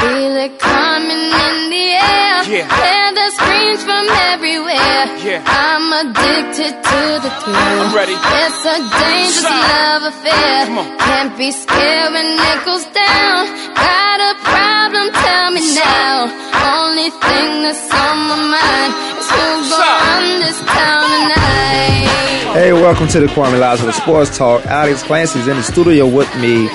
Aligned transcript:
Feel 0.00 0.36
it 0.46 0.58
coming 0.58 1.24
in 1.44 1.56
the 1.72 1.86
air. 1.96 2.36
Yeah. 2.46 2.68
Hear 2.68 3.08
the 3.16 3.28
screams 3.38 3.82
from 3.82 4.04
everywhere. 4.32 5.04
Yeah. 5.24 5.40
I'm 5.46 5.86
addicted 6.04 6.74
to 6.76 7.00
the 7.24 7.30
thrill. 7.42 7.56
I'm 7.56 7.94
ready. 7.96 8.12
It's 8.14 8.62
a 8.66 8.76
dangerous 8.76 9.40
Shout. 9.40 9.72
love 9.72 10.02
affair. 10.12 10.58
Can't 11.00 11.34
be 11.38 11.50
scared 11.50 12.12
when 12.12 12.28
it 12.28 12.58
goes 12.64 12.84
down. 12.92 13.40
Got 13.74 14.18
a 14.20 14.32
problem? 14.44 15.06
Tell 15.16 15.50
me 15.56 15.62
now. 15.74 16.28
Only 16.76 17.10
thing 17.10 17.48
that's 17.64 17.88
on 17.90 18.16
my 18.30 18.38
mind 18.52 18.92
is 19.18 19.28
who's 19.32 19.68
gonna 19.72 19.96
run 20.06 20.26
this 20.44 20.58
town 20.60 21.04
tonight. 21.08 22.52
Hey, 22.52 22.72
welcome 22.72 23.08
to 23.08 23.20
the 23.20 23.26
Kwamie 23.26 23.58
Lassiter 23.60 23.92
Sports 23.92 24.36
Talk. 24.36 24.64
Alex 24.66 25.02
Clancy's 25.02 25.48
in 25.48 25.56
the 25.56 25.62
studio 25.62 26.06
with 26.06 26.32
me, 26.36 26.68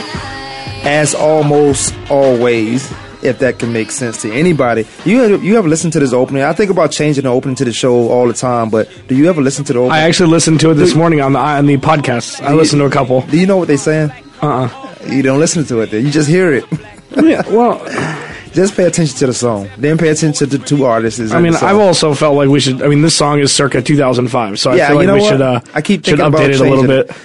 as 0.84 1.16
almost 1.16 1.94
always, 2.10 2.92
if 3.24 3.40
that 3.40 3.60
can 3.60 3.72
make 3.74 3.92
sense 3.92 4.22
to 4.24 4.32
anybody. 4.32 4.86
You 5.06 5.20
have, 5.20 5.44
you 5.44 5.58
ever 5.58 5.68
listened 5.70 5.94
to 5.94 6.00
this 6.00 6.14
opening? 6.14 6.44
I 6.44 6.54
think 6.54 6.72
about 6.72 6.92
changing 6.92 7.24
the 7.24 7.30
opening 7.30 7.56
to 7.58 7.66
the 7.66 7.74
show 7.74 8.10
all 8.10 8.28
the 8.28 8.34
time, 8.34 8.70
but 8.70 8.90
do 9.08 9.16
you 9.16 9.30
ever 9.30 9.42
listen 9.42 9.64
to 9.66 9.74
the 9.74 9.80
opening? 9.80 9.94
I 9.94 10.00
actually 10.02 10.30
listened 10.32 10.60
to 10.62 10.72
it 10.72 10.76
this 10.76 10.96
morning 10.96 11.22
on 11.22 11.34
the 11.34 11.40
on 11.40 11.66
the 11.66 11.78
podcast. 11.78 12.42
I 12.42 12.54
listened 12.54 12.80
to 12.82 12.86
a 12.86 12.90
couple. 12.92 13.22
do 13.22 13.38
you 13.40 13.46
know 13.46 13.58
what 13.58 13.68
they're 13.68 13.78
saying? 13.78 14.12
Uh 14.42 14.48
uh 14.66 14.96
You 15.10 15.22
don't 15.24 15.40
listen 15.40 15.64
to 15.66 15.82
it, 15.82 15.92
then. 15.92 16.06
You 16.06 16.12
just 16.12 16.30
hear 16.30 16.54
it. 16.54 16.66
Yeah, 17.22 17.42
well, 17.50 17.76
just 18.54 18.74
pay 18.78 18.86
attention 18.86 19.18
to 19.18 19.28
the 19.28 19.34
song. 19.34 19.68
Then 19.78 19.98
pay 19.98 20.08
attention 20.08 20.48
to 20.48 20.58
the 20.58 20.64
two 20.64 20.86
artists. 20.86 21.20
I 21.34 21.42
mean, 21.42 21.54
I've 21.56 21.76
also 21.78 22.14
felt 22.14 22.36
like 22.38 22.48
we 22.48 22.62
should. 22.62 22.82
I 22.82 22.88
mean, 22.88 23.02
this 23.02 23.18
song 23.18 23.40
is 23.40 23.52
circa 23.54 23.82
2005, 23.82 24.58
so 24.58 24.72
I 24.72 24.76
Yeah, 24.78 24.88
feel 24.88 24.96
like 24.96 25.04
you 25.04 25.08
know 25.08 25.14
we 25.16 25.20
what? 25.20 25.30
should. 25.30 25.42
Uh, 25.42 25.60
I 25.74 25.82
keep 25.82 26.06
should 26.06 26.20
update 26.20 26.52
it 26.56 26.62
a 26.62 26.64
little 26.64 26.88
bit. 26.88 27.10
it. 27.10 27.16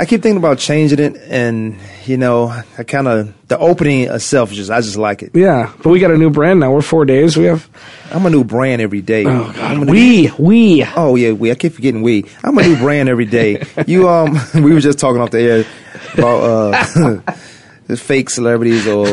I 0.00 0.06
keep 0.06 0.22
thinking 0.22 0.38
about 0.38 0.56
changing 0.58 0.98
it, 0.98 1.14
and 1.28 1.76
you 2.06 2.16
know, 2.16 2.48
I 2.78 2.84
kind 2.84 3.06
of 3.06 3.34
the 3.48 3.58
opening 3.58 4.04
itself. 4.08 4.50
Just 4.50 4.70
I 4.70 4.80
just 4.80 4.96
like 4.96 5.22
it. 5.22 5.32
Yeah, 5.34 5.70
but 5.82 5.90
we 5.90 6.00
got 6.00 6.10
a 6.10 6.16
new 6.16 6.30
brand 6.30 6.58
now. 6.58 6.72
We're 6.72 6.80
four 6.80 7.04
days. 7.04 7.36
We 7.36 7.44
have. 7.44 7.68
I'm 8.10 8.24
a 8.24 8.30
new 8.30 8.42
brand 8.42 8.80
every 8.80 9.02
day. 9.02 9.26
Oh 9.26 9.52
God, 9.52 9.76
a 9.76 9.84
new- 9.84 9.92
we 9.92 10.30
we. 10.38 10.86
Oh 10.96 11.16
yeah, 11.16 11.32
we. 11.32 11.50
I 11.50 11.54
keep 11.54 11.74
forgetting 11.74 12.00
we. 12.00 12.24
I'm 12.42 12.56
a 12.56 12.62
new 12.62 12.78
brand 12.78 13.10
every 13.10 13.26
day. 13.26 13.62
You 13.86 14.08
um, 14.08 14.38
we 14.54 14.72
were 14.72 14.80
just 14.80 14.98
talking 14.98 15.20
off 15.20 15.32
the 15.32 15.40
air 15.40 15.64
about 16.14 16.40
uh, 16.44 17.20
the 17.86 17.96
fake 17.98 18.30
celebrities 18.30 18.86
or 18.86 19.04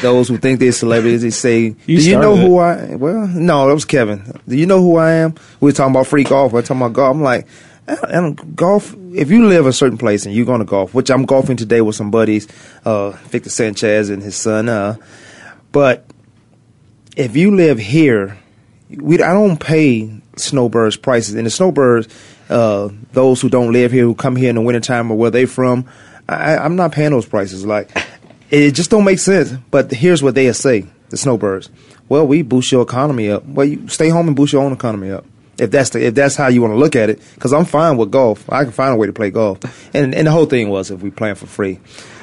those 0.00 0.28
who 0.28 0.38
think 0.38 0.60
they're 0.60 0.72
celebrities. 0.72 1.20
They 1.20 1.28
say, 1.28 1.76
You 1.84 1.98
"Do 1.98 2.10
you 2.10 2.18
know 2.18 2.36
who 2.36 2.56
I?" 2.58 2.94
Well, 2.96 3.26
no, 3.26 3.68
that 3.68 3.74
was 3.74 3.84
Kevin. 3.84 4.40
Do 4.48 4.56
you 4.56 4.64
know 4.64 4.80
who 4.80 4.96
I 4.96 5.12
am? 5.12 5.34
We 5.60 5.68
were 5.68 5.72
talking 5.72 5.94
about 5.94 6.06
freak 6.06 6.32
off. 6.32 6.52
We're 6.52 6.62
talking 6.62 6.78
about 6.80 6.94
golf. 6.94 7.14
I'm 7.16 7.22
like. 7.22 7.46
And 7.86 8.56
golf. 8.56 8.94
If 9.12 9.30
you 9.30 9.46
live 9.48 9.66
a 9.66 9.72
certain 9.72 9.98
place 9.98 10.24
and 10.24 10.34
you're 10.34 10.46
going 10.46 10.60
to 10.60 10.64
golf, 10.64 10.94
which 10.94 11.10
I'm 11.10 11.24
golfing 11.24 11.56
today 11.56 11.80
with 11.80 11.96
some 11.96 12.10
buddies, 12.10 12.46
uh, 12.84 13.10
Victor 13.10 13.50
Sanchez 13.50 14.08
and 14.08 14.22
his 14.22 14.36
son. 14.36 14.68
Uh, 14.68 14.96
but 15.72 16.06
if 17.16 17.36
you 17.36 17.54
live 17.54 17.78
here, 17.78 18.38
we 18.88 19.22
I 19.22 19.32
don't 19.32 19.58
pay 19.58 20.20
snowbirds 20.36 20.96
prices, 20.96 21.34
and 21.34 21.46
the 21.46 21.50
snowbirds, 21.50 22.08
uh, 22.48 22.88
those 23.12 23.40
who 23.40 23.48
don't 23.48 23.72
live 23.72 23.92
here, 23.92 24.04
who 24.04 24.14
come 24.14 24.36
here 24.36 24.50
in 24.50 24.56
the 24.56 24.62
wintertime 24.62 25.10
or 25.10 25.18
where 25.18 25.30
they 25.30 25.46
from, 25.46 25.86
I, 26.28 26.56
I'm 26.56 26.76
not 26.76 26.92
paying 26.92 27.10
those 27.10 27.26
prices. 27.26 27.66
Like 27.66 27.90
it 28.50 28.72
just 28.72 28.90
don't 28.90 29.04
make 29.04 29.18
sense. 29.18 29.52
But 29.70 29.90
here's 29.90 30.22
what 30.22 30.34
they 30.34 30.52
say: 30.52 30.86
the 31.08 31.16
snowbirds. 31.16 31.68
Well, 32.08 32.26
we 32.26 32.42
boost 32.42 32.70
your 32.70 32.82
economy 32.82 33.30
up. 33.30 33.44
Well, 33.44 33.66
you 33.66 33.88
stay 33.88 34.08
home 34.08 34.28
and 34.28 34.36
boost 34.36 34.52
your 34.52 34.62
own 34.62 34.72
economy 34.72 35.10
up. 35.10 35.24
If 35.58 35.70
that's 35.70 35.90
the, 35.90 36.06
if 36.06 36.14
that's 36.14 36.34
how 36.34 36.48
you 36.48 36.62
want 36.62 36.72
to 36.72 36.78
look 36.78 36.96
at 36.96 37.10
it, 37.10 37.20
because 37.34 37.52
I'm 37.52 37.64
fine 37.64 37.96
with 37.96 38.10
golf. 38.10 38.50
I 38.50 38.64
can 38.64 38.72
find 38.72 38.94
a 38.94 38.96
way 38.96 39.06
to 39.06 39.12
play 39.12 39.30
golf, 39.30 39.58
and 39.94 40.14
and 40.14 40.26
the 40.26 40.30
whole 40.30 40.46
thing 40.46 40.70
was 40.70 40.90
if 40.90 41.02
we 41.02 41.10
playing 41.10 41.34
for 41.34 41.46
free. 41.46 41.78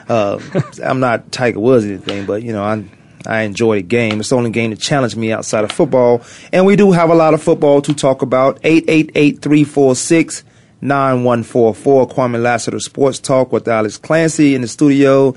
Uh, 0.07 0.39
I'm 0.83 0.99
not 0.99 1.31
Tiger 1.31 1.59
Woods 1.59 1.85
or 1.85 1.89
anything, 1.89 2.25
but 2.25 2.41
you 2.41 2.53
know 2.53 2.63
I 2.63 2.83
I 3.27 3.41
enjoy 3.41 3.77
the 3.77 3.83
game. 3.83 4.19
It's 4.19 4.29
the 4.29 4.35
only 4.35 4.49
game 4.49 4.71
that 4.71 4.79
challenged 4.79 5.15
me 5.15 5.31
outside 5.31 5.63
of 5.63 5.71
football, 5.71 6.23
and 6.51 6.65
we 6.65 6.75
do 6.75 6.91
have 6.91 7.09
a 7.09 7.15
lot 7.15 7.33
of 7.33 7.43
football 7.43 7.81
to 7.83 7.93
talk 7.93 8.21
about. 8.21 8.59
Eight 8.63 8.85
eight 8.87 9.11
eight 9.15 9.41
three 9.41 9.63
four 9.63 9.95
six. 9.95 10.43
9144 10.81 12.07
Kwamie 12.07 12.41
Lassiter 12.41 12.79
Sports 12.79 13.19
Talk 13.19 13.51
with 13.51 13.67
Alex 13.67 13.97
Clancy 13.97 14.55
in 14.55 14.61
the 14.61 14.67
studio. 14.69 15.35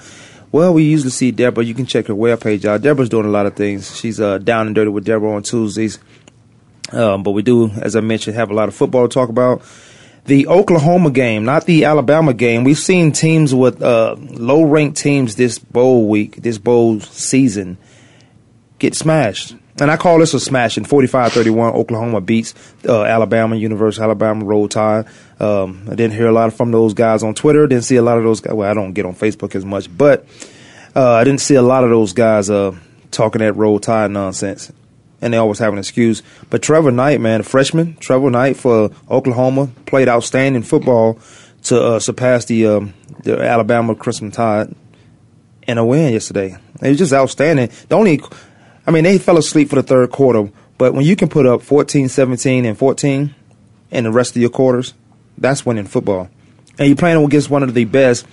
Well, 0.53 0.75
we 0.75 0.85
usually 0.85 1.11
see 1.11 1.31
Deborah. 1.31 1.65
You 1.65 1.75
can 1.75 1.87
check 1.87 2.07
her 2.09 2.15
webpage 2.15 2.65
out. 2.65 2.83
Deborah's 2.83 3.09
doing 3.09 3.25
a 3.25 3.31
lot 3.31 3.47
of 3.47 3.57
things. 3.57 3.97
She's 3.97 4.21
uh, 4.21 4.39
down 4.39 4.67
and 4.67 4.75
dirty 4.75 4.91
with 4.91 5.05
Deborah 5.05 5.33
on 5.33 5.43
Tuesdays. 5.43 5.99
Um, 6.93 7.23
but 7.23 7.33
we 7.33 7.43
do, 7.43 7.71
as 7.71 7.97
I 7.97 8.01
mentioned, 8.01 8.37
have 8.37 8.51
a 8.51 8.55
lot 8.55 8.69
of 8.69 8.75
football 8.75 9.09
to 9.09 9.13
talk 9.13 9.29
about. 9.29 9.63
The 10.25 10.47
Oklahoma 10.47 11.11
game, 11.11 11.45
not 11.45 11.67
the 11.67 11.85
Alabama 11.85 12.33
game. 12.33 12.63
We've 12.63 12.79
seen 12.79 13.11
teams 13.11 13.53
with 13.53 13.83
uh, 13.83 14.15
low 14.19 14.63
ranked 14.63 14.99
teams 14.99 15.35
this 15.35 15.59
bowl 15.59 16.09
week, 16.09 16.37
this 16.37 16.59
bowl 16.59 17.01
season, 17.01 17.77
get 18.79 18.95
smashed. 18.95 19.57
And 19.81 19.91
I 19.91 19.97
call 19.97 20.19
this 20.19 20.35
a 20.35 20.39
smashing. 20.39 20.85
45 20.85 21.33
31, 21.33 21.75
Oklahoma 21.75 22.21
beats 22.21 22.55
uh, 22.87 23.03
Alabama, 23.03 23.57
University 23.57 24.03
Alabama, 24.03 24.45
Roll 24.45 24.69
Tide. 24.69 25.07
Um, 25.41 25.89
I 25.91 25.95
didn't 25.95 26.13
hear 26.13 26.29
a 26.29 26.33
lot 26.33 26.53
from 26.53 26.71
those 26.71 26.95
guys 26.95 27.23
on 27.25 27.35
Twitter. 27.35 27.67
Didn't 27.67 27.85
see 27.85 27.97
a 27.97 28.03
lot 28.03 28.19
of 28.19 28.23
those 28.23 28.41
guys. 28.41 28.55
Well, 28.55 28.71
I 28.71 28.75
don't 28.75 28.93
get 28.93 29.07
on 29.07 29.15
Facebook 29.15 29.57
as 29.57 29.65
much, 29.65 29.89
but 29.97 30.27
uh, 30.95 31.15
I 31.15 31.25
didn't 31.25 31.41
see 31.41 31.55
a 31.55 31.63
lot 31.63 31.85
of 31.85 31.91
those 31.91 32.13
guys 32.13 32.51
uh, 32.51 32.77
talking 33.11 33.41
that 33.41 33.55
Roll 33.55 33.81
Tide 33.81 34.11
nonsense. 34.11 34.71
And 35.23 35.33
they 35.33 35.39
always 35.39 35.61
have 35.61 35.73
an 35.73 35.79
excuse. 35.79 36.23
But 36.51 36.63
Trevor 36.63 36.91
Knight, 36.91 37.21
man, 37.21 37.41
a 37.41 37.45
freshman, 37.45 37.97
Trevor 37.97 38.31
Knight 38.31 38.57
for 38.57 38.91
Oklahoma, 39.11 39.69
played 39.87 40.09
outstanding 40.09 40.63
football 40.63 41.19
to 41.65 41.81
uh, 41.81 42.01
surpass 42.01 42.45
the, 42.45 42.67
um, 42.67 42.95
the 43.23 43.41
Alabama 43.41 43.95
Crimson 43.95 44.31
Tide 44.31 44.75
in 45.67 45.79
a 45.79 45.85
win 45.85 46.13
yesterday. 46.13 46.57
It 46.83 46.89
was 46.89 46.99
just 46.99 47.13
outstanding. 47.13 47.71
The 47.89 47.95
only, 47.95 48.21
I 48.87 48.91
mean, 48.91 49.05
they 49.05 49.19
fell 49.19 49.39
asleep 49.39 49.69
for 49.71 49.77
the 49.77 49.83
third 49.83 50.11
quarter, 50.11 50.51
but 50.77 50.95
when 50.95 51.05
you 51.05 51.17
can 51.17 51.29
put 51.29 51.47
up 51.47 51.63
14, 51.63 52.09
17, 52.09 52.65
and 52.65 52.77
14 52.77 53.35
in 53.91 54.05
the 54.05 54.11
rest 54.11 54.35
of 54.35 54.43
your 54.43 54.51
quarters, 54.51 54.95
that's 55.39 55.65
winning 55.65 55.87
football. 55.87 56.29
And 56.79 56.89
you're 56.89 56.97
playing 56.97 57.25
against 57.25 57.51
one 57.51 57.63
of 57.63 57.75
the 57.75 57.85
best 57.85 58.27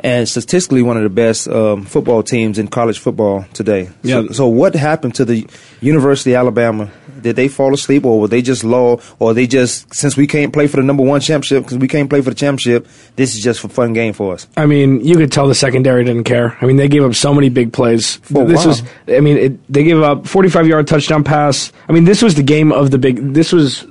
and 0.00 0.28
statistically 0.28 0.82
one 0.82 0.96
of 0.96 1.02
the 1.02 1.08
best 1.08 1.48
um, 1.48 1.84
football 1.84 2.22
teams 2.22 2.58
in 2.58 2.68
college 2.68 2.98
football 2.98 3.44
today. 3.52 3.90
Yeah. 4.02 4.22
So, 4.22 4.32
so 4.32 4.48
what 4.48 4.74
happened 4.74 5.14
to 5.16 5.24
the 5.24 5.46
University 5.80 6.32
of 6.32 6.40
Alabama? 6.40 6.90
Did 7.20 7.36
they 7.36 7.48
fall 7.48 7.72
asleep, 7.72 8.04
or 8.04 8.20
were 8.20 8.28
they 8.28 8.42
just 8.42 8.62
low, 8.62 9.00
or 9.18 9.34
they 9.34 9.46
just 9.46 9.92
since 9.94 10.16
we 10.16 10.26
can't 10.26 10.52
play 10.52 10.66
for 10.66 10.76
the 10.76 10.82
number 10.82 11.02
one 11.02 11.20
championship 11.20 11.64
because 11.64 11.78
we 11.78 11.88
can't 11.88 12.10
play 12.10 12.20
for 12.20 12.30
the 12.30 12.36
championship, 12.36 12.86
this 13.16 13.34
is 13.34 13.42
just 13.42 13.64
a 13.64 13.68
fun 13.68 13.94
game 13.94 14.12
for 14.12 14.34
us? 14.34 14.46
I 14.56 14.66
mean, 14.66 15.04
you 15.04 15.16
could 15.16 15.32
tell 15.32 15.48
the 15.48 15.54
secondary 15.54 16.04
didn't 16.04 16.24
care. 16.24 16.56
I 16.60 16.66
mean, 16.66 16.76
they 16.76 16.88
gave 16.88 17.02
up 17.02 17.14
so 17.14 17.32
many 17.32 17.48
big 17.48 17.72
plays. 17.72 18.18
A 18.30 18.44
this 18.44 18.58
while. 18.58 18.66
was, 18.68 18.82
I 19.08 19.20
mean, 19.20 19.38
it, 19.38 19.72
they 19.72 19.82
gave 19.82 20.00
up 20.00 20.26
45 20.26 20.68
yard 20.68 20.86
touchdown 20.86 21.24
pass. 21.24 21.72
I 21.88 21.92
mean, 21.92 22.04
this 22.04 22.22
was 22.22 22.34
the 22.34 22.42
game 22.42 22.70
of 22.70 22.90
the 22.90 22.98
big. 22.98 23.32
This 23.32 23.52
was 23.52 23.86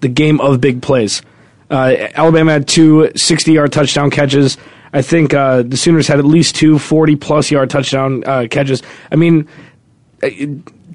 the 0.00 0.08
game 0.08 0.40
of 0.40 0.60
big 0.60 0.82
plays. 0.82 1.22
Uh, 1.70 2.08
Alabama 2.14 2.52
had 2.52 2.68
two 2.68 3.10
60 3.16 3.52
yard 3.52 3.72
touchdown 3.72 4.10
catches. 4.10 4.56
I 4.94 5.02
think 5.02 5.34
uh, 5.34 5.62
the 5.62 5.76
Sooners 5.76 6.06
had 6.08 6.18
at 6.20 6.24
least 6.24 6.54
two 6.54 6.78
40 6.78 7.16
plus 7.16 7.50
yard 7.50 7.68
touchdown 7.68 8.22
uh, 8.24 8.46
catches. 8.50 8.82
I 9.12 9.16
mean, 9.16 9.48
uh, 10.22 10.28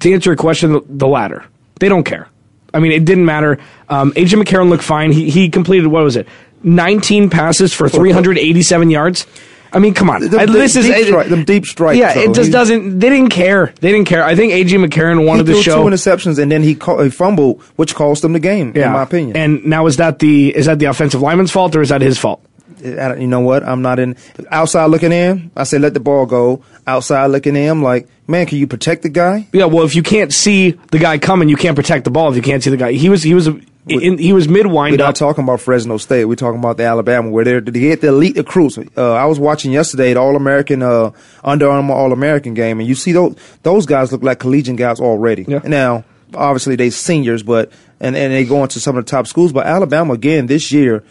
to 0.00 0.12
answer 0.12 0.30
your 0.30 0.36
question, 0.36 0.72
the, 0.72 0.80
the 0.88 1.06
latter. 1.06 1.44
They 1.78 1.88
don't 1.88 2.04
care. 2.04 2.26
I 2.72 2.78
mean, 2.80 2.92
it 2.92 3.04
didn't 3.04 3.26
matter. 3.26 3.58
Um, 3.88 4.12
AJ 4.12 4.42
McCarron 4.42 4.70
looked 4.70 4.82
fine. 4.84 5.12
He, 5.12 5.28
he 5.30 5.48
completed, 5.50 5.86
what 5.88 6.02
was 6.02 6.16
it? 6.16 6.26
19 6.62 7.30
passes 7.30 7.72
for 7.72 7.88
387 7.88 8.90
yards. 8.90 9.26
I 9.72 9.78
mean, 9.78 9.94
come 9.94 10.10
on. 10.10 10.20
The- 10.22 10.28
the 10.30 10.46
this 10.46 10.74
is 10.76 10.86
deep 10.86 11.06
strike- 11.06 11.28
them 11.28 11.44
deep 11.44 11.64
strikes, 11.64 11.98
Yeah, 11.98 12.12
though. 12.14 12.20
it 12.22 12.34
just 12.34 12.46
He- 12.48 12.52
doesn't. 12.52 12.98
They 12.98 13.08
didn't 13.08 13.30
care. 13.30 13.72
They 13.80 13.92
didn't 13.92 14.06
care. 14.08 14.24
I 14.24 14.34
think 14.34 14.52
AJ 14.52 14.84
McCarron 14.84 15.20
He 15.20 15.24
wanted 15.26 15.46
threw 15.46 15.54
to 15.56 15.62
show. 15.62 15.82
two 15.84 15.88
interceptions 15.90 16.38
and 16.40 16.50
then 16.50 16.62
he, 16.62 16.74
caught, 16.74 17.02
he 17.04 17.10
fumbled, 17.10 17.62
which 17.76 17.94
cost 17.94 18.22
them 18.22 18.32
the 18.32 18.40
game, 18.40 18.72
in 18.74 18.90
my 18.92 19.02
opinion. 19.02 19.36
And 19.36 19.64
now 19.66 19.86
is 19.86 19.98
that 19.98 20.18
the 20.18 20.54
is 20.56 20.66
that 20.66 20.78
the 20.80 20.86
offensive 20.86 21.22
lineman's 21.22 21.50
fault 21.52 21.76
or 21.76 21.82
is 21.82 21.90
that 21.90 22.00
his 22.00 22.18
fault? 22.18 22.42
You 22.82 23.26
know 23.26 23.40
what? 23.40 23.62
I'm 23.62 23.82
not 23.82 23.98
in 23.98 24.16
outside 24.50 24.86
looking 24.86 25.12
in. 25.12 25.50
I 25.56 25.64
say 25.64 25.78
let 25.78 25.94
the 25.94 26.00
ball 26.00 26.26
go. 26.26 26.62
Outside 26.86 27.26
looking 27.26 27.56
in, 27.56 27.68
I'm 27.68 27.82
like, 27.82 28.08
man, 28.26 28.46
can 28.46 28.58
you 28.58 28.66
protect 28.66 29.02
the 29.02 29.08
guy? 29.08 29.46
Yeah, 29.52 29.66
well, 29.66 29.84
if 29.84 29.94
you 29.94 30.02
can't 30.02 30.32
see 30.32 30.72
the 30.90 30.98
guy 30.98 31.18
coming, 31.18 31.48
you 31.48 31.56
can't 31.56 31.76
protect 31.76 32.04
the 32.04 32.10
ball. 32.10 32.30
If 32.30 32.36
you 32.36 32.42
can't 32.42 32.62
see 32.62 32.70
the 32.70 32.76
guy, 32.76 32.92
he 32.92 33.08
was 33.08 33.22
he 33.22 33.34
was 33.34 33.48
in, 33.86 34.18
he 34.18 34.32
was 34.32 34.48
mid 34.48 34.66
wind. 34.66 34.92
We're 34.92 34.98
not 34.98 35.10
up. 35.10 35.14
talking 35.16 35.44
about 35.44 35.60
Fresno 35.60 35.96
State. 35.96 36.24
We're 36.26 36.34
talking 36.34 36.58
about 36.58 36.76
the 36.76 36.84
Alabama 36.84 37.30
where 37.30 37.44
they're 37.44 37.60
they 37.60 37.80
get 37.80 38.00
the 38.00 38.08
elite 38.08 38.36
recruits. 38.36 38.78
Uh, 38.78 39.12
I 39.12 39.26
was 39.26 39.38
watching 39.38 39.72
yesterday 39.72 40.14
the 40.14 40.20
All 40.20 40.36
American 40.36 40.82
uh, 40.82 41.12
Under 41.42 41.68
Armour 41.70 41.94
All 41.94 42.12
American 42.12 42.54
game, 42.54 42.80
and 42.80 42.88
you 42.88 42.94
see 42.94 43.12
those 43.12 43.36
those 43.62 43.86
guys 43.86 44.12
look 44.12 44.22
like 44.22 44.38
collegiate 44.38 44.76
guys 44.76 45.00
already. 45.00 45.44
Yeah. 45.48 45.60
Now, 45.64 46.04
obviously 46.34 46.76
they 46.76 46.90
seniors, 46.90 47.42
but 47.42 47.72
and 48.00 48.16
and 48.16 48.32
they 48.32 48.44
go 48.44 48.62
into 48.62 48.80
some 48.80 48.96
of 48.96 49.04
the 49.04 49.10
top 49.10 49.26
schools. 49.26 49.52
But 49.52 49.66
Alabama 49.66 50.14
again 50.14 50.46
this 50.46 50.72
year 50.72 51.02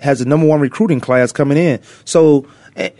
has 0.00 0.20
the 0.20 0.24
number 0.24 0.46
one 0.46 0.60
recruiting 0.60 1.00
class 1.00 1.32
coming 1.32 1.58
in. 1.58 1.80
So 2.04 2.46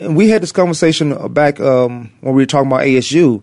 we 0.00 0.28
had 0.28 0.42
this 0.42 0.52
conversation 0.52 1.32
back 1.32 1.60
um, 1.60 2.10
when 2.20 2.34
we 2.34 2.42
were 2.42 2.46
talking 2.46 2.68
about 2.68 2.82
ASU. 2.82 3.42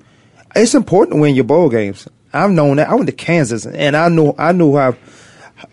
It's 0.55 0.73
important 0.73 1.15
to 1.15 1.21
win 1.21 1.35
your 1.35 1.43
bowl 1.43 1.69
games. 1.69 2.07
I've 2.33 2.51
known 2.51 2.77
that. 2.77 2.89
I 2.89 2.95
went 2.95 3.07
to 3.07 3.13
Kansas, 3.13 3.65
and 3.65 3.95
I 3.95 4.09
know 4.09 4.35
I 4.37 4.51
knew 4.51 4.75
how 4.75 4.95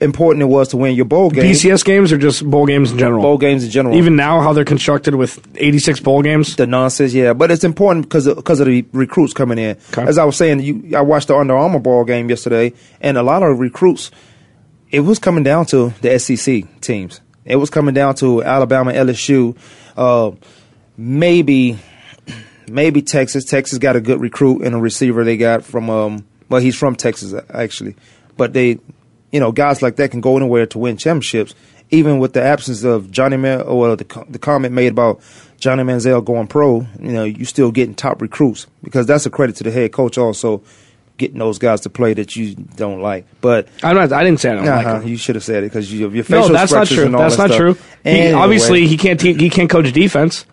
important 0.00 0.42
it 0.42 0.46
was 0.46 0.68
to 0.68 0.76
win 0.76 0.94
your 0.94 1.04
bowl 1.04 1.30
games. 1.30 1.62
BCS 1.62 1.84
games 1.84 2.12
or 2.12 2.18
just 2.18 2.48
bowl 2.48 2.66
games 2.66 2.92
in 2.92 2.98
general? 2.98 3.22
bowl 3.22 3.38
games 3.38 3.64
in 3.64 3.70
general. 3.70 3.96
Even 3.96 4.16
now, 4.16 4.40
how 4.40 4.52
they're 4.52 4.64
constructed 4.64 5.16
with 5.16 5.44
86 5.56 6.00
bowl 6.00 6.22
games. 6.22 6.56
the 6.56 6.66
nonsense, 6.66 7.12
yeah. 7.12 7.32
But 7.32 7.50
it's 7.50 7.64
important 7.64 8.06
because 8.06 8.26
of, 8.26 8.36
because 8.36 8.60
of 8.60 8.66
the 8.66 8.84
recruits 8.92 9.32
coming 9.32 9.58
in. 9.58 9.76
Okay. 9.90 10.02
As 10.02 10.18
I 10.18 10.24
was 10.24 10.36
saying, 10.36 10.60
you, 10.60 10.96
I 10.96 11.00
watched 11.00 11.28
the 11.28 11.36
Under 11.36 11.56
Armour 11.56 11.80
ball 11.80 12.04
game 12.04 12.30
yesterday, 12.30 12.72
and 13.00 13.18
a 13.18 13.22
lot 13.22 13.42
of 13.42 13.58
recruits, 13.58 14.10
it 14.90 15.00
was 15.00 15.18
coming 15.18 15.42
down 15.42 15.66
to 15.66 15.92
the 16.00 16.18
SEC 16.18 16.80
teams. 16.80 17.20
It 17.44 17.56
was 17.56 17.70
coming 17.70 17.94
down 17.94 18.14
to 18.16 18.42
Alabama, 18.42 18.92
LSU, 18.92 19.56
uh, 19.96 20.32
maybe 20.96 21.78
maybe 22.68 23.02
Texas. 23.02 23.44
Texas 23.44 23.78
got 23.78 23.96
a 23.96 24.00
good 24.00 24.20
recruit 24.20 24.62
and 24.62 24.74
a 24.74 24.78
receiver 24.78 25.24
they 25.24 25.36
got 25.36 25.64
from 25.64 25.90
um 25.90 26.24
well 26.48 26.60
he's 26.60 26.76
from 26.76 26.96
Texas 26.96 27.34
actually. 27.50 27.96
But 28.36 28.52
they 28.52 28.78
you 29.32 29.40
know, 29.40 29.50
guys 29.50 29.82
like 29.82 29.96
that 29.96 30.10
can 30.10 30.20
go 30.20 30.36
anywhere 30.36 30.66
to 30.66 30.78
win 30.78 30.98
championships, 30.98 31.54
even 31.90 32.18
with 32.18 32.34
the 32.34 32.42
absence 32.42 32.84
of 32.84 33.10
Johnny 33.10 33.38
Man 33.38 33.62
or 33.62 33.96
the 33.96 34.24
the 34.28 34.38
comment 34.38 34.74
made 34.74 34.92
about 34.92 35.20
Johnny 35.58 35.82
Manziel 35.82 36.24
going 36.24 36.46
pro, 36.46 36.86
you 37.00 37.12
know, 37.12 37.24
you 37.24 37.44
still 37.44 37.70
getting 37.72 37.94
top 37.94 38.20
recruits 38.20 38.66
because 38.82 39.06
that's 39.06 39.26
a 39.26 39.30
credit 39.30 39.56
to 39.56 39.64
the 39.64 39.70
head 39.70 39.92
coach 39.92 40.18
also 40.18 40.62
getting 41.22 41.38
those 41.38 41.58
guys 41.58 41.80
to 41.82 41.90
play 41.90 42.12
that 42.14 42.36
you 42.36 42.54
don't 42.54 43.00
like. 43.00 43.26
But 43.40 43.68
I'm 43.82 43.96
not. 43.96 44.12
I 44.12 44.22
didn't 44.24 44.40
say 44.40 44.50
I 44.50 44.54
don't 44.56 44.66
like 44.66 44.86
uh-huh, 44.86 45.00
him. 45.00 45.08
you 45.08 45.16
should 45.16 45.36
have 45.36 45.44
said 45.44 45.62
it 45.64 45.68
because 45.68 45.92
you, 45.92 46.10
your 46.10 46.24
facial 46.24 46.48
No, 46.48 46.52
that's 46.54 46.72
not 46.72 46.86
true. 46.86 47.04
and 47.06 47.14
all 47.16 47.22
That's 47.22 47.36
that 47.36 47.48
not 47.48 47.54
stuff. 47.54 47.58
true. 47.58 47.76
He, 48.04 48.32
obviously, 48.32 48.86
he 48.86 48.96
can't. 48.96 49.18
Te- 49.18 49.34
he 49.34 49.48
can't 49.50 49.70
coach 49.70 49.92
defense. 49.92 50.44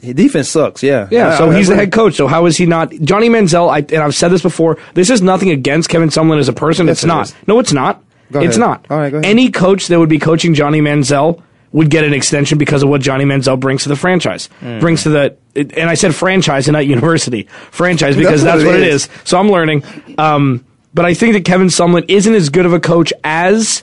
his 0.00 0.14
defense 0.14 0.48
sucks. 0.48 0.82
Yeah, 0.82 1.08
Yeah, 1.10 1.36
so 1.38 1.50
he's 1.50 1.68
the 1.68 1.76
head 1.76 1.92
coach. 1.92 2.14
So 2.14 2.26
how 2.26 2.46
is 2.46 2.56
he 2.56 2.66
not? 2.66 2.90
Johnny 3.02 3.28
Manziel, 3.28 3.68
I, 3.70 3.78
and 3.78 4.02
I've 4.02 4.14
said 4.14 4.28
this 4.28 4.42
before. 4.42 4.78
This 4.94 5.10
is 5.10 5.22
nothing 5.22 5.50
against 5.50 5.88
Kevin 5.88 6.08
Sumlin 6.08 6.38
as 6.38 6.48
a 6.48 6.52
person. 6.52 6.86
Yes, 6.86 6.98
it's 6.98 7.04
it 7.04 7.08
not. 7.08 7.26
is. 7.28 7.34
No, 7.46 7.58
it's 7.58 7.72
not. 7.72 8.02
Go 8.32 8.40
it's 8.40 8.56
ahead. 8.56 8.68
not. 8.68 8.86
All 8.90 8.98
right. 8.98 9.14
Any 9.24 9.50
coach 9.50 9.86
that 9.88 9.98
would 9.98 10.08
be 10.10 10.18
coaching 10.18 10.54
Johnny 10.54 10.80
Manziel 10.80 11.42
would 11.72 11.90
get 11.90 12.04
an 12.04 12.14
extension 12.14 12.58
because 12.58 12.82
of 12.82 12.88
what 12.88 13.00
Johnny 13.00 13.24
Manziel 13.24 13.58
brings 13.60 13.82
to 13.82 13.88
the 13.88 13.96
franchise. 13.96 14.46
Hmm. 14.60 14.78
Brings 14.78 15.02
to 15.02 15.10
the, 15.10 15.36
and 15.54 15.90
I 15.90 15.94
said 15.94 16.14
franchise 16.14 16.68
and 16.68 16.72
not 16.72 16.86
university. 16.86 17.44
Franchise 17.70 18.16
because 18.16 18.42
That's 18.42 18.62
that's, 18.62 18.64
what 18.64 18.72
what 18.72 18.80
it 18.80 18.86
it 18.86 18.92
is. 18.92 19.08
So 19.24 19.38
I'm 19.38 19.50
learning. 19.50 19.84
Um, 20.16 20.64
but 20.94 21.04
I 21.04 21.14
think 21.14 21.34
that 21.34 21.44
Kevin 21.44 21.68
Sumlin 21.68 22.04
isn't 22.08 22.34
as 22.34 22.48
good 22.48 22.66
of 22.66 22.72
a 22.72 22.80
coach 22.80 23.12
as 23.22 23.82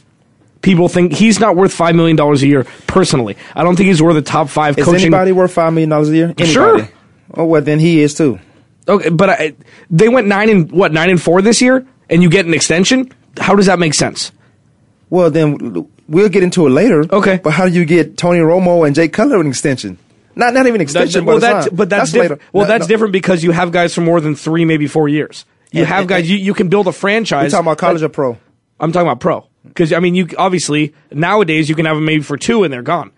people 0.62 0.90
think. 0.90 1.14
He's 1.14 1.40
not 1.40 1.56
worth 1.56 1.76
$5 1.78 1.96
million 1.96 2.20
a 2.20 2.36
year 2.38 2.64
personally. 2.88 3.38
I 3.56 3.64
don't 3.64 3.76
think 3.76 3.88
he's 3.88 4.02
worth 4.02 4.18
a 4.18 4.22
top 4.22 4.50
five 4.50 4.78
Is 4.78 4.86
coaching. 4.86 5.02
anybody 5.02 5.32
worth 5.32 5.54
five 5.54 5.72
million 5.74 5.90
dollars 5.90 6.10
a 6.10 6.16
year? 6.16 6.26
Anybody? 6.38 6.52
Sure. 6.52 6.90
Oh 7.36 7.46
well, 7.46 7.62
then 7.62 7.80
he 7.80 8.02
is 8.02 8.16
too. 8.16 8.40
Okay, 8.88 9.10
but 9.10 9.30
I, 9.30 9.56
they 9.90 10.10
went 10.10 10.28
nine 10.28 10.50
and 10.50 10.72
what 10.72 10.92
nine 10.92 11.10
and 11.10 11.22
four 11.22 11.42
this 11.42 11.62
year, 11.62 11.86
and 12.10 12.22
you 12.24 12.30
get 12.30 12.46
an 12.46 12.54
extension. 12.54 13.12
How 13.38 13.56
does 13.56 13.66
that 13.66 13.80
make 13.80 13.94
sense? 13.94 14.32
Well, 15.10 15.30
then 15.32 15.88
we'll 16.08 16.30
get 16.30 16.44
into 16.44 16.66
it 16.68 16.72
later. 16.72 17.06
Okay. 17.10 17.40
But 17.44 17.52
how 17.54 17.68
do 17.68 17.74
you 17.74 17.86
get 17.86 18.18
Tony 18.18 18.40
Romo 18.40 18.86
and 18.86 18.96
Jay 18.96 19.08
Cutler 19.08 19.40
an 19.40 19.48
extension? 19.48 19.98
Not 20.36 20.54
not 20.54 20.68
even 20.68 20.82
extension. 20.82 21.26
well, 21.26 21.38
but, 21.38 21.42
that's 21.42 21.70
but 21.70 21.90
that's, 21.90 22.14
later. 22.14 22.36
diff- 22.36 22.54
well 22.54 22.66
No, 22.66 22.68
that's 22.70 22.84
no. 22.84 22.88
different 22.88 23.14
because 23.14 23.44
you 23.44 23.52
have 23.52 23.72
guys 23.72 23.94
for 23.94 24.02
more 24.02 24.20
than 24.20 24.36
three, 24.36 24.66
maybe 24.66 24.88
four 24.88 25.08
years. 25.08 25.46
You 25.72 25.82
And- 25.82 25.88
have 25.90 26.00
and- 26.02 26.10
guys. 26.10 26.30
You, 26.30 26.38
you 26.38 26.54
can 26.54 26.68
build 26.68 26.88
a 26.88 26.92
franchise. 26.92 27.46
We're 27.46 27.50
talking 27.52 27.68
about 27.68 27.78
college 27.78 28.00
that- 28.02 28.08
or 28.08 28.10
pro. 28.10 28.38
I'm 28.80 28.92
talking 28.92 29.08
about 29.08 29.22
pro 29.22 29.48
because 29.66 29.94
I 29.94 30.00
mean, 30.00 30.16
you 30.16 30.28
obviously 30.38 30.94
nowadays 31.12 31.70
you 31.70 31.76
can 31.76 31.86
have 31.86 31.96
them 31.96 32.04
maybe 32.06 32.24
for 32.24 32.36
two 32.38 32.64
and 32.64 32.74
they're 32.74 32.82
gone. 32.82 33.12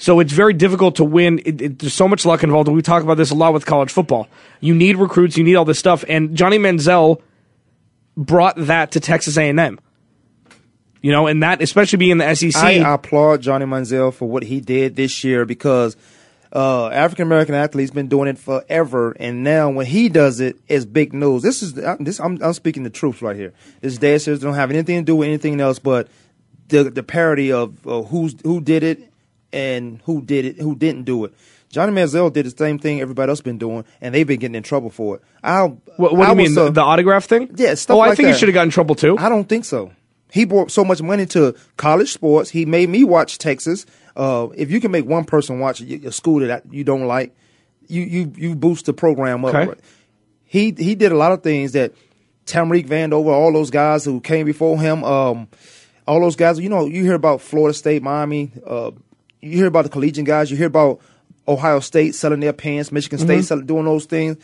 So 0.00 0.20
it's 0.20 0.32
very 0.32 0.54
difficult 0.54 0.96
to 0.96 1.04
win. 1.04 1.40
It, 1.44 1.60
it, 1.60 1.78
there's 1.80 1.92
so 1.92 2.06
much 2.08 2.24
luck 2.24 2.42
involved. 2.44 2.68
We 2.68 2.80
talk 2.82 3.02
about 3.02 3.16
this 3.16 3.30
a 3.30 3.34
lot 3.34 3.52
with 3.52 3.66
college 3.66 3.90
football. 3.90 4.28
You 4.60 4.74
need 4.74 4.96
recruits. 4.96 5.36
You 5.36 5.42
need 5.44 5.56
all 5.56 5.64
this 5.64 5.78
stuff. 5.78 6.04
And 6.08 6.36
Johnny 6.36 6.56
Manziel 6.58 7.20
brought 8.16 8.54
that 8.56 8.92
to 8.92 9.00
Texas 9.00 9.36
A&M. 9.36 9.78
You 11.02 11.12
know, 11.12 11.26
and 11.26 11.42
that 11.42 11.62
especially 11.62 11.98
being 11.98 12.18
the 12.18 12.34
SEC. 12.34 12.56
I 12.56 12.72
applaud 12.94 13.40
Johnny 13.42 13.64
Manziel 13.66 14.12
for 14.12 14.28
what 14.28 14.42
he 14.42 14.60
did 14.60 14.96
this 14.96 15.22
year 15.22 15.44
because 15.44 15.96
uh, 16.52 16.88
African 16.88 17.22
American 17.26 17.54
athletes 17.54 17.90
been 17.90 18.08
doing 18.08 18.28
it 18.28 18.38
forever, 18.38 19.12
and 19.20 19.44
now 19.44 19.70
when 19.70 19.86
he 19.86 20.08
does 20.08 20.40
it, 20.40 20.56
it's 20.66 20.84
big 20.84 21.12
news. 21.12 21.42
This 21.42 21.62
is 21.62 21.78
I'm- 21.78 22.02
this 22.02 22.18
I'm, 22.18 22.42
I'm 22.42 22.52
speaking 22.52 22.82
the 22.82 22.90
truth 22.90 23.22
right 23.22 23.36
here. 23.36 23.52
This 23.80 23.98
dad 23.98 24.22
says 24.22 24.40
don't 24.40 24.54
have 24.54 24.70
anything 24.70 24.98
to 24.98 25.04
do 25.04 25.16
with 25.16 25.28
anything 25.28 25.60
else 25.60 25.78
but 25.78 26.08
the 26.68 26.84
the 26.84 27.02
parody 27.02 27.52
of 27.52 27.86
uh, 27.86 28.02
who's 28.02 28.34
who 28.42 28.60
did 28.60 28.82
it 28.82 29.12
and 29.52 30.00
who 30.04 30.20
did 30.22 30.44
it, 30.44 30.56
who 30.58 30.74
didn't 30.74 31.04
do 31.04 31.24
it. 31.24 31.32
Johnny 31.70 31.92
Manziel 31.92 32.32
did 32.32 32.46
the 32.46 32.50
same 32.50 32.78
thing 32.78 33.00
everybody 33.02 33.28
else 33.28 33.42
been 33.42 33.58
doing, 33.58 33.84
and 34.00 34.14
they've 34.14 34.26
been 34.26 34.40
getting 34.40 34.54
in 34.54 34.62
trouble 34.62 34.88
for 34.90 35.16
it. 35.16 35.22
I 35.44 35.64
What, 35.64 36.16
what 36.16 36.28
I 36.28 36.34
do 36.34 36.40
you 36.42 36.46
mean? 36.48 36.54
the, 36.54 36.70
the 36.70 36.80
autograph 36.80 37.26
thing? 37.26 37.50
Yeah, 37.56 37.74
stuff 37.74 37.96
Oh, 37.96 38.00
I 38.00 38.08
like 38.08 38.16
think 38.16 38.28
he 38.30 38.34
should 38.34 38.48
have 38.48 38.54
gotten 38.54 38.68
in 38.68 38.72
trouble 38.72 38.94
too. 38.94 39.18
I 39.18 39.28
don't 39.28 39.46
think 39.48 39.66
so. 39.66 39.92
He 40.32 40.44
brought 40.44 40.70
so 40.70 40.84
much 40.84 41.00
money 41.00 41.26
to 41.26 41.54
college 41.76 42.12
sports. 42.12 42.50
He 42.50 42.66
made 42.66 42.88
me 42.88 43.04
watch 43.04 43.38
Texas. 43.38 43.86
Uh, 44.16 44.48
if 44.54 44.70
you 44.70 44.80
can 44.80 44.90
make 44.90 45.06
one 45.06 45.24
person 45.24 45.58
watch 45.58 45.80
a 45.80 46.12
school 46.12 46.40
that 46.40 46.64
you 46.70 46.84
don't 46.84 47.06
like, 47.06 47.34
you 47.86 48.02
you 48.02 48.32
you 48.36 48.54
boost 48.54 48.86
the 48.86 48.92
program 48.92 49.44
up. 49.44 49.54
Okay. 49.54 49.80
He 50.44 50.74
he 50.76 50.94
did 50.94 51.12
a 51.12 51.16
lot 51.16 51.32
of 51.32 51.42
things 51.42 51.72
that 51.72 51.94
Tamreek 52.46 52.86
Vandover, 52.86 53.28
all 53.28 53.52
those 53.52 53.70
guys 53.70 54.04
who 54.04 54.20
came 54.20 54.44
before 54.44 54.78
him, 54.80 55.04
um, 55.04 55.48
all 56.06 56.20
those 56.20 56.36
guys. 56.36 56.58
You 56.58 56.68
know, 56.68 56.86
you 56.86 57.04
hear 57.04 57.14
about 57.14 57.40
Florida 57.40 57.74
State, 57.74 58.02
Miami. 58.02 58.52
Uh, 58.66 58.90
you 59.40 59.56
hear 59.56 59.66
about 59.66 59.84
the 59.84 59.90
collegiate 59.90 60.26
guys. 60.26 60.50
You 60.50 60.56
hear 60.56 60.66
about 60.66 61.00
Ohio 61.46 61.80
State 61.80 62.14
selling 62.14 62.40
their 62.40 62.52
pants, 62.52 62.92
Michigan 62.92 63.18
State 63.18 63.44
selling, 63.44 63.66
doing 63.66 63.84
those 63.84 64.04
things 64.04 64.36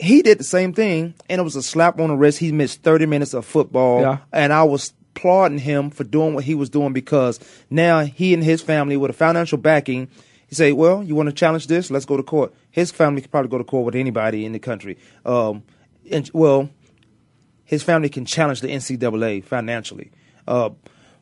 he 0.00 0.22
did 0.22 0.38
the 0.38 0.44
same 0.44 0.72
thing, 0.72 1.14
and 1.28 1.40
it 1.40 1.44
was 1.44 1.56
a 1.56 1.62
slap 1.62 2.00
on 2.00 2.08
the 2.08 2.16
wrist. 2.16 2.38
He 2.38 2.52
missed 2.52 2.82
30 2.82 3.06
minutes 3.06 3.34
of 3.34 3.44
football, 3.44 4.00
Yeah. 4.00 4.18
and 4.32 4.52
I 4.52 4.62
was 4.62 4.92
applauding 5.14 5.58
him 5.58 5.90
for 5.90 6.04
doing 6.04 6.34
what 6.34 6.44
he 6.44 6.54
was 6.54 6.70
doing 6.70 6.92
because 6.92 7.38
now 7.68 8.00
he 8.00 8.32
and 8.32 8.42
his 8.42 8.62
family, 8.62 8.96
with 8.96 9.10
a 9.10 9.14
financial 9.14 9.58
backing, 9.58 10.08
he 10.46 10.54
say, 10.54 10.72
"Well, 10.72 11.02
you 11.04 11.14
want 11.14 11.28
to 11.28 11.34
challenge 11.34 11.66
this? 11.66 11.90
Let's 11.90 12.06
go 12.06 12.16
to 12.16 12.22
court." 12.22 12.54
His 12.70 12.90
family 12.90 13.20
could 13.20 13.30
probably 13.30 13.50
go 13.50 13.58
to 13.58 13.64
court 13.64 13.84
with 13.86 13.94
anybody 13.94 14.44
in 14.44 14.52
the 14.52 14.58
country. 14.58 14.96
Um, 15.26 15.62
and 16.10 16.28
well, 16.32 16.70
his 17.64 17.82
family 17.82 18.08
can 18.08 18.24
challenge 18.24 18.60
the 18.62 18.68
NCAA 18.68 19.44
financially, 19.44 20.10
uh, 20.48 20.70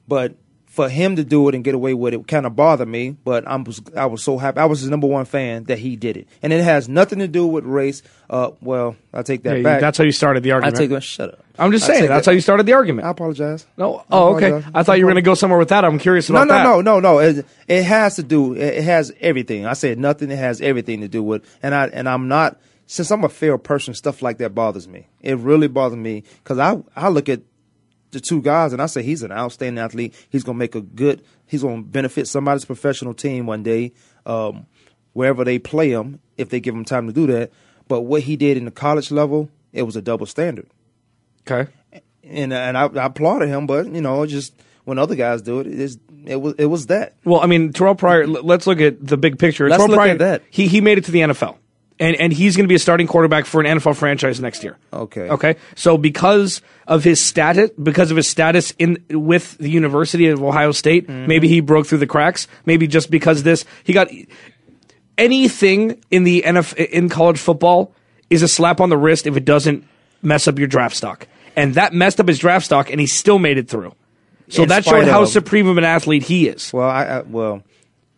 but 0.07 0.37
for 0.79 0.89
him 0.89 1.17
to 1.17 1.25
do 1.25 1.49
it 1.49 1.57
and 1.57 1.65
get 1.65 1.75
away 1.75 1.93
with 1.93 2.15
it 2.15 2.25
kind 2.29 2.47
of 2.47 2.55
bothered 2.55 2.87
me. 2.87 3.11
But 3.25 3.49
I 3.49 3.57
was 3.57 3.83
I 3.97 4.07
was 4.07 4.23
so 4.23 4.39
happy. 4.39 4.61
I 4.61 4.67
was 4.67 4.79
his 4.79 4.89
number 4.91 5.09
one 5.09 5.25
fan 5.25 5.65
that 5.65 5.81
he 5.81 5.97
did 5.97 6.17
it, 6.17 6.29
and 6.41 6.53
it 6.53 6.63
has 6.63 6.89
nothing 6.89 7.19
to 7.19 7.27
do 7.27 7.49
with 7.49 7.65
race. 7.65 8.01
Uh, 8.31 8.53
well, 8.61 8.95
I 9.13 9.23
take 9.23 9.43
that 9.43 9.57
Yeah, 9.57 9.63
back. 9.65 9.81
that's 9.81 9.99
how 9.99 10.05
you 10.05 10.13
started 10.13 10.45
the 10.45 10.53
argument. 10.53 10.77
I 10.77 10.79
take 10.79 10.91
that. 10.91 11.03
Shut 11.03 11.31
up. 11.31 11.45
I'm 11.59 11.73
just 11.73 11.85
saying 11.85 12.07
that's 12.07 12.27
that- 12.27 12.31
how 12.31 12.35
you 12.35 12.41
started 12.41 12.65
the 12.67 12.75
argument. 12.75 13.09
I 13.09 13.11
apologize. 13.11 13.67
no, 13.77 13.97
I 13.99 14.03
oh, 14.13 14.37
okay. 14.37 14.65
I 14.73 14.85
thought 14.85 14.99
you 15.01 15.07
were 15.07 15.11
going 15.11 15.25
to 15.25 15.29
go 15.29 15.35
somewhere 15.35 15.59
with 15.59 15.71
that. 15.71 15.85
I'm 15.85 15.99
curious 15.99 16.31
No, 16.31 16.43
about 16.43 16.47
no, 16.47 16.55
that. 16.55 16.63
no, 16.63 16.81
no, 16.81 17.01
no. 17.01 17.13
No. 17.15 17.19
It, 17.19 17.45
it 17.67 17.83
has 17.83 18.15
to 18.17 18.23
do. 18.23 18.55
It 18.55 18.85
has 18.85 19.13
everything. 19.21 19.67
I 19.67 19.73
said 19.73 19.99
nothing. 19.99 20.31
It 20.31 20.39
has 20.39 20.61
everything 20.61 21.01
to 21.01 21.09
do 21.09 21.25
with. 21.25 21.43
And 21.61 21.75
I 21.75 21.89
and 21.89 22.09
I'm 22.09 22.29
not. 22.29 22.61
Since 22.87 23.11
I'm 23.11 23.25
a 23.25 23.29
fair 23.29 23.59
person, 23.59 23.95
stuff 23.95 24.23
like 24.23 24.39
that 24.39 24.55
bothers 24.55 24.87
me. 24.87 25.09
It 25.23 25.37
really 25.39 25.67
bothers 25.67 25.99
me 25.99 26.23
because 26.45 26.59
I 26.61 26.79
I 26.95 27.09
look 27.09 27.29
at 27.29 27.41
the 28.11 28.21
two 28.21 28.41
guys 28.43 28.73
and 28.73 28.81
I 28.83 28.87
say 28.87 29.03
he's 29.03 29.23
an 29.23 29.33
outstanding 29.33 29.83
athlete. 29.83 30.15
He's 30.31 30.45
gonna 30.45 30.59
make 30.59 30.75
a 30.75 30.81
good. 30.81 31.23
He's 31.47 31.63
gonna 31.63 31.83
benefit 31.83 32.27
somebody's 32.29 32.65
professional 32.65 33.15
team 33.15 33.47
one 33.47 33.63
day, 33.63 33.93
um, 34.27 34.67
wherever 35.13 35.45
they 35.45 35.59
play 35.59 35.91
him 35.91 36.21
if 36.37 36.49
they 36.51 36.61
give 36.61 36.75
him 36.75 36.85
time 36.85 37.07
to 37.07 37.13
do 37.13 37.27
that. 37.29 37.51
But 37.89 38.03
what 38.03 38.23
he 38.23 38.37
did 38.37 38.57
in 38.57 38.65
the 38.67 38.71
college 38.71 39.11
level, 39.11 39.51
it 39.73 39.83
was 39.83 39.97
a 39.97 40.03
double 40.03 40.27
standard 40.27 40.67
Okay. 41.49 41.71
and 42.23 42.53
and 42.53 42.77
I, 42.77 42.85
I 42.85 43.07
applauded 43.07 43.49
him, 43.49 43.67
but 43.67 43.87
you 43.87 44.01
know, 44.03 44.25
just 44.27 44.55
when 44.85 44.99
other 44.99 45.15
guys 45.15 45.43
do 45.43 45.61
it, 45.61 45.67
it 45.67 45.79
is 45.81 45.99
it 46.27 46.37
was 46.37 46.55
it 46.59 46.67
was 46.67 46.87
that. 46.87 47.15
Well, 47.25 47.41
I 47.41 47.47
mean, 47.47 47.73
Terrelle 47.73 47.97
Pryor. 47.97 48.27
Let's 48.27 48.67
look 48.67 48.81
at 48.81 49.05
the 49.07 49.17
big 49.17 49.39
picture. 49.39 49.69
Let's 49.69 49.79
Terrell 49.79 49.91
look 49.91 49.99
Pryor, 49.99 50.11
at 50.13 50.19
that. 50.19 50.43
He 50.51 50.67
he 50.69 50.81
made 50.83 50.99
it 50.99 51.05
to 51.05 51.11
the 51.13 51.21
NFL, 51.21 51.57
and 52.01 52.17
and 52.17 52.33
he's 52.33 52.57
going 52.57 52.65
to 52.65 52.69
be 52.69 52.75
a 52.75 52.79
starting 52.79 53.07
quarterback 53.07 53.45
for 53.47 53.61
an 53.61 53.79
NFL 53.79 53.97
franchise 53.97 54.41
next 54.41 54.63
year. 54.65 54.77
Okay. 54.93 55.29
Okay. 55.29 55.57
So 55.75 55.99
because 55.99 56.63
of 56.87 57.05
his 57.05 57.21
status, 57.21 57.71
because 57.83 58.11
of 58.11 58.17
his 58.17 58.29
status 58.29 58.73
in 58.79 59.05
with 59.11 59.59
the 59.59 59.71
University 59.71 60.29
of 60.29 60.43
Ohio 60.43 60.73
State, 60.73 61.07
Mm-hmm. 61.09 61.27
maybe 61.27 61.49
he 61.49 61.61
broke 61.61 61.87
through 61.87 61.99
the 61.99 62.07
cracks. 62.07 62.47
Maybe 62.67 62.87
just 62.87 63.11
because 63.11 63.43
this, 63.43 63.65
he 63.85 63.93
got 63.93 64.09
anything 65.17 66.03
in 66.11 66.25
the 66.25 66.43
NFL 66.47 66.77
in 66.91 67.09
college 67.09 67.39
football 67.39 67.93
is 68.31 68.43
a 68.43 68.49
slap 68.49 68.81
on 68.81 68.89
the 68.91 68.97
wrist 68.97 69.27
if 69.27 69.37
it 69.37 69.45
doesn't 69.45 69.85
mess 70.23 70.49
up 70.49 70.59
your 70.59 70.69
draft 70.69 70.97
stock. 70.97 71.27
And 71.57 71.75
that 71.75 71.93
messed 71.93 72.21
up 72.21 72.29
his 72.29 72.39
draft 72.39 72.65
stock, 72.65 72.91
and 72.91 73.01
he 73.01 73.07
still 73.07 73.39
made 73.39 73.59
it 73.59 73.69
through. 73.69 73.95
So 74.49 74.63
In 74.63 74.69
that 74.69 74.85
showed 74.85 75.09
how 75.09 75.25
supreme 75.25 75.67
of 75.67 75.77
an 75.77 75.85
athlete 75.85 76.23
he 76.23 76.49
is. 76.49 76.73
Well, 76.73 76.89
I, 76.89 77.05
I 77.05 77.21
well, 77.23 77.63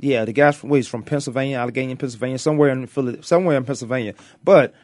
yeah, 0.00 0.24
the 0.24 0.32
guy's 0.32 0.56
from, 0.56 0.70
well, 0.70 0.76
he's 0.76 0.88
from 0.88 1.02
Pennsylvania, 1.02 1.58
Allegheny, 1.58 1.94
Pennsylvania, 1.94 2.38
somewhere 2.38 2.70
in 2.70 2.86
Philly, 2.86 3.18
somewhere 3.22 3.56
in 3.56 3.64
Pennsylvania. 3.64 4.14
But 4.42 4.74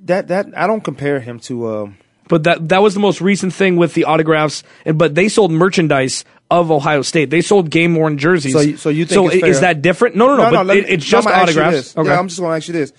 that 0.00 0.28
that 0.28 0.46
I 0.56 0.66
don't 0.66 0.82
compare 0.84 1.20
him 1.20 1.40
to. 1.40 1.68
Um, 1.68 1.96
But 2.28 2.44
that 2.44 2.68
that 2.70 2.82
was 2.82 2.94
the 2.94 3.00
most 3.00 3.20
recent 3.20 3.52
thing 3.52 3.76
with 3.76 3.94
the 3.94 4.04
autographs. 4.04 4.62
And 4.84 4.98
but 4.98 5.14
they 5.14 5.28
sold 5.28 5.50
merchandise 5.52 6.24
of 6.50 6.70
Ohio 6.70 7.02
State. 7.02 7.30
They 7.30 7.40
sold 7.40 7.70
game 7.70 7.94
worn 7.96 8.16
jerseys. 8.18 8.52
So 8.52 8.60
you- 8.60 8.76
so 8.76 8.88
you 8.90 9.04
think 9.04 9.14
so 9.14 9.26
it's 9.28 9.36
is 9.36 9.58
fair? 9.58 9.74
that 9.74 9.82
different? 9.82 10.14
No, 10.16 10.28
no, 10.28 10.36
no. 10.36 10.50
but 10.50 10.66
let 10.66 10.76
it, 10.78 10.84
me- 10.84 10.90
it's 10.90 11.04
just 11.04 11.26
I'm 11.26 11.32
gonna 11.32 11.42
ask 11.42 11.54
you 11.54 11.60
autographs. 11.62 11.92
this. 11.94 12.04
Yeah, 12.06 12.18
I'm 12.18 12.28
just 12.28 12.40
going 12.40 12.50
to 12.52 12.56
ask 12.56 12.68
you 12.68 12.74
this. 12.74 12.92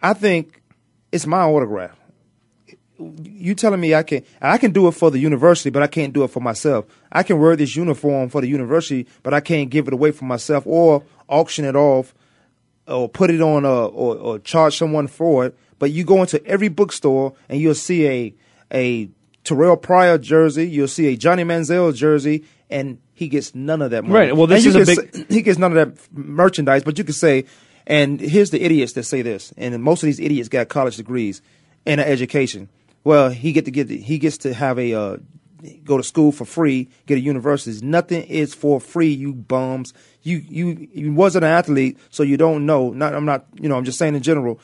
I 0.00 0.14
think 0.14 0.62
it's 1.12 1.26
my 1.26 1.42
autograph. 1.42 1.97
You 2.98 3.54
telling 3.54 3.80
me 3.80 3.94
I 3.94 4.02
can 4.02 4.24
I 4.40 4.58
can 4.58 4.72
do 4.72 4.88
it 4.88 4.92
for 4.92 5.10
the 5.10 5.18
university, 5.18 5.70
but 5.70 5.82
I 5.82 5.86
can't 5.86 6.12
do 6.12 6.24
it 6.24 6.30
for 6.30 6.40
myself. 6.40 6.84
I 7.12 7.22
can 7.22 7.38
wear 7.38 7.54
this 7.54 7.76
uniform 7.76 8.28
for 8.28 8.40
the 8.40 8.48
university, 8.48 9.06
but 9.22 9.32
I 9.32 9.40
can't 9.40 9.70
give 9.70 9.86
it 9.86 9.94
away 9.94 10.10
for 10.10 10.24
myself 10.24 10.66
or 10.66 11.04
auction 11.28 11.64
it 11.64 11.76
off 11.76 12.12
or 12.88 13.08
put 13.08 13.30
it 13.30 13.40
on 13.40 13.64
a, 13.64 13.86
or, 13.86 14.16
or 14.16 14.38
charge 14.40 14.76
someone 14.76 15.06
for 15.06 15.46
it. 15.46 15.56
But 15.78 15.92
you 15.92 16.04
go 16.04 16.20
into 16.22 16.44
every 16.44 16.68
bookstore 16.68 17.34
and 17.48 17.60
you'll 17.60 17.74
see 17.76 18.06
a 18.08 18.34
a 18.72 19.08
Terrelle 19.44 19.80
Pryor 19.80 20.18
jersey, 20.18 20.68
you'll 20.68 20.88
see 20.88 21.06
a 21.06 21.16
Johnny 21.16 21.44
Manziel 21.44 21.94
jersey, 21.94 22.44
and 22.68 22.98
he 23.14 23.28
gets 23.28 23.54
none 23.54 23.80
of 23.80 23.92
that 23.92 24.02
money. 24.02 24.14
Right, 24.14 24.36
well, 24.36 24.46
this 24.46 24.66
is 24.66 24.74
a 24.74 24.84
can 24.84 25.12
say- 25.12 25.24
he 25.28 25.42
gets 25.42 25.58
none 25.58 25.76
of 25.76 25.96
that 25.96 26.08
merchandise, 26.12 26.82
but 26.82 26.98
you 26.98 27.04
could 27.04 27.14
say, 27.14 27.44
and 27.86 28.20
here's 28.20 28.50
the 28.50 28.60
idiots 28.62 28.92
that 28.94 29.04
say 29.04 29.22
this, 29.22 29.54
and 29.56 29.80
most 29.82 30.02
of 30.02 30.06
these 30.06 30.20
idiots 30.20 30.48
got 30.48 30.68
college 30.68 30.96
degrees 30.96 31.40
and 31.86 32.00
an 32.00 32.06
education. 32.06 32.68
Well, 33.04 33.30
he 33.30 33.52
get 33.52 33.64
to 33.64 33.70
get 33.70 33.88
he 33.88 34.18
gets 34.18 34.38
to 34.38 34.52
have 34.54 34.78
a 34.78 34.94
uh, 34.94 35.16
go 35.84 35.96
to 35.96 36.02
school 36.02 36.32
for 36.32 36.44
free, 36.44 36.88
get 37.06 37.18
a 37.18 37.20
university. 37.20 37.84
Nothing 37.84 38.24
is 38.24 38.54
for 38.54 38.80
free, 38.80 39.12
you 39.12 39.32
bums. 39.32 39.92
You 40.22 40.38
you 40.48 40.88
you 40.92 41.12
wasn't 41.12 41.44
an 41.44 41.50
athlete, 41.50 41.98
so 42.10 42.22
you 42.22 42.36
don't 42.36 42.66
know. 42.66 42.90
Not 42.90 43.14
I'm 43.14 43.24
not 43.24 43.46
you 43.60 43.68
know 43.68 43.76
I'm 43.76 43.84
just 43.84 43.98
saying 43.98 44.14
in 44.14 44.22
general. 44.22 44.60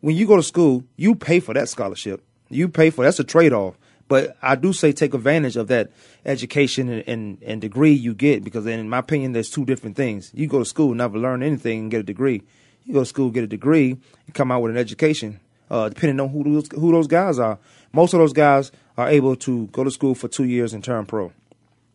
When 0.00 0.14
you 0.14 0.26
go 0.26 0.36
to 0.36 0.42
school, 0.42 0.84
you 0.96 1.14
pay 1.14 1.40
for 1.40 1.54
that 1.54 1.68
scholarship. 1.68 2.22
You 2.48 2.68
pay 2.68 2.90
for 2.90 3.04
that's 3.04 3.18
a 3.18 3.24
trade 3.24 3.52
off. 3.52 3.78
But 4.08 4.38
I 4.40 4.54
do 4.54 4.72
say 4.72 4.92
take 4.92 5.12
advantage 5.12 5.56
of 5.56 5.68
that 5.68 5.90
education 6.24 6.88
and, 6.88 7.04
and, 7.06 7.42
and 7.42 7.60
degree 7.60 7.92
you 7.92 8.14
get 8.14 8.42
because 8.42 8.66
in 8.66 8.88
my 8.88 8.98
opinion, 8.98 9.32
there's 9.32 9.50
two 9.50 9.66
different 9.66 9.96
things. 9.96 10.30
You 10.34 10.46
go 10.46 10.58
to 10.58 10.64
school, 10.64 10.94
never 10.94 11.18
learn 11.18 11.42
anything, 11.42 11.80
and 11.80 11.90
get 11.90 12.00
a 12.00 12.04
degree. 12.04 12.42
You 12.84 12.94
go 12.94 13.00
to 13.00 13.06
school, 13.06 13.30
get 13.30 13.44
a 13.44 13.48
degree, 13.48 13.98
and 14.26 14.34
come 14.34 14.50
out 14.50 14.62
with 14.62 14.70
an 14.70 14.78
education. 14.78 15.40
Uh, 15.70 15.88
depending 15.88 16.20
on 16.20 16.28
who 16.30 16.44
those 16.44 16.68
who 16.72 16.92
those 16.92 17.06
guys 17.06 17.38
are, 17.38 17.58
most 17.92 18.14
of 18.14 18.20
those 18.20 18.32
guys 18.32 18.72
are 18.96 19.08
able 19.08 19.36
to 19.36 19.66
go 19.68 19.84
to 19.84 19.90
school 19.90 20.14
for 20.14 20.28
two 20.28 20.44
years 20.44 20.72
and 20.72 20.82
turn 20.82 21.06
pro. 21.06 21.32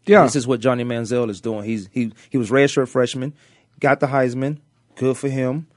Yeah. 0.05 0.23
This 0.23 0.35
is 0.35 0.45
what 0.45 0.59
Johnny 0.59 0.83
Manziel 0.83 1.29
is 1.29 1.41
doing. 1.41 1.63
He's 1.63 1.89
he 1.91 2.13
he 2.29 2.37
was 2.37 2.49
redshirt 2.49 2.89
freshman, 2.89 3.33
got 3.79 3.99
the 3.99 4.07
Heisman, 4.07 4.59
good 4.95 5.17
for 5.17 5.29
him. 5.29 5.67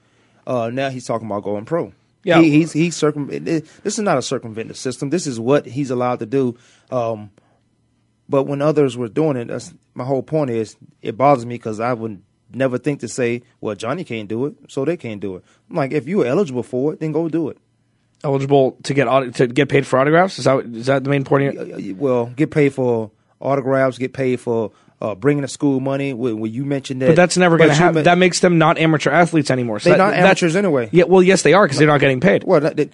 Uh, 0.46 0.70
now 0.70 0.90
he's 0.90 1.06
talking 1.06 1.26
about 1.26 1.42
going 1.42 1.64
pro. 1.64 1.92
Yeah. 2.22 2.40
he, 2.40 2.50
he's 2.50 2.72
he's 2.72 2.96
circum. 2.96 3.28
This 3.28 3.62
is 3.84 4.00
not 4.00 4.18
a 4.18 4.22
circumventive 4.22 4.76
system. 4.76 5.10
This 5.10 5.26
is 5.26 5.38
what 5.38 5.64
he's 5.64 5.90
allowed 5.90 6.18
to 6.18 6.26
do. 6.26 6.56
Um, 6.90 7.30
but 8.28 8.44
when 8.44 8.60
others 8.62 8.96
were 8.96 9.08
doing 9.08 9.36
it, 9.36 9.46
that's 9.46 9.72
my 9.94 10.04
whole 10.04 10.22
point. 10.22 10.50
Is 10.50 10.76
it 11.02 11.16
bothers 11.16 11.46
me 11.46 11.54
because 11.54 11.78
I 11.78 11.92
would 11.92 12.20
never 12.52 12.78
think 12.78 13.00
to 13.00 13.08
say, 13.08 13.42
well, 13.60 13.76
Johnny 13.76 14.02
can't 14.02 14.28
do 14.28 14.46
it, 14.46 14.56
so 14.68 14.84
they 14.84 14.96
can't 14.96 15.20
do 15.20 15.36
it. 15.36 15.44
I'm 15.70 15.76
like, 15.76 15.92
if 15.92 16.08
you're 16.08 16.26
eligible 16.26 16.64
for 16.64 16.92
it, 16.92 17.00
then 17.00 17.12
go 17.12 17.28
do 17.28 17.48
it. 17.48 17.58
Eligible 18.24 18.76
to 18.84 18.94
get 18.94 19.08
aut- 19.08 19.34
to 19.34 19.46
get 19.46 19.68
paid 19.68 19.86
for 19.86 19.98
autographs. 19.98 20.38
Is 20.38 20.44
that 20.44 20.64
is 20.66 20.86
that 20.86 21.04
the 21.04 21.10
main 21.10 21.24
point? 21.24 21.56
Of 21.56 21.98
Well, 21.98 22.26
get 22.26 22.50
paid 22.50 22.74
for 22.74 23.10
autographs, 23.40 23.98
get 23.98 24.12
paid 24.12 24.40
for 24.40 24.72
uh, 25.00 25.14
bringing 25.14 25.42
the 25.42 25.48
school 25.48 25.80
money. 25.80 26.12
When, 26.12 26.40
when 26.40 26.52
you 26.52 26.64
mentioned 26.64 27.02
that, 27.02 27.08
but 27.08 27.16
that's 27.16 27.36
never 27.36 27.56
going 27.56 27.70
to 27.70 27.74
happen. 27.76 28.04
That 28.04 28.18
makes 28.18 28.40
them 28.40 28.58
not 28.58 28.78
amateur 28.78 29.10
athletes 29.10 29.50
anymore. 29.50 29.78
So 29.80 29.90
They're 29.90 29.98
that- 29.98 30.10
not 30.10 30.14
amateurs 30.18 30.56
anyway. 30.56 30.88
Yeah, 30.92 31.04
well, 31.04 31.22
yes, 31.22 31.42
they 31.42 31.52
are 31.52 31.64
because 31.66 31.78
they're 31.78 31.86
not 31.88 32.00
getting 32.00 32.20
paid. 32.20 32.44
Well, 32.44 32.60
they, 32.60 32.90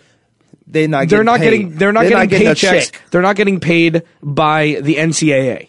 they're 0.66 0.88
not. 0.88 1.08
they're 1.08 1.22
getting 1.22 1.24
not 1.26 1.38
paid. 1.40 1.44
getting 1.50 1.74
they're 1.76 1.92
not 1.92 2.08
getting 2.08 2.46
a 2.46 2.52
paychecks. 2.54 2.56
check. 2.92 3.02
They're 3.10 3.22
not 3.22 3.36
getting 3.36 3.60
paid 3.60 4.02
by 4.22 4.78
the 4.82 4.96
NCAA. 4.96 5.68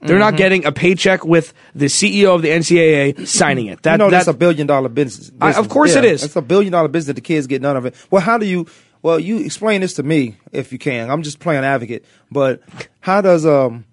They're 0.00 0.10
Mm-hmm. 0.10 0.18
not 0.20 0.36
getting 0.36 0.64
a 0.64 0.70
paycheck 0.70 1.24
with 1.24 1.52
the 1.74 1.86
CEO 1.86 2.34
of 2.34 2.42
the 2.42 2.48
NCAA 2.50 3.26
signing 3.26 3.66
it. 3.66 3.82
That, 3.82 3.92
you 3.92 3.98
know, 3.98 4.04
that 4.10 4.18
that's 4.18 4.28
a 4.28 4.32
billion 4.32 4.66
dollar 4.68 4.88
business. 4.88 5.32
I- 5.40 5.54
of 5.54 5.68
course 5.68 5.94
it 5.96 6.04
Yeah, 6.04 6.10
is. 6.10 6.22
It's 6.22 6.36
a 6.36 6.42
billion 6.42 6.70
dollar 6.72 6.86
business. 6.88 7.14
The 7.16 7.20
kids 7.20 7.46
get 7.48 7.60
none 7.62 7.76
of 7.76 7.84
it. 7.84 7.94
Well, 8.10 8.22
how 8.22 8.38
do 8.38 8.46
you? 8.46 8.66
Well, 9.02 9.18
you 9.18 9.38
explain 9.38 9.80
this 9.80 9.94
to 9.94 10.02
me 10.04 10.36
if 10.52 10.72
you 10.72 10.78
can. 10.78 11.10
I'm 11.10 11.22
just 11.22 11.38
playing 11.40 11.64
advocate. 11.64 12.04
But 12.30 12.62
how 13.00 13.20
does 13.20 13.44
um 13.44 13.84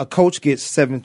a 0.00 0.06
coach 0.06 0.40
get 0.40 0.58
seven 0.58 1.04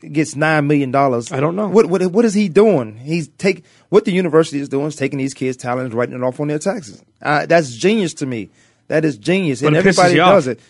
gets 0.00 0.36
nine 0.36 0.66
million 0.66 0.90
dollars? 0.90 1.30
I 1.30 1.40
don't 1.40 1.54
know. 1.56 1.68
What 1.68 1.86
what 1.86 2.02
what 2.10 2.24
is 2.24 2.32
he 2.32 2.48
doing? 2.48 2.96
He's 2.96 3.28
take 3.28 3.62
what 3.90 4.06
the 4.06 4.12
university 4.12 4.58
is 4.58 4.70
doing 4.70 4.86
is 4.86 4.96
taking 4.96 5.18
these 5.18 5.34
kids' 5.34 5.56
talent 5.58 5.86
and 5.86 5.94
writing 5.94 6.14
it 6.14 6.22
off 6.22 6.40
on 6.40 6.48
their 6.48 6.58
taxes. 6.58 7.02
Uh, 7.20 7.44
that's 7.44 7.74
genius 7.74 8.14
to 8.14 8.26
me. 8.26 8.48
That 8.88 9.04
is 9.04 9.18
genius, 9.18 9.60
But 9.60 9.68
and 9.68 9.76
it 9.76 9.80
everybody 9.80 10.14
does 10.14 10.46
it. 10.46 10.60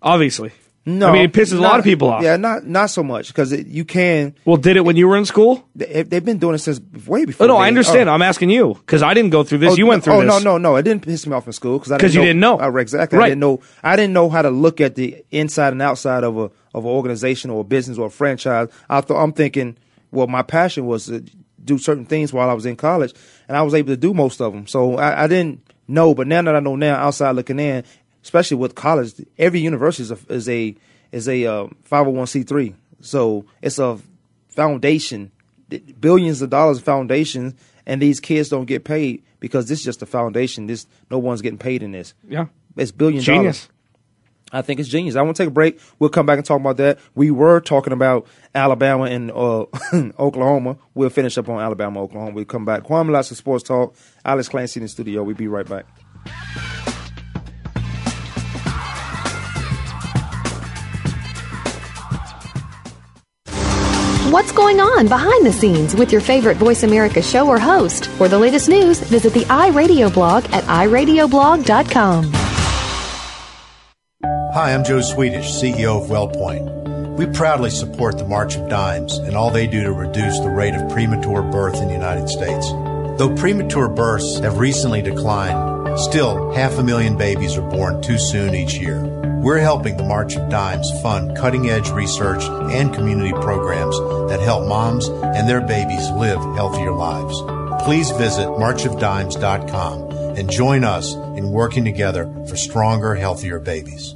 obviously. 0.00 0.52
No, 0.88 1.08
I 1.08 1.12
mean 1.12 1.22
it 1.22 1.32
pisses 1.32 1.58
a 1.58 1.60
lot 1.60 1.80
of 1.80 1.84
people 1.84 2.08
off. 2.10 2.22
Yeah, 2.22 2.36
not 2.36 2.64
not 2.64 2.90
so 2.90 3.02
much 3.02 3.26
because 3.28 3.50
you 3.52 3.84
can. 3.84 4.36
Well, 4.44 4.56
did 4.56 4.76
it 4.76 4.84
when 4.84 4.94
you 4.94 5.08
were 5.08 5.16
in 5.16 5.24
school? 5.24 5.68
They, 5.74 6.04
they've 6.04 6.24
been 6.24 6.38
doing 6.38 6.54
it 6.54 6.58
since 6.58 6.78
way 7.08 7.22
Oh 7.22 7.26
before. 7.26 7.46
no, 7.48 7.58
me. 7.58 7.64
I 7.64 7.66
understand. 7.68 8.08
Oh. 8.08 8.12
I'm 8.12 8.22
asking 8.22 8.50
you 8.50 8.74
because 8.74 9.02
I 9.02 9.12
didn't 9.12 9.30
go 9.30 9.42
through 9.42 9.58
this. 9.58 9.72
Oh, 9.72 9.76
you 9.76 9.86
went 9.86 10.04
through 10.04 10.14
oh, 10.14 10.20
this. 10.20 10.28
no, 10.28 10.38
no, 10.38 10.58
no! 10.58 10.76
It 10.76 10.84
didn't 10.84 11.02
piss 11.04 11.26
me 11.26 11.32
off 11.34 11.44
in 11.48 11.52
school 11.52 11.78
because 11.80 11.90
I 11.90 11.98
'Cause 11.98 12.14
you 12.14 12.20
didn't 12.20 12.38
know. 12.38 12.60
Uh, 12.60 12.70
exactly. 12.76 13.18
Right. 13.18 13.24
I 13.24 13.28
didn't 13.30 13.40
know. 13.40 13.60
I 13.82 13.96
didn't 13.96 14.12
know 14.12 14.28
how 14.30 14.42
to 14.42 14.50
look 14.50 14.80
at 14.80 14.94
the 14.94 15.24
inside 15.32 15.72
and 15.72 15.82
outside 15.82 16.22
of 16.22 16.36
a 16.38 16.50
of 16.72 16.84
an 16.84 16.90
organization 16.90 17.50
or 17.50 17.62
a 17.62 17.64
business 17.64 17.98
or 17.98 18.06
a 18.06 18.10
franchise. 18.10 18.68
I 18.88 19.00
thought 19.00 19.20
I'm 19.20 19.32
thinking, 19.32 19.76
well, 20.12 20.28
my 20.28 20.42
passion 20.42 20.86
was 20.86 21.06
to 21.06 21.24
do 21.64 21.78
certain 21.78 22.04
things 22.04 22.32
while 22.32 22.48
I 22.48 22.52
was 22.52 22.64
in 22.64 22.76
college, 22.76 23.12
and 23.48 23.56
I 23.56 23.62
was 23.62 23.74
able 23.74 23.88
to 23.88 23.96
do 23.96 24.14
most 24.14 24.40
of 24.40 24.52
them. 24.52 24.68
So 24.68 24.98
I, 24.98 25.24
I 25.24 25.26
didn't 25.26 25.68
know, 25.88 26.14
but 26.14 26.28
now 26.28 26.42
that 26.42 26.54
I 26.54 26.60
know 26.60 26.76
now, 26.76 26.94
outside 26.94 27.32
looking 27.32 27.58
in, 27.58 27.82
especially 28.26 28.56
with 28.56 28.74
college, 28.74 29.12
every 29.38 29.60
university 29.60 30.02
is 30.02 30.10
a 30.10 30.18
is 30.28 30.48
a 30.48 30.74
is 31.12 31.28
a 31.28 31.46
uh, 31.46 31.66
501c3. 31.88 32.74
So 33.00 33.44
it's 33.62 33.78
a 33.78 34.00
foundation, 34.48 35.30
billions 36.00 36.42
of 36.42 36.50
dollars 36.50 36.78
of 36.78 36.84
foundation, 36.84 37.56
and 37.86 38.02
these 38.02 38.18
kids 38.18 38.48
don't 38.48 38.64
get 38.64 38.82
paid 38.82 39.22
because 39.38 39.68
this 39.68 39.78
is 39.78 39.84
just 39.84 40.02
a 40.02 40.06
foundation. 40.06 40.66
This 40.66 40.88
no 41.08 41.18
one's 41.18 41.40
getting 41.40 41.58
paid 41.58 41.84
in 41.84 41.92
this. 41.92 42.14
Yeah. 42.28 42.46
It's 42.76 42.90
billion 42.90 43.22
Genius. 43.22 43.66
dollars. 43.66 43.70
I 44.52 44.62
think 44.62 44.78
it's 44.80 44.88
genius. 44.88 45.16
I 45.16 45.22
want 45.22 45.36
to 45.36 45.42
take 45.42 45.48
a 45.48 45.52
break. 45.52 45.80
We'll 45.98 46.10
come 46.10 46.24
back 46.24 46.38
and 46.38 46.46
talk 46.46 46.60
about 46.60 46.76
that. 46.76 46.98
We 47.16 47.32
were 47.32 47.60
talking 47.60 47.92
about 47.92 48.26
Alabama 48.54 49.04
and 49.04 49.30
uh, 49.32 49.66
Oklahoma. 50.18 50.78
We'll 50.94 51.10
finish 51.10 51.36
up 51.36 51.48
on 51.48 51.60
Alabama, 51.60 52.00
Oklahoma. 52.02 52.32
We'll 52.32 52.44
come 52.44 52.64
back. 52.64 52.84
Kwamie 52.84 53.10
Lassiter 53.10 53.34
Sports 53.34 53.64
Talk. 53.64 53.96
Alex 54.24 54.48
Clancy 54.48 54.78
in 54.78 54.84
the 54.84 54.88
studio. 54.88 55.24
We'll 55.24 55.34
be 55.34 55.48
right 55.48 55.68
back. 55.68 55.86
What's 64.30 64.50
going 64.50 64.80
on 64.80 65.06
behind 65.06 65.46
the 65.46 65.52
scenes 65.52 65.94
with 65.94 66.10
your 66.10 66.20
favorite 66.20 66.56
Voice 66.56 66.82
America 66.82 67.22
show 67.22 67.46
or 67.46 67.60
host? 67.60 68.06
For 68.06 68.26
the 68.26 68.36
latest 68.36 68.68
news, 68.68 68.98
visit 68.98 69.32
the 69.32 69.44
iRadio 69.44 70.12
blog 70.12 70.44
at 70.46 70.64
iradioblog.com. 70.64 72.32
Hi, 74.52 74.74
I'm 74.74 74.82
Joe 74.82 75.00
Swedish, 75.00 75.46
CEO 75.52 76.02
of 76.02 76.10
WellPoint. 76.10 77.16
We 77.16 77.26
proudly 77.26 77.70
support 77.70 78.18
the 78.18 78.26
March 78.26 78.56
of 78.56 78.68
Dimes 78.68 79.18
and 79.18 79.36
all 79.36 79.52
they 79.52 79.68
do 79.68 79.84
to 79.84 79.92
reduce 79.92 80.40
the 80.40 80.50
rate 80.50 80.74
of 80.74 80.90
premature 80.90 81.42
birth 81.42 81.76
in 81.80 81.86
the 81.86 81.94
United 81.94 82.28
States. 82.28 82.70
Though 83.18 83.32
premature 83.36 83.88
births 83.88 84.40
have 84.40 84.58
recently 84.58 85.02
declined, 85.02 86.00
still 86.00 86.50
half 86.50 86.78
a 86.78 86.82
million 86.82 87.16
babies 87.16 87.56
are 87.56 87.70
born 87.70 88.02
too 88.02 88.18
soon 88.18 88.56
each 88.56 88.74
year. 88.74 89.25
We're 89.46 89.60
helping 89.60 89.96
the 89.96 90.02
March 90.02 90.34
of 90.34 90.48
Dimes 90.48 90.90
fund 91.02 91.36
cutting 91.36 91.70
edge 91.70 91.88
research 91.90 92.42
and 92.42 92.92
community 92.92 93.30
programs 93.30 93.96
that 94.28 94.40
help 94.40 94.66
moms 94.66 95.06
and 95.06 95.48
their 95.48 95.60
babies 95.60 96.10
live 96.10 96.40
healthier 96.56 96.90
lives. 96.90 97.40
Please 97.84 98.10
visit 98.10 98.48
marchofdimes.com 98.48 100.10
and 100.36 100.50
join 100.50 100.82
us 100.82 101.14
in 101.14 101.52
working 101.52 101.84
together 101.84 102.24
for 102.48 102.56
stronger, 102.56 103.14
healthier 103.14 103.60
babies. 103.60 104.15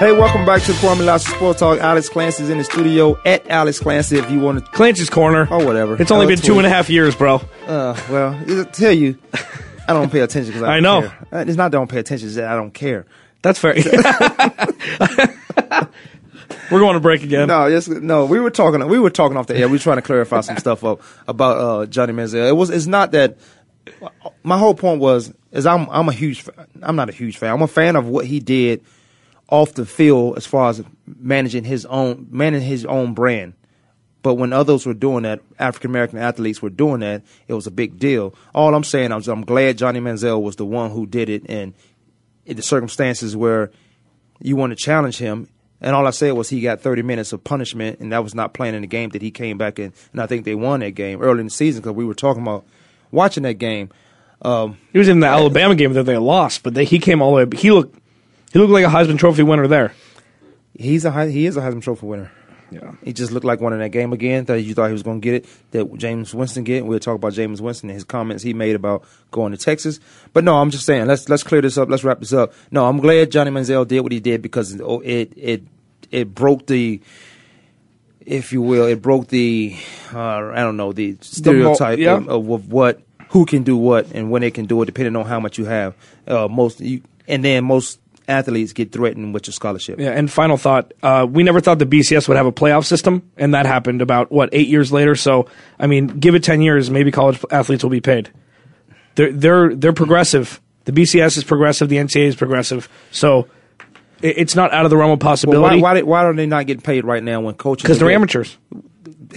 Hey, 0.00 0.12
welcome 0.12 0.46
back 0.46 0.62
to 0.62 0.72
the 0.72 0.78
Kwamie 0.78 1.04
Lassiter 1.04 1.36
Sports 1.36 1.60
Talk. 1.60 1.78
Alex 1.78 2.08
Clancy's 2.08 2.48
in 2.48 2.56
the 2.56 2.64
studio 2.64 3.18
at 3.26 3.46
Alex 3.50 3.78
Clancy 3.80 4.16
if 4.16 4.30
you 4.30 4.40
want 4.40 4.64
to. 4.64 4.70
Clancy's 4.70 5.10
Corner. 5.10 5.46
Oh, 5.50 5.62
whatever. 5.66 6.00
It's 6.00 6.10
only 6.10 6.26
been 6.26 6.38
two 6.38 6.56
and 6.56 6.66
a 6.66 6.70
half 6.70 6.88
years, 6.88 7.14
bro. 7.14 7.42
Uh, 7.66 7.94
well, 8.08 8.32
I 8.34 8.64
tell 8.64 8.92
you, 8.92 9.18
I 9.86 9.92
don't 9.92 10.10
pay 10.10 10.20
attention 10.20 10.52
because 10.54 10.62
I, 10.62 10.76
I 10.76 10.80
know. 10.80 11.02
care. 11.02 11.26
Uh, 11.30 11.44
It's 11.46 11.58
not 11.58 11.70
that 11.70 11.76
I 11.76 11.80
don't 11.80 11.90
pay 11.90 11.98
attention; 11.98 12.28
it's 12.28 12.36
that 12.36 12.50
I 12.50 12.56
don't 12.56 12.72
care. 12.72 13.04
That's 13.42 13.58
fair. 13.58 13.74
We're 16.70 16.80
going 16.80 16.94
to 16.94 17.00
break 17.00 17.22
again. 17.22 17.48
No, 17.48 17.66
yes, 17.66 17.86
no. 17.86 18.24
We 18.24 18.40
were 18.40 18.50
talking. 18.50 18.86
We 18.88 18.98
were 18.98 19.10
talking 19.10 19.36
off 19.36 19.48
the 19.48 19.56
air. 19.58 19.66
We 19.68 19.72
were 19.72 19.78
trying 19.80 19.98
to 19.98 20.02
clarify 20.02 20.40
some 20.40 20.56
stuff 20.56 20.82
up 20.82 21.02
about 21.28 21.58
uh, 21.58 21.84
Johnny 21.86 22.14
Manziel. 22.14 22.48
It 22.48 22.56
was. 22.56 22.70
It's 22.70 22.86
not 22.86 23.12
that. 23.12 23.36
My 24.42 24.56
whole 24.56 24.74
point 24.74 25.02
was 25.02 25.30
is 25.52 25.66
I'm 25.66 25.90
I'm 25.90 26.08
a 26.08 26.12
huge. 26.12 26.46
I'm 26.80 26.96
not 26.96 27.10
a 27.10 27.12
huge 27.12 27.36
fan. 27.36 27.52
I'm 27.52 27.60
a 27.60 27.68
fan 27.68 27.96
of 27.96 28.06
what 28.06 28.24
he 28.24 28.40
did 28.40 28.82
off 29.50 29.74
the 29.74 29.84
field 29.84 30.36
as 30.36 30.46
far 30.46 30.70
as 30.70 30.82
managing 31.06 31.64
his 31.64 31.84
own 31.86 32.28
managing 32.30 32.68
his 32.68 32.84
own 32.86 33.14
brand. 33.14 33.54
But 34.22 34.34
when 34.34 34.52
others 34.52 34.84
were 34.84 34.94
doing 34.94 35.22
that, 35.22 35.40
African 35.58 35.90
American 35.90 36.18
athletes 36.18 36.60
were 36.60 36.70
doing 36.70 37.00
that, 37.00 37.22
it 37.48 37.54
was 37.54 37.66
a 37.66 37.70
big 37.70 37.98
deal. 37.98 38.34
All 38.54 38.74
I'm 38.74 38.84
saying 38.84 39.12
is 39.12 39.28
I'm 39.28 39.44
glad 39.44 39.78
Johnny 39.78 40.00
Manziel 40.00 40.42
was 40.42 40.56
the 40.56 40.66
one 40.66 40.90
who 40.90 41.06
did 41.06 41.28
it, 41.28 41.42
and 41.48 41.74
in 42.46 42.56
the 42.56 42.62
circumstances 42.62 43.36
where 43.36 43.70
you 44.40 44.56
want 44.56 44.70
to 44.70 44.76
challenge 44.76 45.18
him. 45.18 45.48
And 45.82 45.96
all 45.96 46.06
I 46.06 46.10
said 46.10 46.32
was 46.32 46.50
he 46.50 46.60
got 46.60 46.82
30 46.82 47.02
minutes 47.02 47.32
of 47.32 47.42
punishment, 47.42 48.00
and 48.00 48.12
that 48.12 48.22
was 48.22 48.34
not 48.34 48.52
playing 48.52 48.74
in 48.74 48.82
the 48.82 48.86
game 48.86 49.10
that 49.10 49.22
he 49.22 49.30
came 49.30 49.56
back 49.56 49.78
in. 49.78 49.94
And 50.12 50.20
I 50.20 50.26
think 50.26 50.44
they 50.44 50.54
won 50.54 50.80
that 50.80 50.90
game 50.90 51.22
early 51.22 51.40
in 51.40 51.46
the 51.46 51.50
season 51.50 51.80
because 51.80 51.96
we 51.96 52.04
were 52.04 52.14
talking 52.14 52.42
about 52.42 52.66
watching 53.10 53.44
that 53.44 53.54
game. 53.54 53.88
Um, 54.42 54.76
He 54.92 54.98
was 54.98 55.08
in 55.08 55.20
the 55.20 55.26
Alabama 55.26 55.74
game 55.74 55.94
that 55.94 56.04
they 56.04 56.18
lost, 56.18 56.62
but 56.62 56.74
they, 56.74 56.84
he 56.84 56.98
came 56.98 57.22
all 57.22 57.34
the 57.34 57.46
way. 57.46 57.56
He 57.56 57.70
looked 57.70 57.98
he 58.52 58.58
looked 58.58 58.72
like 58.72 58.84
a 58.84 58.88
Heisman 58.88 59.18
Trophy 59.18 59.42
winner 59.42 59.66
there. 59.66 59.92
he's 60.76 61.04
a 61.04 61.26
he 61.26 61.46
is 61.46 61.56
a 61.56 61.60
Heisman 61.60 61.82
Trophy 61.82 62.06
winner. 62.06 62.32
Yeah. 62.70 62.92
He 63.02 63.12
just 63.12 63.32
looked 63.32 63.44
like 63.44 63.60
one 63.60 63.72
in 63.72 63.80
that 63.80 63.88
game 63.90 64.12
again. 64.12 64.44
That 64.44 64.60
you 64.60 64.74
thought 64.74 64.86
he 64.86 64.92
was 64.92 65.02
going 65.02 65.20
to 65.20 65.24
get 65.24 65.34
it. 65.34 65.48
That 65.72 65.92
Jameis 65.92 66.32
Winston 66.32 66.64
get. 66.64 66.86
We'll 66.86 67.00
talk 67.00 67.16
about 67.16 67.32
Jameis 67.32 67.60
Winston 67.60 67.90
and 67.90 67.94
his 67.94 68.04
comments 68.04 68.42
he 68.42 68.54
made 68.54 68.76
about 68.76 69.04
going 69.30 69.52
to 69.52 69.58
Texas. 69.58 69.98
But 70.32 70.44
no, 70.44 70.56
I'm 70.56 70.70
just 70.70 70.86
saying. 70.86 71.06
Let's 71.06 71.28
let's 71.28 71.42
clear 71.42 71.60
this 71.62 71.76
up. 71.76 71.88
Let's 71.88 72.04
wrap 72.04 72.20
this 72.20 72.32
up. 72.32 72.52
No, 72.70 72.86
I'm 72.86 72.98
glad 72.98 73.32
Johnny 73.32 73.50
Manziel 73.50 73.86
did 73.86 74.00
what 74.00 74.12
he 74.12 74.20
did 74.20 74.40
because 74.40 74.74
it 74.74 75.32
it 75.36 75.62
it, 76.10 76.34
broke 76.34 76.66
the, 76.66 77.00
if 78.20 78.52
you 78.52 78.62
will, 78.62 78.86
it 78.86 79.00
broke 79.00 79.28
the, 79.28 79.76
uh, 80.12 80.50
I 80.50 80.56
don't 80.56 80.76
know, 80.76 80.92
the 80.92 81.16
stereotype 81.20 81.98
yeah. 81.98 82.16
of, 82.16 82.28
of, 82.28 82.50
of 82.50 82.72
what 82.72 83.00
who 83.30 83.46
can 83.46 83.62
do 83.62 83.76
what 83.76 84.10
and 84.12 84.30
when 84.30 84.42
they 84.42 84.50
can 84.50 84.66
do 84.66 84.82
it, 84.82 84.86
depending 84.86 85.14
on 85.14 85.24
how 85.24 85.38
much 85.38 85.56
you 85.56 85.64
have. 85.64 85.94
Uh, 86.26 86.48
most 86.48 86.80
you, 86.80 87.02
and 87.28 87.44
then 87.44 87.64
most 87.64 88.00
athletes 88.28 88.72
get 88.72 88.92
threatened 88.92 89.34
with 89.34 89.46
your 89.46 89.52
scholarship. 89.52 89.98
Yeah, 89.98 90.10
and 90.10 90.30
final 90.30 90.56
thought: 90.56 90.92
uh, 91.02 91.26
we 91.28 91.42
never 91.42 91.60
thought 91.60 91.78
the 91.78 91.86
BCS 91.86 92.28
would 92.28 92.36
have 92.36 92.46
a 92.46 92.52
playoff 92.52 92.84
system, 92.84 93.30
and 93.36 93.54
that 93.54 93.66
happened 93.66 94.02
about 94.02 94.30
what 94.30 94.50
eight 94.52 94.68
years 94.68 94.92
later. 94.92 95.14
So, 95.14 95.48
I 95.78 95.86
mean, 95.86 96.06
give 96.06 96.34
it 96.34 96.42
ten 96.42 96.62
years, 96.62 96.90
maybe 96.90 97.10
college 97.10 97.42
athletes 97.50 97.82
will 97.82 97.90
be 97.90 98.00
paid. 98.00 98.30
They're 99.14 99.32
they're 99.32 99.74
they're 99.74 99.92
progressive. 99.92 100.60
The 100.84 100.92
BCS 100.92 101.36
is 101.36 101.44
progressive. 101.44 101.88
The 101.88 101.96
NCAA 101.96 102.26
is 102.26 102.36
progressive. 102.36 102.88
So, 103.10 103.48
it, 104.22 104.38
it's 104.38 104.54
not 104.54 104.72
out 104.72 104.84
of 104.84 104.90
the 104.90 104.96
realm 104.96 105.10
of 105.10 105.20
Well, 105.20 105.28
why, 105.28 105.30
possibility 105.30 105.80
why, 105.80 106.02
why 106.02 106.24
are 106.24 106.34
they 106.34 106.46
not 106.46 106.66
getting 106.66 106.82
paid 106.82 107.04
right 107.04 107.22
now 107.22 107.40
when 107.40 107.54
coaches? 107.54 107.82
because 107.82 107.98
they're 107.98 108.10
amateurs. 108.10 108.56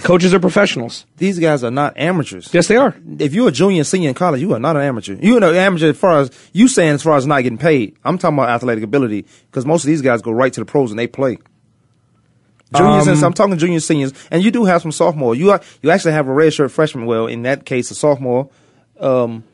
Coaches 0.02 0.34
are 0.34 0.40
professionals. 0.40 1.06
These 1.16 1.38
guys 1.38 1.62
are 1.64 1.70
not 1.70 1.96
amateurs. 1.96 2.52
Yes, 2.52 2.68
they 2.68 2.76
are. 2.76 2.94
If 3.18 3.34
you're 3.34 3.48
a 3.48 3.52
junior, 3.52 3.78
and 3.80 3.86
senior 3.86 4.08
in 4.08 4.14
college, 4.14 4.40
you 4.40 4.52
are 4.54 4.58
not 4.58 4.76
an 4.76 4.82
amateur. 4.82 5.16
You're 5.20 5.38
an 5.38 5.56
amateur 5.56 5.90
as 5.90 5.96
far 5.96 6.18
as 6.20 6.30
you 6.52 6.68
saying 6.68 6.94
as 6.94 7.02
far 7.02 7.16
as 7.16 7.26
not 7.26 7.42
getting 7.42 7.58
paid. 7.58 7.96
I'm 8.04 8.18
talking 8.18 8.38
about 8.38 8.48
athletic 8.50 8.84
ability 8.84 9.26
because 9.50 9.64
most 9.66 9.84
of 9.84 9.88
these 9.88 10.02
guys 10.02 10.22
go 10.22 10.32
right 10.32 10.52
to 10.52 10.60
the 10.60 10.64
pros 10.66 10.90
and 10.90 10.98
they 10.98 11.06
play. 11.06 11.38
Juniors, 12.74 13.06
and 13.06 13.16
Um, 13.18 13.24
I'm 13.24 13.32
talking 13.34 13.56
juniors, 13.56 13.84
seniors, 13.86 14.12
and 14.30 14.42
you 14.42 14.50
do 14.50 14.64
have 14.64 14.82
some 14.82 14.90
sophomore. 14.90 15.34
You 15.34 15.52
are, 15.52 15.60
you 15.82 15.90
actually 15.90 16.12
have 16.12 16.26
a 16.26 16.32
redshirt 16.32 16.70
freshman. 16.70 17.06
Well, 17.06 17.26
in 17.26 17.42
that 17.42 17.64
case, 17.66 17.90
a 17.90 17.94
sophomore 17.94 18.48
um, 18.98 19.44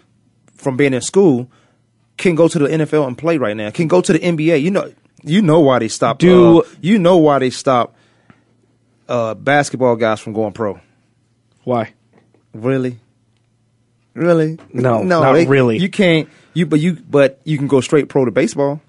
from 0.55 0.77
being 0.77 0.95
in 0.95 1.03
school 1.03 1.51
can 2.16 2.35
go 2.35 2.49
to 2.49 2.59
the 2.59 2.66
NFL 2.68 3.07
and 3.07 3.18
play 3.18 3.37
right 3.37 3.57
now. 3.57 3.71
Can 3.71 3.88
go 3.88 4.01
to 4.01 4.12
the 4.12 4.18
NBA. 4.18 4.62
You 4.62 4.71
know, 4.71 4.92
you 5.23 5.42
know 5.42 5.61
why 5.61 5.81
they 5.81 5.88
stopped. 5.88 6.21
Do- 6.21 6.61
uh, 6.62 6.68
you 6.81 6.99
know 6.99 7.18
why 7.18 7.38
they 7.40 7.51
stopped 7.51 7.95
uh, 9.11 9.35
basketball 9.35 9.96
guys 9.96 10.20
from 10.20 10.33
going 10.33 10.53
pro? 10.55 10.81
Why? 11.64 11.92
Really? 12.55 12.99
Really? 14.14 14.59
No, 14.73 15.03
no, 15.03 15.20
not 15.23 15.33
they- 15.35 15.46
really. 15.46 15.79
You 15.79 15.88
can't. 15.90 16.29
You 16.55 16.66
but 16.66 16.81
you 16.81 16.94
but 16.94 17.40
you 17.44 17.59
can 17.59 17.68
go 17.68 17.81
straight 17.81 18.09
pro 18.09 18.25
to 18.25 18.31
baseball. 18.31 18.81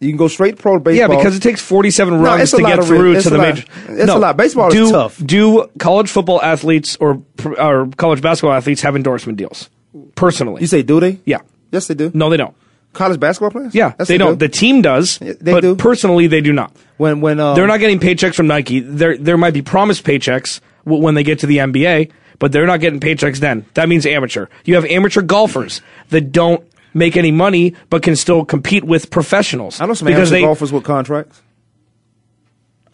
You 0.00 0.08
can 0.10 0.16
go 0.16 0.28
straight 0.28 0.58
pro 0.58 0.74
to 0.74 0.80
baseball. 0.80 1.10
Yeah, 1.10 1.14
because 1.16 1.36
it 1.36 1.40
takes 1.40 1.60
47 1.62 2.14
No, 2.14 2.22
runs 2.22 2.50
to 2.52 2.58
get 2.58 2.84
through 2.84 3.20
to 3.20 3.30
the 3.30 3.36
lot. 3.38 3.42
major. 3.54 3.64
It's 3.88 4.10
a 4.12 4.18
lot. 4.18 4.36
Baseball 4.36 4.68
is 4.68 4.74
do, 4.74 4.90
tough. 4.90 5.22
Do 5.24 5.68
college 5.78 6.10
football 6.10 6.40
athletes 6.42 6.96
or 7.00 7.22
or 7.58 7.88
college 7.96 8.22
basketball 8.22 8.52
athletes 8.54 8.80
have 8.82 8.96
endorsement 8.96 9.38
deals? 9.38 9.68
Personally, 10.14 10.60
You 10.62 10.66
say 10.66 10.82
do 10.82 11.00
they? 11.00 11.18
yeah. 11.24 11.38
Yes, 11.72 11.86
they 11.88 11.94
do. 11.94 12.10
No, 12.14 12.30
they 12.30 12.36
don't. 12.36 12.54
College 12.96 13.20
basketball 13.20 13.50
players? 13.50 13.74
Yeah, 13.74 13.92
Yes, 13.98 14.08
they, 14.08 14.18
don't. 14.18 14.38
do. 14.38 14.46
The 14.46 14.48
team 14.52 14.82
does, 14.82 15.20
Yeah, 15.20 15.34
they 15.40 15.52
but 15.52 15.60
do. 15.60 15.76
personally, 15.76 16.26
they 16.26 16.40
do 16.40 16.52
not. 16.52 16.74
when 16.96 17.20
when 17.20 17.38
um, 17.38 17.54
They're 17.54 17.66
not 17.66 17.78
getting 17.80 18.00
paychecks 18.00 18.34
from 18.34 18.46
Nike. 18.48 18.80
There, 18.80 19.16
there 19.16 19.36
might 19.38 19.54
be 19.54 19.62
promised 19.62 20.04
paychecks 20.04 20.60
when 20.84 21.14
they 21.14 21.22
get 21.22 21.38
to 21.40 21.46
the 21.46 21.58
NBA, 21.58 22.10
but 22.38 22.52
they're 22.52 22.66
not 22.66 22.80
getting 22.80 23.00
paychecks 23.00 23.38
then. 23.38 23.64
That 23.74 23.88
means 23.88 24.04
amateur. 24.06 24.46
You 24.64 24.74
have 24.76 24.84
amateur 24.86 25.22
golfers 25.22 25.80
that 26.10 26.32
don't 26.32 26.64
make 26.94 27.16
any 27.16 27.30
money 27.30 27.74
but 27.90 28.02
can 28.02 28.16
still 28.16 28.44
compete 28.44 28.82
with 28.84 29.10
professionals. 29.10 29.80
I 29.80 29.86
know 29.86 29.94
some 29.94 30.08
amateur 30.08 30.26
they, 30.30 30.40
golfers 30.42 30.72
with 30.72 30.84
contracts. 30.84 31.42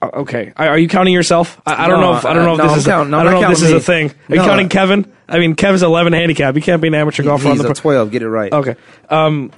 Uh, 0.01 0.11
Okay, 0.15 0.53
are, 0.57 0.77
you 0.79 0.89
counting 0.89 1.15
yourself? 1.15 1.61
I, 1.65 1.85
I 1.85 1.89
don't 1.89 2.01
No, 2.01 2.11
know 2.13 2.19
if 2.19 2.25
I 2.25 2.33
don't 2.33 2.45
know 2.45 2.53
if 2.55 2.59
no, 2.59 2.65
this 2.65 2.73
I'm 2.73 2.79
is 2.79 2.87
counting- 2.87 3.11
no, 3.13 3.19
I 3.21 3.23
don't 3.25 3.35
know 3.41 3.43
if 3.43 3.49
this 3.51 3.63
is 3.63 3.73
a 3.73 3.79
thing. 3.81 4.11
Are 4.31 4.35
you 4.35 4.43
counting 4.43 4.69
Kevin? 4.69 5.13
I 5.29 5.39
mean, 5.39 5.55
Kevin's 5.55 5.83
11 5.85 6.13
handicap. 6.13 6.55
He 6.57 6.61
can't 6.61 6.83
be 6.83 6.89
an 6.89 6.95
amateur 6.95 7.23
golfer 7.23 7.47
on 7.47 7.53
He's 7.53 7.63
the 7.63 7.69
a 7.69 7.73
pro- 7.75 7.81
twelve. 7.81 8.11
Get 8.11 8.23
it 8.23 8.29
right. 8.29 8.53
Okay. 8.53 8.75
Um, 9.09 9.53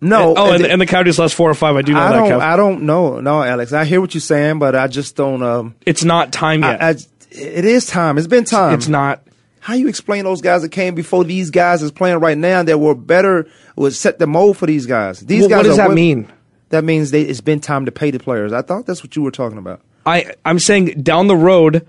No. 0.00 0.34
oh, 0.36 0.52
and, 0.52 0.64
the- 0.64 0.70
and 0.70 0.80
the 0.80 0.86
Coyotes 0.86 1.18
lost 1.18 1.34
four 1.34 1.50
or 1.50 1.54
five. 1.54 1.76
I 1.76 1.82
do 1.82 1.92
know 1.92 2.00
I 2.00 2.10
that, 2.10 2.16
don't. 2.16 2.30
Kev. 2.30 2.40
I 2.40 2.56
don't 2.56 2.82
know. 2.82 3.20
No, 3.20 3.42
Alex. 3.42 3.72
I 3.72 3.84
hear 3.84 4.00
what 4.00 4.14
you're 4.14 4.20
saying, 4.20 4.58
but 4.58 4.74
I 4.76 4.86
just 4.88 5.16
don't. 5.16 5.42
Um, 5.42 5.74
it's 5.86 6.04
not 6.04 6.32
time 6.32 6.62
yet. 6.62 6.82
I, 6.82 6.88
I, 6.90 6.94
it 7.30 7.64
is 7.64 7.86
time. 7.86 8.18
It's 8.18 8.26
been 8.26 8.44
time. 8.44 8.74
it's 8.74 8.88
not. 8.88 9.22
How 9.60 9.74
you 9.74 9.88
explain 9.88 10.24
those 10.24 10.42
guys 10.42 10.62
that 10.62 10.68
came 10.70 10.94
before 10.94 11.24
these 11.24 11.50
guys 11.50 11.82
is 11.82 11.90
playing 11.90 12.18
right 12.20 12.38
now 12.38 12.62
that 12.62 12.78
were 12.78 12.94
better 12.94 13.48
would 13.74 13.94
set 13.94 14.18
the 14.20 14.26
mold 14.26 14.56
for 14.58 14.66
these 14.66 14.86
guys? 14.86 15.18
These 15.20 15.40
Well, 15.40 15.48
guys. 15.48 15.56
what 15.58 15.62
does 15.64 15.76
that 15.76 15.82
wi- 15.88 15.94
mean? 15.96 16.32
That 16.68 16.84
means 16.84 17.10
they, 17.10 17.22
it's 17.22 17.40
been 17.40 17.60
time 17.60 17.84
to 17.86 17.92
pay 17.92 18.10
the 18.12 18.18
players. 18.20 18.52
I 18.52 18.62
thought 18.62 18.86
that's 18.86 19.02
what 19.02 19.16
you 19.16 19.22
were 19.22 19.30
talking 19.32 19.58
about. 19.58 19.80
I 20.04 20.34
I'm 20.44 20.58
saying 20.60 21.02
down 21.02 21.26
the 21.26 21.36
road, 21.36 21.86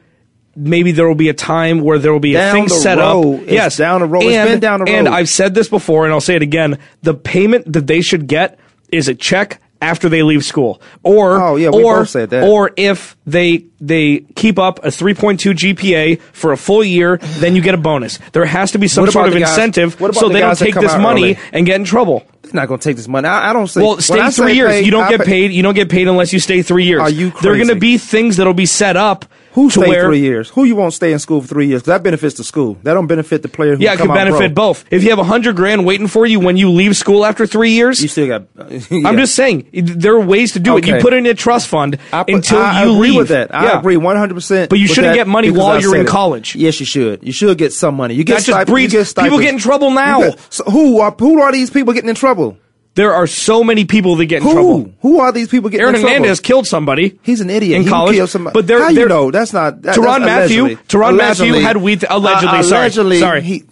maybe 0.58 0.92
there 0.92 1.08
will 1.08 1.16
be 1.16 1.30
a 1.30 1.34
time 1.34 1.82
where 1.82 2.00
there 2.00 2.12
will 2.12 2.20
be 2.20 2.36
a 2.36 2.52
thing 2.52 2.68
set 2.68 2.98
road. 2.98 3.36
up. 3.36 3.42
It's 3.44 3.52
yes, 3.52 3.78
down 3.78 4.02
the 4.02 4.08
road. 4.08 4.24
It's 4.24 4.36
And, 4.36 4.50
been 4.50 4.60
down 4.60 4.80
the 4.84 4.92
And. 4.92 5.08
I've 5.08 5.30
said 5.30 5.54
this 5.54 5.70
before, 5.70 6.06
and 6.06 6.14
I'll 6.14 6.20
say 6.22 6.36
it 6.36 6.42
again: 6.42 6.80
the 7.04 7.14
payment 7.14 7.72
that 7.72 7.88
they 7.88 8.02
should 8.02 8.28
get 8.28 8.60
is 8.92 9.08
a 9.08 9.16
check 9.16 9.62
after 9.80 10.10
they 10.10 10.24
leave 10.24 10.44
school, 10.44 10.82
or 11.04 11.40
Oh, 11.40 11.56
yeah, 11.56 11.68
or 11.70 12.00
both 12.00 12.10
said 12.10 12.32
that. 12.32 12.44
or 12.44 12.72
if 12.78 13.16
they 13.28 13.66
they 13.80 14.22
keep 14.36 14.58
up 14.58 14.84
a 14.84 14.88
3.2 14.88 15.54
GPA 15.54 16.20
for 16.34 16.52
a 16.52 16.58
full 16.58 16.84
year, 16.84 17.18
then 17.18 17.56
you 17.56 17.62
get 17.62 17.76
a 17.76 17.78
bonus. 17.78 18.18
There 18.34 18.44
has 18.46 18.72
to 18.72 18.80
be 18.80 18.88
some 18.88 19.06
sort 19.12 19.28
of 19.28 19.34
guys- 19.34 19.50
incentive 19.52 19.96
so 20.00 20.08
the 20.30 20.30
they 20.34 20.40
don't 20.40 20.58
take 20.58 20.74
this 20.74 20.98
money 20.98 21.36
early? 21.36 21.40
and 21.54 21.66
get 21.68 21.76
in 21.76 21.84
trouble. 21.84 22.24
They're 22.42 22.54
not 22.54 22.70
going 22.70 22.80
to 22.80 22.84
take 22.90 22.96
this 22.96 23.08
money. 23.10 23.28
I, 23.28 23.50
I 23.52 23.54
don't 23.54 23.68
say. 23.68 23.82
Well, 23.84 24.00
stay 24.00 24.32
three 24.32 24.54
years. 24.54 24.84
you 24.86 24.90
don't 24.90 25.04
I 25.04 25.10
get 25.10 25.20
pay- 25.20 25.26
paid. 25.26 25.52
You 25.52 25.62
don't 25.62 25.76
get 25.76 25.90
paid 25.90 26.08
unless 26.08 26.32
you 26.34 26.40
stay 26.40 26.62
three 26.64 26.86
years. 26.86 27.02
Are 27.02 27.10
you 27.10 27.30
There 27.42 27.52
are 27.52 27.56
going 27.58 27.68
to 27.68 27.76
be 27.76 27.98
things 28.00 28.38
that'll 28.38 28.54
be 28.56 28.66
set 28.66 28.96
up. 28.98 29.26
Who 29.58 29.72
stay 29.72 29.88
where, 29.90 30.06
three 30.06 30.20
years? 30.20 30.50
Who 30.50 30.66
you 30.66 30.76
won't 30.76 30.94
stay 30.94 31.12
in 31.12 31.18
school 31.18 31.42
for 31.42 31.48
three 31.48 31.66
years? 31.66 31.82
'Cause 31.82 31.88
that 31.88 32.04
benefits 32.04 32.36
the 32.36 32.44
school. 32.44 32.78
That 32.84 32.94
don't 32.94 33.08
benefit 33.08 33.42
the 33.42 33.48
player. 33.48 33.76
Who 33.76 33.82
Yeah, 33.84 33.94
it 33.94 33.98
could 34.00 34.14
benefit 34.14 34.54
both. 34.54 34.86
If 34.92 35.04
you 35.04 35.10
have 35.10 35.18
a 35.18 35.24
hundred 35.24 35.56
grand 35.56 35.84
waiting 35.84 36.06
for 36.08 36.28
you 36.28 36.40
when 36.40 36.58
you 36.58 36.70
leave 36.70 36.96
school 36.96 37.26
after 37.26 37.48
three 37.48 37.72
years, 37.72 38.00
You 38.02 38.08
still 38.08 38.28
got. 38.28 38.44
I'm 38.92 39.18
just 39.18 39.34
saying 39.34 39.66
there 39.74 40.14
are 40.14 40.20
ways 40.22 40.52
to 40.54 40.60
do 40.60 40.78
it. 40.78 40.86
You 40.86 40.98
put 41.00 41.14
it 41.14 41.18
in 41.18 41.26
a 41.26 41.34
trust 41.34 41.68
fund 41.70 41.98
I, 42.14 42.24
until 42.28 42.60
I 42.60 42.84
you 42.86 42.94
agree 42.94 43.10
leave. 43.10 43.18
with 43.18 43.28
that. 43.30 43.54
I 43.54 43.64
Yeah. 43.66 43.80
agree 43.80 43.98
100. 43.98 44.36
percent 44.36 44.70
But 44.70 44.78
you 44.78 44.88
shouldn't 44.88 45.16
get 45.16 45.28
money 45.28 45.50
while 45.50 45.82
you're 45.82 45.96
in 45.96 46.06
college. 46.06 46.56
Yes, 46.56 46.80
you 46.80 46.86
should. 46.86 47.22
You 47.24 47.32
should 47.32 47.58
get 47.58 47.74
some 47.74 47.96
money. 47.96 48.14
You 48.14 48.24
get 48.24 48.36
just 48.36 48.46
stipend- 48.48 48.68
breeds- 48.68 48.94
you 48.94 49.00
get 49.04 49.16
people 49.24 49.40
get 49.40 49.54
in 49.54 49.60
trouble 49.60 49.90
now. 49.90 50.20
Get- 50.22 50.40
so 50.50 50.64
who 50.66 51.00
are 51.00 51.16
who 51.18 51.42
are 51.42 51.52
these 51.52 51.72
people 51.72 51.94
getting 51.94 52.10
in 52.10 52.16
trouble? 52.16 52.58
There 52.98 53.14
are 53.14 53.28
so 53.28 53.64
many 53.64 53.86
people 53.86 54.16
that 54.16 54.26
get 54.26 54.38
in 54.42 54.48
Who 54.48 54.54
trouble. 54.54 54.94
who 55.04 55.20
are 55.20 55.32
these 55.32 55.48
people 55.50 55.70
getting 55.70 55.84
Aaron 55.84 55.94
in 55.96 56.02
trouble? 56.02 56.16
Hernandez 56.16 56.40
killed 56.40 56.66
somebody. 56.66 57.20
He's 57.22 57.42
an 57.42 57.50
idiot. 57.52 57.78
in 57.78 57.84
He 57.84 57.90
college. 57.90 58.16
killed 58.16 58.30
somebody. 58.32 58.54
But 58.56 58.66
they're, 58.66 58.80
How 58.82 58.92
they're, 58.92 59.04
you 59.04 59.08
know? 59.08 59.30
That's 59.30 59.54
not. 59.54 59.84
That, 59.84 59.96
Teron 59.96 60.26
that's 60.26 60.26
Matthew. 60.26 60.64
allegedly. 60.64 60.84
Tyrann 60.88 61.16
Mathieu 61.18 61.54
had 61.62 61.78
weed. 61.78 62.04
Allegedly, 62.10 62.58
Uh, 62.58 62.64
sorry, 62.64 62.80
allegedly, 62.82 63.20
sorry. 63.20 63.42
He, 63.44 63.64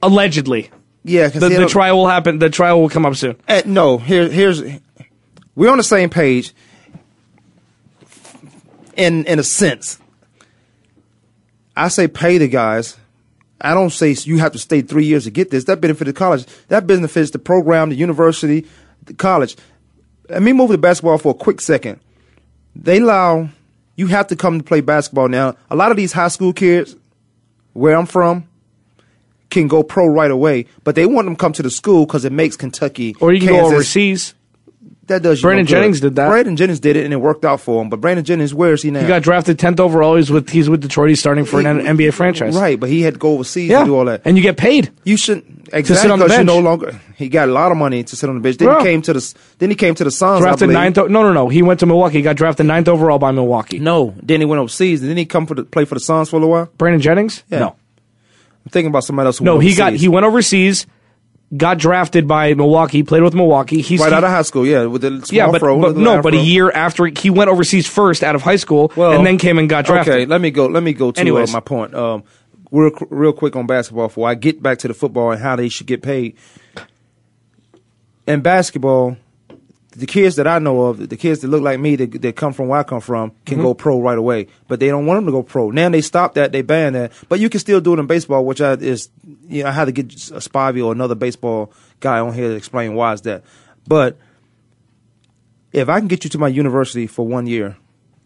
allegedly. 0.00 0.70
Yeah, 1.02 1.26
the, 1.28 1.48
the 1.48 1.66
trial 1.66 1.96
will 1.98 2.06
happen. 2.06 2.38
The 2.38 2.48
trial 2.50 2.80
will 2.80 2.88
come 2.88 3.04
up 3.06 3.16
soon. 3.16 3.34
Eh, 3.48 3.62
no, 3.66 3.98
here, 3.98 4.28
here's 4.28 4.62
we're 5.56 5.70
on 5.70 5.78
the 5.78 5.82
same 5.84 6.08
page. 6.08 6.52
In 8.96 9.24
in 9.26 9.38
a 9.38 9.42
sense, 9.44 9.98
I 11.76 11.88
say 11.88 12.06
pay 12.08 12.38
the 12.38 12.46
guys. 12.48 12.96
I 13.60 13.74
don't 13.74 13.90
say 13.90 14.12
you 14.12 14.38
have 14.38 14.52
to 14.52 14.58
stay 14.58 14.82
three 14.82 15.04
years 15.04 15.24
to 15.24 15.30
get 15.30 15.50
this. 15.50 15.64
That 15.64 15.80
benefits 15.80 16.06
the 16.06 16.12
college. 16.12 16.46
That 16.68 16.86
benefits 16.86 17.30
the 17.30 17.38
program, 17.38 17.90
the 17.90 17.96
university, 17.96 18.66
the 19.04 19.14
college. 19.14 19.56
Let 20.28 20.42
me 20.42 20.52
move 20.52 20.70
to 20.70 20.78
basketball 20.78 21.18
for 21.18 21.30
a 21.30 21.34
quick 21.34 21.60
second. 21.60 22.00
They 22.76 22.98
allow 22.98 23.48
you 23.98 24.06
have 24.06 24.28
to 24.28 24.36
come 24.36 24.58
to 24.58 24.64
play 24.64 24.80
basketball 24.80 25.28
now. 25.28 25.56
A 25.70 25.76
lot 25.76 25.90
of 25.90 25.96
these 25.96 26.12
high 26.12 26.28
school 26.28 26.52
kids, 26.52 26.94
where 27.72 27.96
I'm 27.96 28.06
from, 28.06 28.48
can 29.50 29.66
go 29.66 29.82
pro 29.82 30.06
right 30.06 30.30
away, 30.30 30.66
but 30.84 30.94
they 30.94 31.04
want 31.04 31.26
them 31.26 31.34
to 31.34 31.40
come 31.40 31.52
to 31.54 31.62
the 31.64 31.70
school 31.70 32.06
because 32.06 32.24
it 32.24 32.30
makes 32.30 32.56
Kentucky 32.56 33.16
Or 33.20 33.32
you 33.32 33.40
can 33.40 33.48
go 33.48 33.66
overseas. 33.66 34.34
That 35.08 35.22
does 35.22 35.40
Brandon 35.42 35.64
no. 35.64 35.68
Jennings 35.70 36.00
did 36.00 36.16
that. 36.16 36.28
Brandon 36.28 36.54
Jennings 36.56 36.80
did 36.80 36.96
it, 36.96 37.04
and 37.04 37.12
it 37.12 37.16
worked 37.16 37.44
out 37.44 37.60
for 37.60 37.82
him. 37.82 37.88
But 37.90 38.00
Brandon 38.00 38.24
Jennings, 38.24 38.54
where 38.54 38.72
is 38.72 38.82
he 38.82 38.90
now? 38.90 39.00
He 39.00 39.06
got 39.08 39.22
drafted 39.22 39.58
tenth 39.58 39.80
overall. 39.80 40.16
He's 40.16 40.30
with 40.30 40.48
he's 40.50 40.68
with 40.70 40.80
Detroit. 40.82 41.08
He's 41.08 41.20
starting 41.20 41.44
for 41.44 41.58
an 41.60 41.66
NBA 41.80 42.12
franchise. 42.14 42.54
right, 42.56 42.78
but 42.78 42.88
he 42.88 43.02
had 43.02 43.14
to 43.14 43.18
go 43.18 43.32
overseas 43.32 43.70
Yeah, 43.70 43.78
and 43.80 43.86
do 43.86 43.96
all 43.96 44.04
that. 44.04 44.22
and 44.24 44.36
you 44.36 44.42
get 44.42 44.56
paid. 44.56 44.90
You 45.04 45.16
shouldn't 45.16 45.66
sit 45.66 45.74
exactly 45.74 46.10
on 46.10 46.18
the 46.18 46.26
because 46.26 46.38
you 46.38 46.44
bench. 46.44 46.56
no 46.56 46.60
longer. 46.60 47.00
He 47.16 47.28
got 47.28 47.48
a 47.48 47.52
lot 47.52 47.72
of 47.72 47.78
money 47.78 48.04
to 48.04 48.16
sit 48.16 48.28
on 48.28 48.36
the 48.36 48.40
bench. 48.42 48.58
Then 48.58 48.68
Bro. 48.68 48.78
he 48.78 48.84
came 48.84 49.02
to 49.02 49.12
the. 49.14 49.34
Then 49.58 49.70
he 49.70 49.76
came 49.76 49.94
to 49.94 50.04
the 50.04 50.10
Suns. 50.10 50.40
Drafted 50.42 50.70
ninth. 50.70 50.96
No, 50.96 51.06
no, 51.06 51.32
no. 51.32 51.48
He 51.48 51.62
went 51.62 51.80
to 51.80 51.86
Milwaukee. 51.86 52.18
He 52.18 52.22
got 52.22 52.36
drafted 52.36 52.66
ninth 52.66 52.86
overall 52.88 53.18
by 53.18 53.32
Milwaukee. 53.32 53.78
No, 53.78 54.14
then 54.22 54.40
he 54.40 54.44
went 54.46 54.60
overseas. 54.60 55.00
And 55.00 55.08
then 55.10 55.16
he 55.16 55.24
come 55.24 55.46
for 55.46 55.54
the, 55.54 55.64
play 55.64 55.84
for 55.86 55.94
the 55.94 56.00
Suns 56.00 56.28
for 56.28 56.36
a 56.36 56.38
little 56.38 56.50
while. 56.52 56.66
Brandon 56.76 57.00
Jennings. 57.00 57.42
Yeah. 57.50 57.58
No, 57.60 57.66
I'm 57.68 58.70
thinking 58.70 58.90
about 58.90 59.04
somebody 59.04 59.26
else. 59.26 59.38
Who 59.38 59.46
no. 59.46 59.56
went 59.56 59.68
He 59.68 59.74
got 59.74 59.94
he 59.94 60.08
went 60.08 60.26
overseas. 60.26 60.86
Got 61.56 61.78
drafted 61.78 62.28
by 62.28 62.52
Milwaukee. 62.52 63.02
Played 63.02 63.22
with 63.22 63.34
Milwaukee. 63.34 63.80
He's 63.80 64.00
right 64.00 64.10
he- 64.10 64.14
out 64.14 64.24
of 64.24 64.30
high 64.30 64.42
school. 64.42 64.66
Yeah, 64.66 64.84
with 64.84 65.00
the 65.00 65.24
small 65.24 65.36
yeah, 65.36 65.50
but, 65.50 65.60
but 65.60 65.96
no, 65.96 66.20
but 66.20 66.34
a 66.34 66.38
year 66.38 66.70
after 66.70 67.06
he 67.06 67.30
went 67.30 67.48
overseas 67.48 67.86
first 67.86 68.22
out 68.22 68.34
of 68.34 68.42
high 68.42 68.56
school, 68.56 68.92
Well, 68.94 69.12
and 69.12 69.24
then 69.24 69.38
came 69.38 69.58
and 69.58 69.68
got 69.68 69.86
drafted. 69.86 70.14
Okay, 70.14 70.26
let 70.26 70.42
me 70.42 70.50
go. 70.50 70.66
Let 70.66 70.82
me 70.82 70.92
go 70.92 71.10
to 71.10 71.38
uh, 71.38 71.46
my 71.50 71.60
point. 71.60 71.94
Um, 71.94 72.24
real, 72.70 72.90
real 73.08 73.32
quick 73.32 73.56
on 73.56 73.66
basketball 73.66 74.08
before 74.08 74.28
I 74.28 74.34
get 74.34 74.62
back 74.62 74.78
to 74.80 74.88
the 74.88 74.94
football 74.94 75.30
and 75.32 75.40
how 75.40 75.56
they 75.56 75.70
should 75.70 75.86
get 75.86 76.02
paid. 76.02 76.36
In 78.26 78.42
basketball, 78.42 79.16
the 79.98 80.06
kids 80.06 80.36
that 80.36 80.46
I 80.46 80.58
know 80.58 80.82
of, 80.86 81.08
the 81.08 81.16
kids 81.16 81.40
that 81.40 81.48
look 81.48 81.62
like 81.62 81.78
me, 81.80 81.96
that, 81.96 82.22
that 82.22 82.36
come 82.36 82.52
from 82.52 82.68
where 82.68 82.80
I 82.80 82.82
come 82.82 83.00
from, 83.00 83.32
can 83.44 83.58
Mm-hmm. 83.58 83.62
go 83.64 83.74
pro 83.74 84.00
right 84.00 84.16
away. 84.18 84.46
But 84.66 84.80
they 84.80 84.88
don't 84.88 85.06
want 85.06 85.18
them 85.18 85.26
to 85.26 85.32
go 85.32 85.42
pro. 85.42 85.70
Now 85.70 85.88
they 85.88 86.00
stopped 86.00 86.36
that, 86.36 86.52
they 86.52 86.62
banned 86.62 86.94
that. 86.94 87.12
But 87.28 87.40
you 87.40 87.50
can 87.50 87.60
still 87.60 87.80
do 87.80 87.94
it 87.94 87.98
in 87.98 88.06
baseball, 88.06 88.44
which 88.44 88.60
I 88.60 88.72
is, 88.74 89.10
you 89.48 89.62
know, 89.62 89.68
I 89.68 89.72
had 89.72 89.86
to 89.86 89.92
get 89.92 90.06
a 90.30 90.40
Spivey 90.40 90.84
or 90.84 90.92
another 90.92 91.14
baseball 91.14 91.72
guy 92.00 92.18
on 92.20 92.32
here 92.32 92.48
to 92.48 92.54
explain 92.54 92.94
why 92.94 93.12
is 93.12 93.22
that. 93.22 93.42
But 93.86 94.16
if 95.72 95.88
I 95.88 95.98
can 95.98 96.08
get 96.08 96.24
you 96.24 96.30
to 96.30 96.38
my 96.38 96.48
university 96.48 97.06
for 97.06 97.26
one 97.26 97.46
year, 97.46 97.76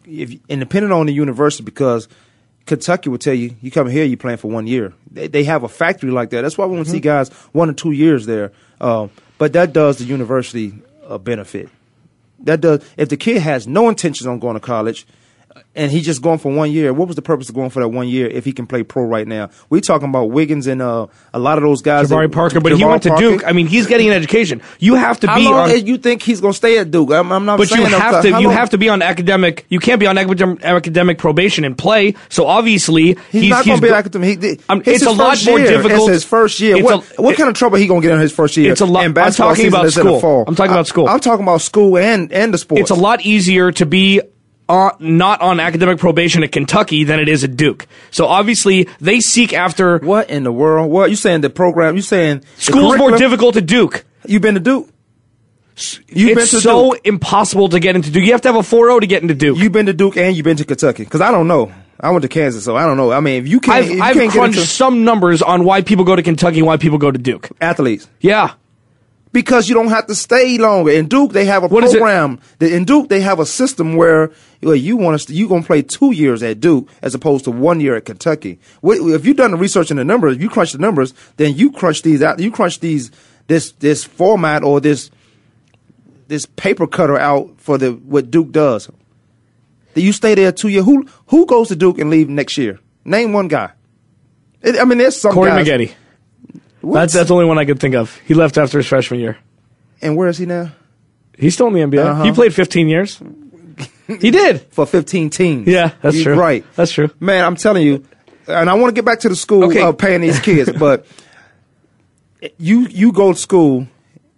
if 0.06 0.32
and 0.48 0.60
depending 0.60 0.92
on 0.92 1.06
the 1.06 1.12
university, 1.12 1.64
because 1.64 2.08
Kentucky 2.66 3.08
will 3.08 3.18
tell 3.18 3.34
you, 3.34 3.56
you 3.60 3.70
come 3.70 3.88
here, 3.88 4.04
you 4.04 4.16
playing 4.16 4.38
for 4.38 4.50
one 4.50 4.66
year. 4.66 4.92
They, 5.10 5.26
they 5.28 5.44
have 5.44 5.64
a 5.64 5.68
factory 5.68 6.10
like 6.10 6.30
that. 6.30 6.42
That's 6.42 6.56
why 6.56 6.66
we 6.66 6.74
want 6.74 6.86
to 6.86 6.92
see 6.92 7.00
guys 7.00 7.28
one 7.52 7.68
or 7.70 7.72
two 7.72 7.92
years 7.92 8.26
there. 8.26 8.52
Um, 8.80 9.10
but 9.38 9.52
that 9.54 9.72
does 9.72 9.98
the 9.98 10.04
university 10.04 10.72
a 11.12 11.18
benefit. 11.18 11.68
That 12.40 12.60
does. 12.60 12.84
If 12.96 13.08
the 13.08 13.16
kid 13.16 13.42
has 13.42 13.66
no 13.66 13.88
intentions 13.88 14.26
on 14.26 14.38
going 14.38 14.54
to 14.54 14.60
college, 14.60 15.06
and 15.74 15.90
he's 15.90 16.04
just 16.04 16.22
going 16.22 16.38
for 16.38 16.52
one 16.52 16.70
year, 16.70 16.92
what 16.92 17.08
was 17.08 17.16
the 17.16 17.22
purpose 17.22 17.48
of 17.48 17.54
going 17.54 17.70
for 17.70 17.80
that 17.80 17.88
one 17.88 18.08
year 18.08 18.26
if 18.26 18.44
he 18.44 18.52
can 18.52 18.66
play 18.66 18.82
pro 18.82 19.04
right 19.04 19.26
now? 19.26 19.50
We're 19.70 19.80
talking 19.80 20.08
about 20.08 20.30
Wiggins 20.30 20.66
and 20.66 20.80
uh, 20.82 21.06
a 21.34 21.38
lot 21.38 21.58
of 21.58 21.64
those 21.64 21.82
guys. 21.82 22.08
Jabari 22.10 22.24
that- 22.28 22.32
Parker, 22.32 22.60
but 22.60 22.72
he 22.72 22.82
Jabari 22.82 22.88
went 22.90 23.02
to 23.04 23.08
Parker. 23.10 23.22
Duke. 23.30 23.42
I 23.46 23.52
mean, 23.52 23.66
he's 23.66 23.86
getting 23.86 24.08
an 24.08 24.14
education. 24.14 24.62
You 24.78 24.94
have 24.96 25.20
to 25.20 25.26
How 25.26 25.36
be 25.36 25.44
long 25.44 25.70
on. 25.70 25.86
you 25.86 25.98
think 25.98 26.22
he's 26.22 26.40
going 26.40 26.52
to 26.52 26.56
stay 26.56 26.78
at 26.78 26.90
Duke? 26.90 27.10
I'm, 27.10 27.30
I'm 27.32 27.44
not. 27.44 27.58
But 27.58 27.70
you 27.70 27.84
have 27.84 28.22
to 28.22 28.28
you 28.28 28.34
long- 28.34 28.52
have 28.52 28.70
to 28.70 28.78
be 28.78 28.88
on 28.88 29.02
academic. 29.02 29.66
You 29.68 29.78
can't 29.80 30.00
be 30.00 30.06
on 30.06 30.18
academic, 30.18 30.62
academic 30.64 31.18
probation 31.18 31.64
and 31.64 31.76
play. 31.76 32.14
So 32.28 32.46
obviously 32.46 33.14
He's, 33.30 33.42
he's, 33.42 33.50
not 33.50 33.64
going 33.64 33.76
to 33.78 33.82
be 33.82 33.88
go- 33.88 33.94
academic. 33.94 34.42
He, 34.42 34.58
Um, 34.68 34.80
it's 34.80 34.88
it's 35.02 35.06
a 35.06 35.10
lot 35.10 35.38
more 35.46 35.58
year. 35.58 35.68
difficult. 35.68 36.08
It's 36.10 36.22
his 36.22 36.24
first 36.24 36.60
year. 36.60 36.82
What, 36.82 37.04
a- 37.18 37.22
what 37.22 37.36
kind 37.36 37.48
of 37.48 37.54
trouble 37.54 37.78
he 37.78 37.86
going 37.86 38.00
to 38.02 38.06
get 38.08 38.14
in 38.14 38.20
his 38.20 38.32
first 38.32 38.56
year? 38.56 38.72
It's 38.72 38.80
a 38.80 38.86
lot- 38.86 39.04
I'm 39.04 39.14
talking 39.32 39.68
about 39.68 39.86
is 39.86 39.96
in 39.98 40.06
the 40.06 40.18
school. 40.18 40.44
I'm 40.46 40.54
talking 40.54 40.72
about 40.72 40.86
school. 40.86 41.08
I'm 41.08 41.20
talking 41.20 41.42
about 41.44 41.60
school 41.60 41.96
and 41.98 42.32
and 42.32 42.52
the 42.54 42.58
sports. 42.58 42.80
It's 42.82 42.90
a 42.90 42.94
lot 42.94 43.20
easier 43.24 43.72
to 43.72 43.86
be 43.86 44.20
uh, 44.72 44.90
not 44.98 45.40
on 45.42 45.60
academic 45.60 45.98
probation 45.98 46.42
at 46.42 46.50
Kentucky 46.52 47.04
than 47.04 47.20
it 47.20 47.28
is 47.28 47.44
at 47.44 47.56
Duke. 47.56 47.86
So 48.10 48.26
obviously 48.26 48.88
they 49.00 49.20
seek 49.20 49.52
after 49.52 49.98
What 49.98 50.30
in 50.30 50.44
the 50.44 50.52
world? 50.52 50.90
What 50.90 51.10
you 51.10 51.16
saying? 51.16 51.42
The 51.42 51.50
program? 51.50 51.94
You 51.96 52.02
saying 52.02 52.42
school's 52.56 52.96
more 52.96 53.16
difficult 53.18 53.56
at 53.56 53.66
Duke. 53.66 54.04
You 54.26 54.40
been 54.40 54.54
to 54.54 54.60
Duke? 54.60 54.88
You've 56.08 56.30
it's 56.30 56.40
been 56.40 56.46
to 56.48 56.56
It's 56.56 56.62
so 56.62 56.92
Duke. 56.92 57.00
impossible 57.06 57.68
to 57.70 57.80
get 57.80 57.96
into 57.96 58.10
Duke. 58.10 58.24
You 58.24 58.32
have 58.32 58.42
to 58.42 58.52
have 58.52 58.56
a 58.56 58.60
4.0 58.76 59.00
to 59.00 59.06
get 59.06 59.22
into 59.22 59.34
Duke. 59.34 59.58
You've 59.58 59.72
been 59.72 59.86
to 59.86 59.92
Duke 59.94 60.16
and 60.16 60.36
you've 60.36 60.44
been 60.44 60.56
to 60.58 60.64
Kentucky? 60.64 61.04
Because 61.04 61.20
I 61.20 61.30
don't 61.30 61.48
know. 61.48 61.72
I 61.98 62.10
went 62.10 62.22
to 62.22 62.28
Kansas, 62.28 62.64
so 62.64 62.76
I 62.76 62.84
don't 62.84 62.96
know. 62.96 63.12
I 63.12 63.20
mean, 63.20 63.42
if 63.42 63.48
you 63.48 63.60
can't, 63.60 63.76
I've, 63.76 63.84
if 63.90 63.96
you 63.96 64.02
I've 64.02 64.14
can't 64.16 64.32
crunched 64.32 64.56
into 64.58 64.68
some 64.68 65.04
numbers 65.04 65.40
on 65.40 65.64
why 65.64 65.82
people 65.82 66.04
go 66.04 66.16
to 66.16 66.22
Kentucky 66.22 66.58
and 66.58 66.66
why 66.66 66.76
people 66.76 66.98
go 66.98 67.10
to 67.10 67.18
Duke. 67.18 67.48
athletes. 67.60 68.08
Yeah. 68.20 68.54
Because 69.32 69.68
you 69.68 69.74
don't 69.74 69.88
have 69.88 70.06
to 70.06 70.14
stay 70.14 70.58
longer. 70.58 70.90
In 70.92 71.08
Duke, 71.08 71.32
they 71.32 71.44
have 71.46 71.64
a 71.64 71.68
What 71.68 71.82
program. 71.90 72.38
that 72.58 72.70
In 72.72 72.84
Duke, 72.84 73.08
they 73.08 73.20
have 73.20 73.40
a 73.40 73.46
system 73.46 73.96
where 73.96 74.30
well, 74.62 74.76
you 74.76 74.96
want 74.96 75.20
to 75.20 75.32
you 75.32 75.48
gonna 75.48 75.62
play 75.62 75.82
two 75.82 76.12
years 76.12 76.42
at 76.42 76.60
Duke 76.60 76.88
as 77.02 77.14
opposed 77.14 77.44
to 77.44 77.50
one 77.50 77.80
year 77.80 77.96
at 77.96 78.04
Kentucky. 78.04 78.58
If 78.82 79.26
you've 79.26 79.36
done 79.36 79.50
the 79.52 79.56
research 79.56 79.90
and 79.90 79.98
the 79.98 80.04
numbers, 80.04 80.36
you 80.38 80.48
crunch 80.48 80.72
the 80.72 80.78
numbers, 80.78 81.14
then 81.36 81.54
you 81.56 81.72
crunch 81.72 82.02
these 82.02 82.22
out. 82.22 82.38
You 82.40 82.50
crunch 82.50 82.80
these 82.80 83.10
this 83.48 83.72
this 83.72 84.04
format 84.04 84.62
or 84.62 84.80
this 84.80 85.10
this 86.28 86.46
paper 86.46 86.86
cutter 86.86 87.18
out 87.18 87.50
for 87.58 87.78
the 87.78 87.92
what 87.92 88.30
Duke 88.30 88.52
does. 88.52 88.88
Do 89.94 90.00
you 90.00 90.12
stay 90.12 90.34
there 90.34 90.52
two 90.52 90.68
years? 90.68 90.84
Who 90.84 91.06
who 91.26 91.46
goes 91.46 91.68
to 91.68 91.76
Duke 91.76 91.98
and 91.98 92.08
leave 92.10 92.28
next 92.28 92.56
year? 92.56 92.78
Name 93.04 93.32
one 93.32 93.48
guy. 93.48 93.70
It- 94.62 94.78
I 94.78 94.84
mean, 94.84 94.98
there's 94.98 95.20
some 95.20 95.32
Corey 95.32 95.50
guys. 95.50 95.94
That's, 96.82 97.12
that's 97.14 97.28
the 97.28 97.34
only 97.34 97.46
one 97.46 97.58
I 97.58 97.64
could 97.64 97.80
think 97.80 97.94
of. 97.94 98.16
He 98.26 98.34
left 98.34 98.58
after 98.58 98.78
his 98.78 98.86
freshman 98.86 99.20
year. 99.20 99.38
and 100.00 100.16
where 100.16 100.28
is 100.28 100.38
he 100.38 100.46
now? 100.46 100.72
He's 101.38 101.54
still 101.54 101.68
in 101.68 101.72
the 101.72 101.80
NBA. 101.80 102.04
Uh-huh. 102.04 102.24
He 102.24 102.32
played 102.32 102.54
15 102.54 102.88
years. 102.88 103.20
he 104.06 104.30
did. 104.30 104.60
For 104.72 104.86
15 104.86 105.30
teams. 105.30 105.66
Yeah, 105.68 105.92
that's 106.02 106.22
true. 106.22 106.34
Right. 106.34 106.64
That's 106.76 106.92
true. 106.92 107.10
Man, 107.20 107.44
I'm 107.44 107.56
telling 107.56 107.86
you, 107.86 108.04
and 108.46 108.68
I 108.68 108.74
want 108.74 108.90
to 108.90 108.94
get 108.94 109.04
back 109.04 109.20
to 109.20 109.28
the 109.28 109.36
school 109.36 109.64
Okay. 109.64 109.80
uh, 109.80 109.92
paying 109.92 110.20
these 110.20 110.40
kids, 110.40 110.70
but 110.78 111.06
you 112.58 112.86
you 112.88 113.12
go 113.12 113.32
to 113.32 113.38
school. 113.38 113.86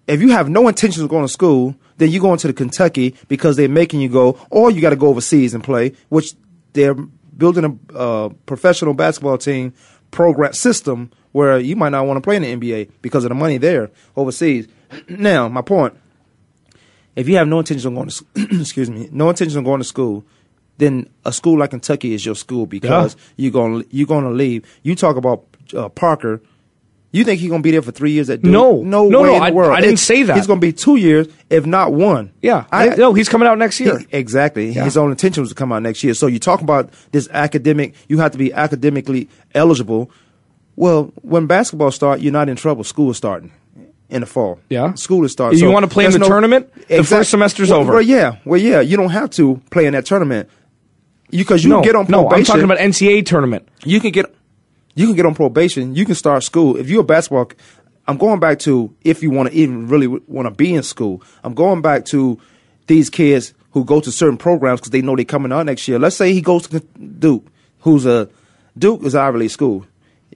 If 0.06 0.20
you 0.20 0.30
have 0.32 0.48
no 0.50 0.68
intentions 0.68 1.02
of 1.02 1.08
going 1.08 1.24
to 1.24 1.32
school, 1.32 1.74
then 1.96 2.10
you 2.10 2.20
go 2.20 2.32
into 2.32 2.46
the 2.46 2.52
Kentucky 2.52 3.16
because 3.28 3.56
they're 3.56 3.68
making 3.68 4.00
you 4.00 4.08
go, 4.10 4.38
or 4.50 4.70
you 4.70 4.80
got 4.82 4.90
to 4.90 4.96
go 4.96 5.08
overseas 5.08 5.54
and 5.54 5.64
play, 5.64 5.92
which 6.10 6.34
they're 6.74 6.94
building 6.94 7.80
a 7.94 7.98
uh, 7.98 8.28
professional 8.46 8.92
basketball 8.94 9.38
team 9.38 9.72
program 10.14 10.52
system 10.52 11.10
where 11.32 11.58
you 11.58 11.74
might 11.76 11.90
not 11.90 12.06
want 12.06 12.16
to 12.16 12.20
play 12.20 12.36
in 12.36 12.42
the 12.42 12.56
NBA 12.56 12.90
because 13.02 13.24
of 13.24 13.30
the 13.30 13.34
money 13.34 13.58
there 13.58 13.90
overseas. 14.16 14.68
Now, 15.08 15.48
my 15.48 15.60
point: 15.60 15.94
if 17.16 17.28
you 17.28 17.36
have 17.36 17.48
no 17.48 17.58
intention 17.58 17.88
of 17.88 17.94
going 17.94 18.08
to, 18.08 18.60
excuse 18.60 18.88
me, 18.88 19.08
no 19.10 19.28
intention 19.28 19.58
of 19.58 19.64
going 19.64 19.80
to 19.80 19.84
school, 19.84 20.24
then 20.78 21.08
a 21.24 21.32
school 21.32 21.58
like 21.58 21.70
Kentucky 21.70 22.14
is 22.14 22.24
your 22.24 22.36
school 22.36 22.66
because 22.66 23.16
you're 23.36 23.52
going 23.52 23.84
you're 23.90 24.06
going 24.06 24.24
to 24.24 24.30
leave. 24.30 24.64
You 24.82 24.94
talk 24.94 25.16
about 25.16 25.44
uh, 25.76 25.88
Parker. 25.88 26.40
You 27.14 27.22
think 27.24 27.38
he's 27.40 27.48
going 27.48 27.62
to 27.62 27.64
be 27.64 27.70
there 27.70 27.80
for 27.82 27.92
three 27.92 28.10
years 28.10 28.28
at 28.28 28.42
Duke? 28.42 28.50
No. 28.50 28.82
no, 28.82 29.08
No, 29.08 29.22
way 29.22 29.28
no, 29.28 29.34
in 29.34 29.40
the 29.40 29.46
I- 29.46 29.50
world. 29.52 29.72
I 29.72 29.80
didn't 29.80 29.98
say 29.98 30.24
that. 30.24 30.36
He's 30.36 30.48
going 30.48 30.60
to 30.60 30.66
be 30.66 30.72
two 30.72 30.96
years, 30.96 31.28
if 31.48 31.64
not 31.64 31.92
one. 31.92 32.32
Yeah. 32.42 32.64
I, 32.72 32.88
no, 32.96 33.14
he's 33.14 33.28
coming 33.28 33.46
out 33.46 33.56
next 33.56 33.78
year. 33.78 33.98
he- 34.00 34.06
exactly. 34.10 34.70
Yeah. 34.70 34.82
His 34.84 34.96
own 34.96 35.12
intention 35.12 35.40
was 35.42 35.50
to 35.50 35.54
come 35.54 35.70
out 35.70 35.82
next 35.82 36.02
year. 36.02 36.14
So 36.14 36.26
you 36.26 36.40
talk 36.40 36.60
about 36.60 36.90
this 37.12 37.28
academic. 37.30 37.94
You 38.08 38.18
have 38.18 38.32
to 38.32 38.38
be 38.38 38.52
academically 38.52 39.28
eligible. 39.54 40.10
Well, 40.74 41.12
when 41.22 41.46
basketball 41.46 41.92
starts, 41.92 42.20
you're 42.22 42.32
not 42.32 42.48
in 42.48 42.56
trouble. 42.56 42.82
School 42.82 43.10
is 43.12 43.16
starting 43.16 43.52
in 44.10 44.20
the 44.22 44.26
fall. 44.26 44.58
Yeah. 44.68 44.94
school 44.94 45.24
is 45.24 45.30
starting. 45.30 45.58
You 45.58 45.66
So 45.66 45.70
wanna 45.70 45.86
play 45.88 46.06
in 46.06 46.10
the 46.12 46.18
tournament? 46.18 46.68
The 46.88 47.04
first 47.04 47.30
semester's 47.30 47.70
well, 47.70 47.80
over. 47.80 47.92
Well, 47.92 48.02
yeah. 48.02 48.38
Well, 48.44 48.60
yeah. 48.60 48.80
You 48.80 48.96
don't 48.96 49.10
have 49.10 49.30
to 49.30 49.62
play 49.70 49.86
in 49.86 49.92
that 49.92 50.04
tournament. 50.04 50.48
Because 51.30 51.64
you 51.64 51.70
no, 51.70 51.76
can 51.76 51.84
get 51.84 51.96
on 51.96 52.06
no. 52.08 52.28
I'm 52.30 52.44
talking 52.44 52.64
about 52.64 52.78
NCAA 52.78 53.24
tournament. 53.26 53.68
You 53.84 54.00
can 54.00 54.10
get 54.10 54.34
you 54.94 55.06
can 55.06 55.16
get 55.16 55.26
on 55.26 55.34
probation. 55.34 55.94
You 55.94 56.04
can 56.04 56.14
start 56.14 56.42
school 56.42 56.76
if 56.76 56.88
you're 56.88 57.00
a 57.00 57.04
basketball. 57.04 57.50
I'm 58.06 58.18
going 58.18 58.40
back 58.40 58.58
to 58.60 58.94
if 59.02 59.22
you 59.22 59.30
want 59.30 59.50
to 59.50 59.54
even 59.54 59.88
really 59.88 60.06
want 60.06 60.46
to 60.46 60.50
be 60.50 60.74
in 60.74 60.82
school. 60.82 61.22
I'm 61.42 61.54
going 61.54 61.82
back 61.82 62.04
to 62.06 62.38
these 62.86 63.08
kids 63.08 63.54
who 63.72 63.84
go 63.84 64.00
to 64.00 64.12
certain 64.12 64.36
programs 64.36 64.80
because 64.80 64.90
they 64.90 65.02
know 65.02 65.16
they're 65.16 65.24
coming 65.24 65.52
out 65.52 65.66
next 65.66 65.88
year. 65.88 65.98
Let's 65.98 66.16
say 66.16 66.32
he 66.32 66.40
goes 66.40 66.68
to 66.68 66.80
Duke, 66.80 67.46
who's 67.80 68.06
a 68.06 68.28
Duke 68.76 69.02
is 69.04 69.14
Ivy 69.14 69.38
League 69.38 69.50
school. 69.50 69.86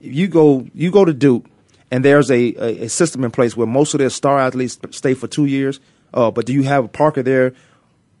You 0.01 0.27
go 0.27 0.67
you 0.73 0.91
go 0.91 1.05
to 1.05 1.13
Duke, 1.13 1.45
and 1.91 2.03
there's 2.03 2.31
a, 2.31 2.53
a, 2.55 2.85
a 2.85 2.89
system 2.89 3.23
in 3.23 3.31
place 3.31 3.55
where 3.55 3.67
most 3.67 3.93
of 3.93 3.99
their 3.99 4.09
star 4.09 4.39
athletes 4.39 4.79
stay 4.91 5.13
for 5.13 5.27
two 5.27 5.45
years. 5.45 5.79
Uh, 6.13 6.31
but 6.31 6.45
do 6.45 6.53
you 6.53 6.63
have 6.63 6.85
a 6.85 6.87
Parker 6.87 7.21
there, 7.21 7.53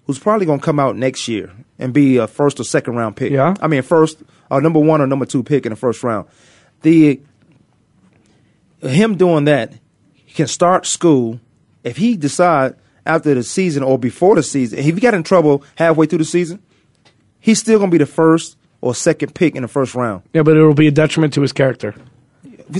who's 0.09 0.17
probably 0.17 0.47
going 0.47 0.57
to 0.57 0.65
come 0.65 0.79
out 0.79 0.95
next 0.95 1.27
year 1.27 1.51
and 1.77 1.93
be 1.93 2.17
a 2.17 2.25
first 2.25 2.59
or 2.59 2.63
second 2.63 2.95
round 2.95 3.15
pick? 3.15 3.31
Yeah. 3.31 3.53
I 3.61 3.67
mean, 3.67 3.83
first, 3.83 4.17
uh, 4.49 4.59
number 4.59 4.79
one 4.79 5.01
or 5.01 5.05
number 5.05 5.27
two 5.27 5.43
pick 5.43 5.67
in 5.67 5.69
the 5.69 5.75
first 5.75 6.01
round. 6.01 6.27
The 6.81 7.21
him 8.81 9.17
doing 9.17 9.45
that, 9.45 9.73
he 10.15 10.33
can 10.33 10.47
start 10.47 10.87
school. 10.87 11.39
If 11.83 11.97
he 11.97 12.17
decide 12.17 12.73
after 13.05 13.35
the 13.35 13.43
season 13.43 13.83
or 13.83 13.99
before 13.99 14.33
the 14.33 14.41
season, 14.41 14.79
if 14.79 14.85
he 14.85 14.93
got 14.93 15.13
in 15.13 15.21
trouble 15.21 15.63
halfway 15.75 16.07
through 16.07 16.17
the 16.17 16.25
season, 16.25 16.59
he's 17.39 17.59
still 17.59 17.77
gonna 17.77 17.91
be 17.91 17.99
the 17.99 18.07
first 18.07 18.57
or 18.81 18.95
second 18.95 19.35
pick 19.35 19.55
in 19.55 19.61
the 19.61 19.67
first 19.67 19.93
round. 19.93 20.23
Yeah, 20.33 20.41
but 20.41 20.57
it'll 20.57 20.73
be 20.73 20.87
a 20.87 20.91
detriment 20.91 21.35
to 21.35 21.41
his 21.41 21.53
character. 21.53 21.93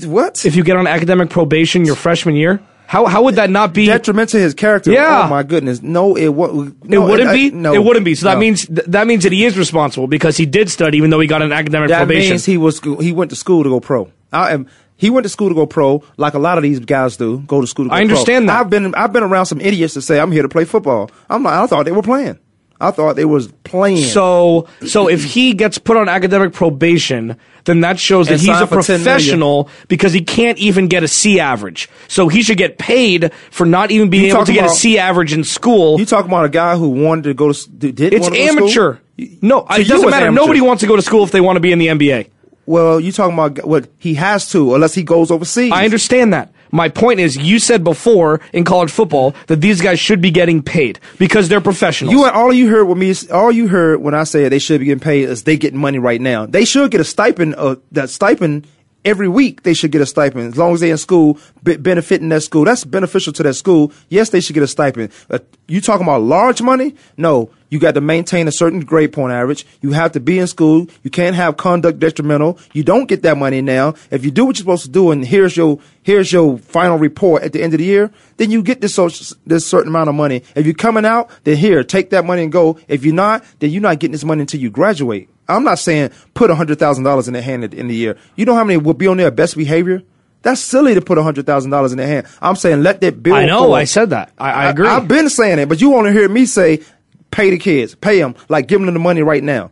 What? 0.04 0.48
If 0.48 0.56
you 0.56 0.64
get 0.64 0.78
on 0.78 0.88
academic 0.88 1.30
probation 1.30 1.86
your 1.86 1.96
freshman 1.96 2.36
year, 2.36 2.60
how 2.90 3.06
how 3.06 3.22
would 3.26 3.36
that 3.36 3.52
not 3.52 3.72
be 3.72 3.86
detriment 3.86 4.30
to 4.30 4.40
his 4.40 4.56
character? 4.56 4.92
Yeah. 4.92 5.26
Oh 5.26 5.30
my 5.30 5.44
goodness. 5.44 5.84
No, 5.84 6.16
it 6.16 6.30
won't. 6.30 6.76
It 6.92 6.98
wouldn't 6.98 7.30
I- 7.30 7.34
be. 7.36 7.52
no, 7.52 7.72
it 7.72 7.84
wouldn't 7.84 8.04
be. 8.04 8.16
So 8.16 8.26
that 8.26 8.34
no. 8.34 8.40
means 8.40 8.66
th- 8.66 8.88
that 8.88 9.06
means 9.06 9.22
that 9.26 9.32
he 9.32 9.46
is 9.46 9.56
responsible 9.60 10.08
because 10.08 10.38
he 10.38 10.48
did 10.48 10.72
study, 10.72 10.98
even 10.98 11.12
though 11.12 11.20
he 11.20 11.28
got 11.28 11.44
an 11.44 11.52
academic 11.52 11.90
that 11.90 12.00
probation. 12.00 12.32
means 12.32 12.46
he 12.46 12.58
was 12.58 12.80
he 13.00 13.12
went 13.12 13.30
to 13.30 13.36
school 13.36 13.62
to 13.64 13.70
go 13.70 13.80
pro. 13.80 14.12
I 14.34 14.54
am. 14.54 14.66
He 14.98 15.12
went 15.12 15.24
to 15.24 15.30
school 15.30 15.50
to 15.50 15.56
go 15.56 15.68
pro, 15.68 16.04
like 16.18 16.34
a 16.34 16.40
lot 16.40 16.58
of 16.58 16.64
these 16.64 16.80
guys 16.80 17.16
do. 17.16 17.38
Go 17.42 17.62
to 17.62 17.68
school. 17.68 17.86
To 17.86 17.90
go 17.90 17.96
I 17.96 18.02
understand 18.02 18.48
pro. 18.48 18.54
that. 18.56 18.60
I've 18.62 18.70
been 18.72 18.96
I've 18.96 19.14
been 19.14 19.24
around 19.24 19.46
some 19.46 19.62
idiots 19.62 19.94
that 19.94 20.02
say 20.02 20.20
I'm 20.20 20.32
here 20.32 20.42
to 20.42 20.50
play 20.50 20.66
football. 20.66 21.12
I'm 21.30 21.44
like 21.44 21.54
I 21.54 21.68
thought 21.68 21.86
they 21.86 21.92
were 21.92 22.02
playing. 22.02 22.40
I 22.82 22.92
thought 22.92 23.16
they 23.18 23.26
was 23.26 23.50
playing. 23.66 23.98
So 23.98 24.68
so 24.86 25.10
if 25.10 25.24
he 25.24 25.54
gets 25.54 25.78
put 25.78 25.98
on 25.98 26.08
academic 26.08 26.54
probation, 26.54 27.36
then 27.66 27.82
that 27.82 28.00
shows 28.00 28.28
that 28.28 28.34
And 28.36 28.42
he's 28.42 28.48
sign 28.50 28.64
a 28.64 28.68
for 28.68 28.82
10 28.82 29.00
million. 29.00 29.04
professional 29.04 29.70
because 29.90 30.14
he 30.14 30.22
can't 30.22 30.58
even 30.60 30.88
get 30.88 31.04
a 31.04 31.08
C 31.08 31.40
average. 31.42 31.90
So 32.08 32.30
he 32.30 32.42
should 32.42 32.58
get 32.58 32.78
paid 32.78 33.34
for 33.52 33.66
not 33.66 33.92
even 33.92 34.10
being 34.10 34.24
You 34.26 34.30
able 34.30 34.40
to 34.40 34.42
talking 34.46 34.56
get 34.56 34.62
a 34.64 34.68
about- 34.68 34.76
C 34.78 34.98
average 34.98 35.34
in 35.34 35.44
school. 35.44 36.00
you 36.00 36.06
talking 36.06 36.32
about 36.32 36.46
a 36.46 36.50
guy 36.50 36.78
who 36.78 36.88
wanted 36.90 37.24
to 37.26 37.34
go 37.34 37.52
to 37.52 37.70
didn't 37.70 38.14
It's 38.14 38.22
want 38.24 38.34
to 38.36 38.40
go 38.40 38.46
to 38.46 38.52
school? 38.52 38.64
amateur. 38.64 38.98
No, 39.42 39.66
it 39.72 39.88
doesn't 39.88 40.10
matter. 40.10 40.32
Nobody 40.32 40.62
wants 40.62 40.80
to 40.82 40.88
go 40.88 40.96
to 40.96 41.02
school 41.02 41.24
if 41.26 41.32
they 41.32 41.42
want 41.42 41.58
to 41.58 41.62
be 41.62 41.74
in 41.74 41.80
the 41.80 41.88
NBA. 41.88 42.28
Well, 42.66 43.00
you 43.00 43.12
talking 43.12 43.34
about 43.34 43.68
what 43.68 43.90
he 43.98 44.14
has 44.14 44.50
to, 44.52 44.76
unless 44.76 44.94
he 44.94 45.04
goes 45.04 45.32
overseas. 45.32 45.72
I 45.74 45.84
understand 45.86 46.34
that. 46.34 46.54
My 46.72 46.90
point 46.90 47.20
is, 47.20 47.38
you 47.38 47.60
said 47.60 47.84
before 47.84 48.42
in 48.54 48.64
college 48.64 48.92
football 48.92 49.36
that 49.48 49.62
these 49.62 49.82
guys 49.82 50.00
should 50.00 50.22
be 50.22 50.32
getting 50.32 50.62
paid 50.62 51.00
because 51.18 51.50
they're 51.50 51.62
professionals. 51.62 52.14
You 52.14 52.26
all 52.26 52.54
you 52.54 52.70
heard 52.70 52.86
with 52.86 52.98
me, 52.98 53.14
all 53.32 53.52
you 53.52 53.68
heard 53.68 54.02
when 54.02 54.14
I 54.14 54.24
said 54.24 54.52
they 54.52 54.60
should 54.60 54.80
be 54.80 54.86
getting 54.86 55.00
paid 55.00 55.30
is 55.30 55.44
they 55.44 55.58
getting 55.58 55.80
money 55.80 56.00
right 56.00 56.22
now. 56.22 56.46
They 56.46 56.66
should 56.66 56.92
get 56.92 57.02
a 57.02 57.06
stipend. 57.06 57.56
Uh, 57.56 57.78
that 57.92 58.10
stipend 58.10 58.68
every 59.06 59.28
week 59.28 59.64
they 59.64 59.74
should 59.74 59.92
get 59.92 60.02
a 60.02 60.06
stipend 60.06 60.50
as 60.54 60.58
long 60.58 60.74
as 60.74 60.80
they're 60.82 60.92
in 60.92 60.98
school, 60.98 61.38
be- 61.64 61.78
benefiting 61.78 62.30
that 62.30 62.42
school. 62.42 62.66
That's 62.66 62.84
beneficial 62.86 63.34
to 63.34 63.44
that 63.44 63.54
school. 63.54 63.92
Yes, 64.10 64.30
they 64.30 64.42
should 64.42 64.54
get 64.54 64.64
a 64.64 64.68
stipend. 64.68 65.12
Uh, 65.30 65.40
you 65.68 65.82
talking 65.82 66.06
about 66.06 66.22
large 66.22 66.62
money? 66.62 66.96
No, 67.18 67.50
you 67.70 67.80
got 67.80 67.94
to 67.94 68.02
maintain 68.02 68.48
a 68.48 68.52
certain 68.52 68.82
grade 68.82 69.14
point 69.14 69.32
average. 69.32 69.66
You 69.82 69.92
have 69.92 70.12
to 70.14 70.20
be 70.20 70.40
in 70.40 70.48
school. 70.48 70.88
You 71.04 71.10
can't 71.10 71.36
have 71.36 71.58
conduct 71.58 72.00
detrimental. 72.00 72.60
You 72.74 72.84
don't 72.84 73.08
get 73.08 73.22
that 73.24 73.38
money 73.38 73.62
now. 73.62 73.94
If 74.12 74.26
you 74.26 74.32
do 74.32 74.46
what 74.46 74.58
you're 74.58 74.64
supposed 74.64 74.84
to 74.84 74.90
do, 74.90 75.12
and 75.12 75.26
here's 75.26 75.56
your 75.56 75.80
here's 76.04 76.32
your 76.32 76.58
final 76.58 76.98
report 76.98 77.44
at 77.44 77.54
the 77.54 77.62
end 77.62 77.74
of 77.74 77.80
the 77.80 77.86
year, 77.86 78.12
then 78.38 78.52
you 78.52 78.64
get 78.64 78.82
this 78.82 78.96
so, 78.96 79.10
this 79.46 79.68
certain 79.68 79.90
amount 79.90 80.10
of 80.10 80.16
money. 80.16 80.44
If 80.56 80.66
you're 80.66 80.76
coming 80.76 81.06
out, 81.06 81.30
then 81.44 81.58
here, 81.58 81.84
take 81.84 82.10
that 82.10 82.26
money 82.26 82.44
and 82.44 82.52
go. 82.52 82.80
If 82.88 83.06
you're 83.06 83.14
not, 83.14 83.44
then 83.60 83.70
you're 83.72 83.82
not 83.82 84.00
getting 84.00 84.14
this 84.14 84.24
money 84.24 84.42
until 84.42 84.60
you 84.60 84.70
graduate. 84.70 85.30
I'm 85.48 85.64
not 85.64 85.80
saying 85.80 86.12
put 86.34 86.50
hundred 86.52 86.80
thousand 86.80 87.04
dollars 87.04 87.28
in 87.28 87.34
their 87.34 87.44
hand 87.44 87.64
at 87.64 87.72
the 87.72 87.78
end 87.78 87.88
of 87.88 87.90
the 87.90 87.98
year. 87.98 88.18
You 88.36 88.46
know 88.46 88.56
how 88.56 88.64
many 88.64 88.78
will 88.78 88.94
be 88.94 89.08
on 89.08 89.18
their 89.18 89.32
best 89.32 89.58
behavior? 89.58 90.04
That's 90.42 90.62
silly 90.62 90.94
to 90.94 91.02
put 91.02 91.18
hundred 91.18 91.46
thousand 91.46 91.72
dollars 91.72 91.92
in 91.92 91.98
their 91.98 92.08
hand. 92.08 92.28
I'm 92.42 92.56
saying 92.56 92.82
let 92.82 93.02
that 93.02 93.22
bill. 93.22 93.34
I 93.34 93.46
know. 93.46 93.64
fall. 93.64 93.74
I 93.74 93.84
said 93.84 94.12
that. 94.12 94.32
I, 94.38 94.52
I 94.52 94.70
agree. 94.70 94.88
I've 94.88 95.08
been 95.08 95.30
saying 95.30 95.60
it, 95.60 95.68
but 95.68 95.82
you 95.82 95.90
want 95.90 96.08
to 96.08 96.14
hear 96.14 96.30
me 96.30 96.46
say, 96.46 96.82
pay 97.32 97.50
the 97.50 97.58
kids, 97.58 97.96
pay 97.96 98.20
them, 98.20 98.36
like 98.50 98.68
give 98.68 98.80
them 98.82 98.94
the 98.94 99.00
money 99.00 99.22
right 99.22 99.44
now. 99.44 99.72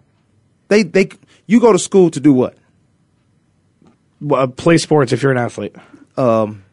They 0.69 0.83
they 0.83 1.09
you 1.45 1.59
go 1.59 1.71
to 1.71 1.79
school 1.79 2.09
to 2.11 2.19
do 2.19 2.33
what? 2.33 2.55
Well, 4.19 4.47
play 4.47 4.77
sports 4.77 5.11
if 5.13 5.21
you're 5.21 5.31
an 5.31 5.37
athlete. 5.37 5.75
Um, 6.17 6.63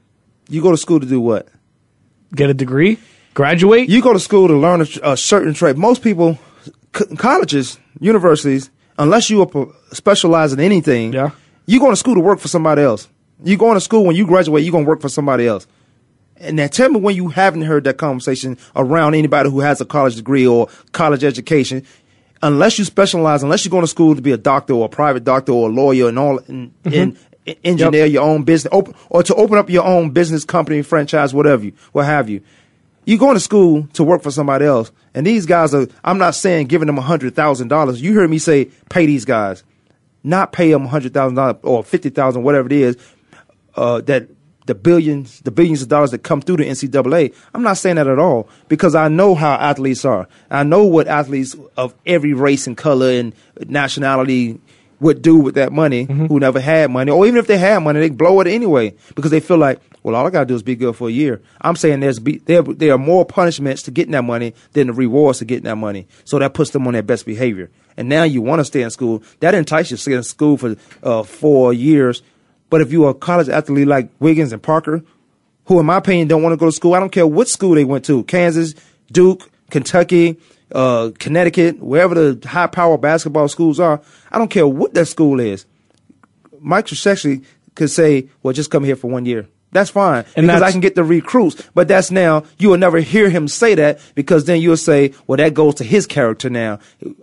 you 0.49 0.63
go 0.63 0.71
to 0.71 0.77
school 0.77 1.01
to 1.01 1.07
do 1.07 1.21
what? 1.21 1.49
Get 2.35 2.51
a 2.51 2.55
degree, 2.55 2.99
graduate. 3.35 3.89
You 3.89 4.01
go 4.03 4.13
to 4.13 4.19
school 4.21 4.49
to 4.49 4.55
learn 4.57 4.81
a, 4.81 4.87
a 5.13 5.17
certain 5.17 5.53
trade. 5.55 5.77
Most 5.77 6.03
people, 6.03 6.39
c- 6.97 7.17
colleges, 7.17 7.79
universities, 8.01 8.71
unless 8.99 9.29
you 9.31 9.43
are 9.43 9.69
specialize 9.93 10.53
in 10.53 10.61
anything, 10.61 11.13
Yeah. 11.13 11.31
you 11.67 11.79
going 11.79 11.93
to 11.93 11.97
school 11.97 12.15
to 12.15 12.21
work 12.21 12.41
for 12.41 12.49
somebody 12.49 12.83
else. 12.83 13.09
You 13.45 13.57
going 13.59 13.75
to 13.75 13.81
school 13.81 14.05
when 14.05 14.17
you 14.17 14.27
graduate, 14.27 14.65
you 14.65 14.71
are 14.71 14.73
going 14.73 14.85
to 14.85 14.89
work 14.89 15.01
for 15.03 15.09
somebody 15.11 15.47
else. 15.47 15.67
And 16.37 16.57
now 16.57 16.67
tell 16.67 16.91
me 16.91 17.01
when 17.01 17.15
you 17.17 17.29
haven't 17.29 17.63
heard 17.63 17.85
that 17.85 17.97
conversation 17.97 18.59
around 18.75 19.15
anybody 19.15 19.51
who 19.51 19.61
has 19.61 19.81
a 19.81 19.85
college 19.85 20.17
degree 20.17 20.47
or 20.47 20.69
college 20.93 21.25
education. 21.25 21.85
Unless 22.43 22.79
you 22.79 22.85
specialize, 22.85 23.43
unless 23.43 23.65
you're 23.65 23.71
going 23.71 23.85
to 23.85 23.89
school 23.89 24.15
to 24.15 24.21
be 24.21 24.33
a 24.33 24.37
doctor 24.37 24.75
or 24.75 24.87
a 24.87 24.89
private 24.89 25.25
doctor 25.25 25.53
or 25.53 25.71
a 25.71 25.73
lawyer 25.73 26.09
and 26.09 26.19
all, 26.19 26.41
and, 26.49 26.75
and 26.85 27.17
engineer 27.65 28.07
your 28.07 28.23
own 28.23 28.43
business, 28.43 28.73
op- 28.73 28.95
or 29.09 29.23
to 29.23 29.35
open 29.35 29.57
up 29.57 29.71
your 29.71 29.85
own 29.85 30.11
business 30.11 30.45
company, 30.45 30.83
franchise, 30.83 31.33
whatever 31.33 31.65
you, 31.65 31.73
what 31.93 32.05
have 32.05 32.29
you. 32.29 32.43
You're 33.07 33.19
going 33.19 33.35
to 33.35 33.41
school 33.41 33.87
to 33.95 34.05
work 34.05 34.23
for 34.23 34.31
somebody 34.31 34.65
else, 34.65 34.91
and 35.15 35.27
these 35.27 35.45
guys 35.45 35.75
are. 35.75 35.87
I'm 36.03 36.17
not 36.17 36.35
saying 36.35 36.69
giving 36.69 36.87
them 36.87 36.97
a 36.97 37.03
hundred 37.03 37.35
thousand 37.35 37.69
dollars. 37.69 38.01
You 38.01 38.15
heard 38.15 38.31
me 38.31 38.39
say 38.39 38.67
pay 38.89 39.05
these 39.05 39.27
guys, 39.27 39.63
not 40.23 40.53
pay 40.53 40.71
them 40.71 40.87
a 40.87 40.89
hundred 40.89 41.13
thousand 41.13 41.37
dollars 41.37 41.57
or 41.63 41.85
50,000, 41.85 42.43
whatever 42.43 42.67
it 42.67 42.73
is. 42.73 42.97
Uh, 43.77 44.01
that 44.03 44.29
the 44.67 44.75
billions, 44.75 45.41
the 45.41 45.51
billions 45.51 45.83
of 45.83 45.89
dollars 45.89 46.11
that 46.13 46.23
come 46.23 46.41
through 46.41 46.57
the 46.59 46.65
NCAA. 46.65 47.35
I'm 47.53 47.63
not 47.63 47.77
saying 47.77 47.97
that 47.97 48.07
at 48.07 48.19
all 48.19 48.49
because 48.69 48.95
I 48.95 49.09
know 49.09 49.35
how 49.35 49.55
athletes 49.55 50.05
are. 50.05 50.29
I 50.51 50.63
know 50.63 50.85
what 50.85 51.07
athletes 51.07 51.55
of 51.77 51.95
every 52.07 52.33
race 52.33 52.67
and 52.67 52.77
color 52.77 53.11
and 53.11 53.35
nationality 53.67 54.61
would 55.01 55.21
do 55.23 55.37
with 55.37 55.55
that 55.57 55.73
money 55.73 56.05
who 56.05 56.39
never 56.41 56.61
had 56.61 56.91
money, 56.91 57.11
or 57.11 57.27
even 57.27 57.39
if 57.39 57.47
they 57.47 57.59
had 57.59 57.81
money, 57.81 58.01
they 58.01 58.09
blow 58.09 58.41
it 58.41 58.47
anyway 58.47 58.95
because 59.15 59.31
they 59.31 59.41
feel 59.41 59.59
like, 59.59 59.81
well, 60.03 60.15
all 60.15 60.27
I 60.27 60.31
gotta 60.31 60.47
do 60.47 60.55
is 60.55 60.63
be 60.63 60.77
good 60.77 60.97
for 60.97 61.09
a 61.09 61.13
year. 61.13 61.43
I'm 61.61 61.77
saying 61.77 62.01
there's 62.01 62.19
be, 62.19 62.39
there 62.39 62.63
there 62.63 62.95
are 62.95 62.99
more 62.99 63.25
punishments 63.27 63.83
to 63.83 63.91
getting 63.91 64.13
that 64.13 64.23
money 64.23 64.55
than 64.73 64.87
the 64.87 64.93
rewards 64.93 65.41
to 65.41 65.45
getting 65.45 65.65
that 65.65 65.77
money, 65.77 66.07
so 66.25 66.39
that 66.39 66.55
puts 66.55 66.71
them 66.71 66.87
on 66.87 66.95
their 66.95 67.03
best 67.03 67.27
behavior. 67.27 67.71
And 67.97 68.09
now 68.09 68.23
you 68.25 68.41
want 68.41 68.61
to 68.61 68.65
stay 68.65 68.83
in 68.83 68.91
school. 68.91 69.23
That 69.41 69.55
entices 69.55 69.91
you 69.91 69.97
to 69.97 70.03
stay 70.03 70.13
in 70.15 70.23
school 70.23 70.57
for 70.57 70.77
uh, 71.03 71.23
four 71.23 71.73
years. 71.73 72.23
But 72.75 72.81
if 72.81 72.91
you're 72.91 73.11
a 73.11 73.15
college 73.15 73.49
athlete 73.49 73.87
like 73.87 74.09
Wiggins 74.19 74.53
and 74.53 74.61
Parker, 74.61 75.05
who 75.67 75.79
in 75.79 75.87
my 75.87 75.99
opinion 75.99 76.27
don't 76.27 76.43
want 76.43 76.55
to 76.55 76.57
go 76.57 76.67
to 76.67 76.73
school, 76.73 76.95
I 76.95 76.99
don't 76.99 77.13
care 77.13 77.25
what 77.25 77.47
school 77.47 77.77
they 77.77 77.85
went 77.85 78.05
to, 78.07 78.25
Kansas, 78.25 78.75
Duke, 79.13 79.49
Kentucky, 79.71 80.41
uh, 80.73 81.13
Connecticut, 81.21 81.79
wherever 81.79 82.17
the 82.17 82.49
high 82.49 82.67
power 82.67 82.99
basketball 82.99 83.47
schools 83.47 83.79
are, 83.79 84.03
I 84.33 84.39
don't 84.39 84.51
care 84.51 84.67
what 84.67 84.93
that 84.95 85.07
school 85.07 85.39
is. 85.39 85.67
Mike 86.59 86.87
Krzyzewski 86.87 87.45
could 87.77 87.91
say, 87.91 88.29
well, 88.43 88.53
just 88.53 88.73
come 88.73 88.83
here 88.83 88.97
for 88.97 89.09
one 89.09 89.25
year. 89.25 89.47
That's 89.75 89.91
fine 89.91 90.25
And 90.37 90.47
because 90.47 90.63
I 90.63 90.71
can 90.71 90.79
get 90.79 90.95
the 90.95 91.03
recruits. 91.03 91.61
But 91.75 91.89
that's 91.89 92.13
now 92.13 92.45
you 92.59 92.69
will 92.69 92.79
never 92.79 93.01
hear 93.01 93.29
him 93.29 93.49
say 93.49 93.75
that 93.75 93.99
because 94.15 94.45
then 94.45 94.61
you'll 94.61 94.77
say, 94.77 95.13
well, 95.27 95.37
that 95.37 95.53
goes 95.53 95.75
to 95.77 95.85
his 95.85 96.07
character 96.07 96.49
now. 96.49 96.79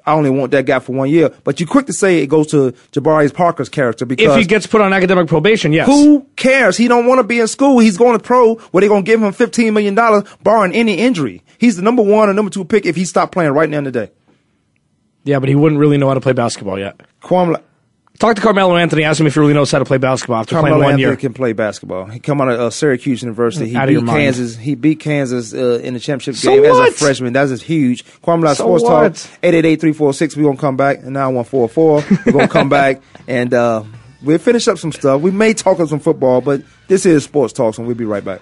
I 0.06 0.12
only 0.12 0.30
want 0.30 0.52
that 0.52 0.66
guy 0.66 0.80
for 0.80 0.92
one 0.92 1.10
year. 1.10 1.30
But 1.46 1.62
you 1.62 1.66
quick 1.66 1.86
to 1.86 1.94
say 1.94 2.18
it 2.18 2.28
goes 2.28 2.48
to 2.48 2.74
Jabari 2.92 3.34
Parker's 3.34 3.70
character 3.70 4.06
because 4.06 4.36
if 4.36 4.38
he 4.38 4.46
gets 4.46 4.68
put 4.68 4.82
on 4.82 4.92
academic 4.92 5.28
probation, 5.28 5.72
yes. 5.72 5.88
who 5.88 6.28
cares? 6.36 6.76
He 6.76 6.90
don't 6.90 7.06
want 7.06 7.20
to 7.20 7.24
be 7.24 7.40
in 7.40 7.48
school. 7.48 7.80
He's 7.80 7.98
going 7.98 8.18
to 8.18 8.24
pro 8.24 8.56
where 8.56 8.82
they're 8.82 8.90
going 8.90 9.06
to 9.06 9.10
give 9.10 9.24
him 9.24 9.32
fifteen 9.32 9.74
million 9.74 9.96
dollars, 9.96 10.26
barring 10.44 10.74
any 10.74 10.96
injury. 10.96 11.44
He's 11.58 11.78
the 11.78 11.84
number 11.84 12.04
one 12.04 12.28
or 12.28 12.34
number 12.34 12.52
two 12.52 12.66
pick 12.66 12.86
if 12.86 12.98
he 12.98 13.06
stopped 13.06 13.32
playing 13.32 13.52
right 13.52 13.70
now 13.70 13.80
today. 13.80 14.12
Yeah, 15.24 15.40
but 15.40 15.48
he 15.48 15.56
wouldn't 15.56 15.80
really 15.80 15.98
know 15.98 16.10
how 16.10 16.16
to 16.16 16.22
play 16.22 16.34
basketball 16.34 16.78
yet. 16.78 17.00
Kwamie, 17.22 17.62
Talk 18.22 18.36
to 18.36 18.42
Carmelo 18.44 18.78
Anthony. 18.78 19.04
Ask 19.04 19.20
him 19.20 19.26
if 19.26 19.34
he 19.34 19.40
really 19.40 19.56
knows 19.56 19.72
how 19.72 19.80
to 19.80 19.86
play 19.86 19.98
basketball 19.98 20.42
after 20.42 20.54
Carmelo 20.54 20.76
playing 20.76 20.84
one 20.84 20.92
Anthony 20.92 21.02
year. 21.08 21.16
can 21.16 21.34
play 21.34 21.54
basketball. 21.54 22.06
He 22.06 22.20
come 22.20 22.40
out 22.40 22.50
of 22.50 22.60
uh, 22.60 22.70
Syracuse 22.70 23.24
University. 23.24 23.70
He 23.72 23.76
Out 23.76 23.88
beat. 23.88 24.06
Kansas. 24.06 24.56
He 24.56 24.76
beat 24.76 25.00
Kansas 25.00 25.56
uh, 25.56 25.80
in 25.84 25.96
the 25.96 26.00
championship 26.00 26.36
So 26.36 26.52
game 26.52 26.64
as 26.64 26.78
a 26.78 26.92
freshman. 26.92 27.34
That's 27.34 27.50
just 27.50 27.64
huge. 27.64 28.06
Kwamie 28.22 28.48
So 28.50 28.54
Sports 28.54 28.84
what? 28.84 29.16
Talk 29.16 29.40
eight 29.42 29.56
eight 29.56 29.66
eight 29.66 29.82
three 29.82 29.94
four 29.94 30.14
six. 30.14 30.38
We're 30.38 30.44
gonna 30.44 30.58
come 30.58 30.78
back 30.78 31.00
and 31.00 31.14
now 31.14 31.32
one 31.32 31.46
four 31.46 31.68
four. 31.68 32.04
We're 32.28 32.34
gonna 32.34 32.48
come 32.48 32.70
back 32.70 33.02
and 33.28 33.56
uh, 33.56 33.84
we'll 34.22 34.38
finish 34.38 34.68
up 34.68 34.78
some 34.78 34.92
stuff. 34.92 35.20
We 35.20 35.32
may 35.32 35.56
talk 35.56 35.80
on 35.80 35.88
some 35.88 36.00
football, 36.00 36.42
but 36.42 36.62
this 36.90 37.08
is 37.08 37.24
sports 37.24 37.54
talk, 37.54 37.74
so 37.74 37.82
we'll 37.82 37.96
be 37.96 38.06
right 38.06 38.24
back. 38.24 38.42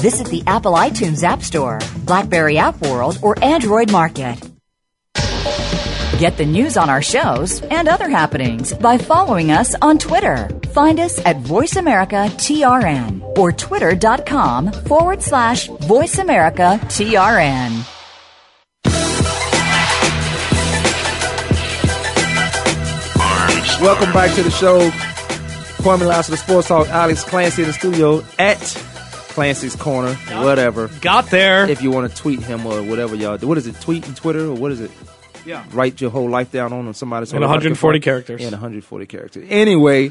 Visit 0.00 0.28
the 0.28 0.44
Apple 0.46 0.74
iTunes 0.74 1.24
App 1.24 1.42
Store, 1.42 1.80
Blackberry 2.04 2.56
App 2.56 2.80
World, 2.82 3.18
or 3.20 3.34
Android 3.42 3.90
Market. 3.90 4.38
Get 6.18 6.36
the 6.36 6.46
news 6.46 6.76
on 6.76 6.88
our 6.88 7.02
shows 7.02 7.62
and 7.62 7.88
other 7.88 8.08
happenings 8.08 8.72
by 8.72 8.96
following 8.96 9.50
us 9.50 9.74
on 9.82 9.98
Twitter. 9.98 10.48
Find 10.72 11.00
us 11.00 11.18
at 11.24 11.38
VoiceAmericaTRN 11.38 13.38
or 13.38 13.50
twitter.com 13.50 14.70
forward 14.72 15.20
slash 15.20 15.68
VoiceAmericaTRN. 15.68 17.84
Welcome 23.80 24.12
back 24.12 24.32
to 24.36 24.44
the 24.44 24.50
show. 24.50 24.90
Kwamie 25.82 26.06
Lassiter, 26.06 26.36
the 26.36 26.42
Sports 26.42 26.68
Talk. 26.68 26.88
Alex 26.88 27.24
Clancy 27.24 27.62
in 27.62 27.68
the 27.68 27.74
studio 27.74 28.22
at 28.38 28.60
Clancy's 29.38 29.76
Corner, 29.76 30.14
whatever. 30.42 30.88
Got 31.00 31.30
there. 31.30 31.70
If 31.70 31.80
you 31.80 31.92
want 31.92 32.10
to 32.10 32.16
tweet 32.20 32.42
him 32.42 32.66
or 32.66 32.82
whatever 32.82 33.14
y'all 33.14 33.38
do. 33.38 33.46
What 33.46 33.56
is 33.56 33.68
it, 33.68 33.80
tweet 33.80 34.04
and 34.08 34.16
Twitter 34.16 34.46
or 34.46 34.54
what 34.54 34.72
is 34.72 34.80
it? 34.80 34.90
Yeah. 35.46 35.64
Write 35.70 36.00
your 36.00 36.10
whole 36.10 36.28
life 36.28 36.50
down 36.50 36.72
on 36.72 36.92
somebody. 36.92 37.30
In 37.30 37.40
140 37.40 38.00
characters. 38.00 38.40
In 38.40 38.50
140 38.50 39.06
characters. 39.06 39.46
Anyway, 39.48 40.10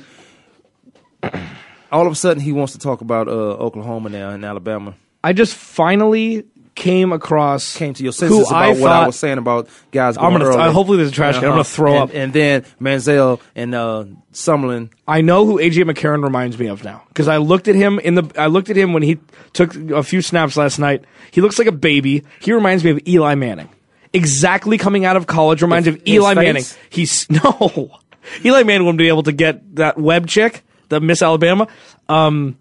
all 1.92 2.08
of 2.08 2.14
a 2.14 2.16
sudden 2.16 2.42
he 2.42 2.54
wants 2.54 2.72
to 2.72 2.80
talk 2.80 3.02
about 3.02 3.28
uh, 3.28 3.32
Oklahoma 3.32 4.08
now 4.08 4.30
and 4.30 4.46
Alabama. 4.46 4.96
I 5.22 5.34
just 5.34 5.56
finally 5.56 6.46
came 6.78 7.12
across 7.12 7.76
Came 7.76 7.94
to 7.96 8.04
your 8.04 8.14
senses 8.14 8.48
about 8.50 8.54
I 8.56 8.72
what 8.72 8.92
I 8.92 9.06
was 9.08 9.18
saying 9.18 9.38
about 9.40 9.68
guys 9.92 10.16
I'm 10.16 10.32
going 10.32 10.44
gonna- 10.44 10.56
uh, 10.64 10.72
hopefully 10.72 10.98
there's 11.00 11.10
a 11.10 11.14
trash 11.14 11.36
can. 11.36 11.46
I'm 11.46 11.52
gonna 11.52 11.64
throw 11.66 11.94
And- 11.96 12.04
up. 12.04 12.12
And 12.16 12.32
then 12.32 12.62
Manziel 12.80 13.42
and 13.56 13.76
uh, 13.76 14.06
Sumlin. 14.32 14.90
I 15.08 15.22
know 15.22 15.46
who 15.46 15.58
AJ 15.58 15.84
McCarron 15.92 16.24
reminds 16.24 16.58
me 16.58 16.68
of 16.68 16.84
now 16.86 17.04
because 17.10 17.28
I 17.28 17.38
looked 17.38 17.68
at 17.68 17.76
him 17.76 18.00
in 18.00 18.16
the. 18.16 18.32
I 18.38 18.46
looked 18.46 18.70
at 18.70 18.76
him 18.78 18.94
when 18.94 19.04
he 19.04 19.18
took 19.54 19.76
a 19.76 20.04
few 20.04 20.22
snaps 20.22 20.56
last 20.56 20.78
night. 20.80 21.04
He 21.32 21.42
looks 21.42 21.58
like 21.60 21.68
a 21.68 21.72
baby. 21.74 22.24
He 22.40 22.54
reminds 22.54 22.84
me 22.84 22.92
of 22.92 23.00
Eli 23.08 23.36
Manning. 23.36 23.70
Exactly 24.14 24.78
coming 24.78 25.04
out 25.04 25.18
of 25.18 25.28
college 25.28 25.62
reminds 25.62 25.88
me 25.88 25.96
of 25.96 26.02
Eli? 26.08 26.34
Manning. 26.36 26.64
He's 26.90 27.30
no. 27.30 27.92
Eli 28.46 28.64
Manning 28.64 28.86
wouldn't 28.86 28.98
be 29.00 29.08
able 29.10 29.24
to 29.24 29.32
get 29.32 29.76
that 29.78 29.98
Webb 29.98 30.28
chick, 30.28 30.64
the 30.90 31.00
Miss 31.02 31.22
Alabama. 31.22 31.68
Um, 32.08 32.58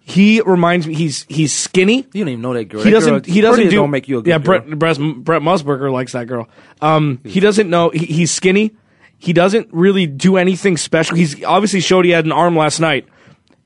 he 0.00 0.40
reminds 0.40 0.86
me. 0.86 0.94
He's 0.94 1.24
he's 1.28 1.52
skinny. 1.52 2.06
You 2.12 2.24
don't 2.24 2.28
even 2.28 2.42
know 2.42 2.54
that 2.54 2.64
girl. 2.64 2.82
He 2.82 2.90
That 2.90 2.96
doesn't. 2.96 3.24
girl- 3.26 3.34
he 3.34 3.40
doesn't 3.40 3.64
do. 3.64 3.76
don't 3.76 3.90
make 3.90 4.08
you 4.08 4.18
a 4.18 4.22
good 4.22 4.28
yeah, 4.30 4.38
girl. 4.38 4.60
Brett 4.60 4.78
Brett, 4.78 5.24
Brett 5.24 5.42
Musburger 5.42 5.92
likes 5.92 6.12
that 6.12 6.26
girl. 6.26 6.48
Um, 6.80 7.20
he 7.24 7.40
doesn't 7.40 7.68
know. 7.70 7.90
He, 7.90 8.06
he's 8.06 8.30
skinny. 8.30 8.72
He 9.18 9.32
doesn't 9.32 9.68
really 9.70 10.06
do 10.06 10.36
anything 10.36 10.76
special. 10.76 11.16
He's 11.16 11.42
obviously 11.44 11.80
showed 11.80 12.04
he 12.04 12.10
had 12.10 12.24
an 12.24 12.32
arm 12.32 12.56
last 12.56 12.80
night, 12.80 13.06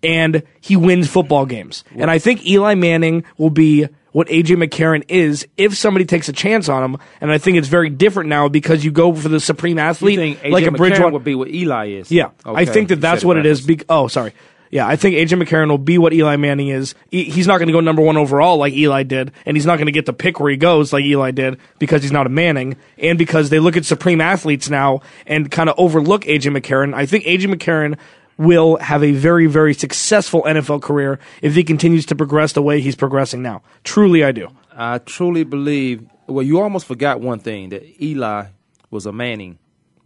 and 0.02 0.42
he 0.60 0.76
wins 0.76 1.08
football 1.08 1.46
games. 1.46 1.84
And 1.96 2.10
I 2.10 2.18
think 2.18 2.44
Eli 2.46 2.74
Manning 2.74 3.24
will 3.38 3.50
be 3.50 3.86
what 4.12 4.28
AJ 4.28 4.62
McCarron 4.62 5.04
is 5.08 5.46
if 5.56 5.76
somebody 5.76 6.04
takes 6.04 6.28
a 6.28 6.32
chance 6.32 6.68
on 6.68 6.82
him. 6.84 7.00
And 7.20 7.32
I 7.32 7.38
think 7.38 7.56
it's 7.56 7.68
very 7.68 7.88
different 7.90 8.28
now 8.28 8.48
because 8.48 8.84
you 8.84 8.90
go 8.92 9.12
for 9.14 9.28
the 9.28 9.40
supreme 9.40 9.76
You 9.78 9.82
athlete 9.84 10.18
think 10.18 10.38
AJ 10.40 10.50
like 10.52 10.66
a 10.66 10.70
Bridgewater. 10.72 11.10
would 11.12 11.24
be 11.24 11.34
what 11.34 11.48
Eli 11.48 11.88
is? 11.90 12.12
Yeah, 12.12 12.30
I 12.44 12.64
think 12.64 12.88
that 12.90 13.00
that's 13.00 13.24
what 13.24 13.36
it 13.36 13.46
is. 13.46 13.62
Be- 13.66 13.80
oh, 13.88 14.06
sorry. 14.08 14.32
Yeah, 14.74 14.88
I 14.88 14.96
think 14.96 15.14
AJ 15.14 15.40
McCarron 15.40 15.68
will 15.70 15.78
be 15.78 15.98
what 15.98 16.12
Eli 16.12 16.34
Manning 16.34 16.66
is. 16.66 16.96
He- 17.08 17.22
He's 17.30 17.46
not 17.46 17.58
going 17.58 17.68
to 17.68 17.72
go 17.72 17.78
number 17.78 18.02
one 18.02 18.16
overall 18.16 18.56
like 18.56 18.72
Eli 18.74 19.04
did, 19.04 19.30
and 19.46 19.56
he's 19.56 19.64
not 19.66 19.76
going 19.76 19.87
to 19.87 19.92
get 19.92 20.04
the 20.04 20.12
pick 20.12 20.40
where 20.40 20.50
he 20.50 20.56
goes 20.56 20.92
like 20.92 21.04
Eli 21.04 21.30
did 21.30 21.58
because 21.78 22.02
he's 22.02 22.10
not 22.10 22.26
a 22.26 22.28
Manning, 22.28 22.76
and 22.98 23.16
because 23.16 23.50
they 23.50 23.60
look 23.60 23.76
at 23.76 23.84
supreme 23.84 24.20
athletes 24.20 24.68
now 24.68 25.00
and 25.28 25.48
kind 25.48 25.68
of 25.70 25.76
overlook 25.78 26.24
AJ 26.24 26.58
McCarron. 26.58 26.92
I 26.92 27.06
think 27.06 27.22
AJ 27.24 27.54
McCarron 27.54 27.96
will 28.37 28.76
have 28.78 29.04
a 29.04 29.12
very, 29.12 29.46
very 29.46 29.74
successful 29.74 30.42
NFL 30.42 30.82
career 30.82 31.20
if 31.40 31.54
he 31.54 31.62
continues 31.62 32.04
to 32.06 32.16
progress 32.16 32.52
the 32.54 32.62
way 32.62 32.80
he's 32.80 32.96
progressing 32.96 33.42
now. 33.42 33.62
Truly, 33.84 34.24
I 34.24 34.32
do. 34.32 34.48
I 34.76 34.98
truly 34.98 35.44
believe. 35.44 36.04
Well, 36.26 36.44
you 36.44 36.60
almost 36.60 36.87
forgot 36.87 37.20
one 37.20 37.38
thing 37.38 37.68
that 37.68 37.84
Eli 38.02 38.46
was 38.90 39.06
a 39.06 39.12
Manning. 39.12 39.60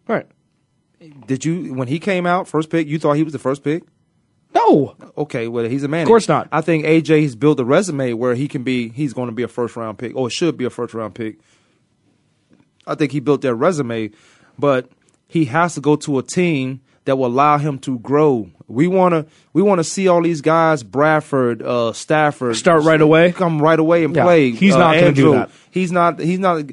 Right. 0.07 0.27
Did 1.27 1.47
you 1.47 1.73
when 1.73 1.89
he 1.89 1.99
came 1.99 2.27
out 2.27 2.47
first 2.49 2.69
pick? 2.69 2.87
You 2.87 2.99
thought 2.99 3.15
he 3.15 3.23
was 3.23 3.33
the 3.33 3.39
first 3.39 3.65
pick? 3.65 3.83
No. 4.55 4.97
Okay, 5.17 5.49
well 5.49 5.65
he's 5.67 5.85
a 5.85 5.89
man. 5.89 6.03
Of 6.03 6.09
course 6.09 6.29
not. 6.29 6.49
I 6.53 6.61
think 6.61 6.85
AJ 6.85 7.23
has 7.23 7.37
built 7.37 7.61
a 7.61 7.65
resume 7.65 8.13
where 8.15 8.35
he 8.35 8.49
can 8.49 8.63
be. 8.63 8.89
He's 8.89 9.13
going 9.13 9.29
to 9.29 9.35
be 9.35 9.43
a 9.43 9.49
first 9.49 9.77
round 9.77 9.99
pick, 9.99 10.15
or 10.17 10.31
should 10.31 10.57
be 10.57 10.65
a 10.65 10.71
first 10.71 10.95
round 10.95 11.15
pick. 11.15 11.39
I 12.87 12.95
think 12.95 13.13
he 13.13 13.21
built 13.21 13.43
that 13.43 13.55
resume, 13.55 14.11
but 14.59 14.91
he 15.27 15.45
has 15.47 15.75
to 15.75 15.81
go 15.81 15.97
to 15.97 16.19
a 16.19 16.23
team 16.23 16.81
that 17.05 17.17
will 17.17 17.27
allow 17.27 17.59
him 17.59 17.79
to 17.81 17.99
grow. 17.99 18.51
We 18.67 18.87
want 18.87 19.13
to 19.13 19.27
we 19.53 19.63
want 19.63 19.79
to 19.81 19.85
see 19.85 20.09
all 20.09 20.23
these 20.23 20.41
guys, 20.41 20.83
Bradford, 20.83 21.63
uh, 21.63 21.93
Stafford, 21.93 22.57
Start 22.57 22.85
right 22.85 23.01
away? 23.01 23.33
come 23.33 23.61
right 23.61 23.79
away 23.79 24.05
and 24.05 24.15
Yeah, 24.17 24.25
play. 24.25 24.51
he's 24.53 24.75
Uh, 24.75 24.79
not 24.79 24.95
gonna 24.95 25.13
do 25.13 25.33
that. 25.33 25.51
He's 25.71 25.93
not. 25.93 26.19
He's 26.21 26.39
not. 26.39 26.65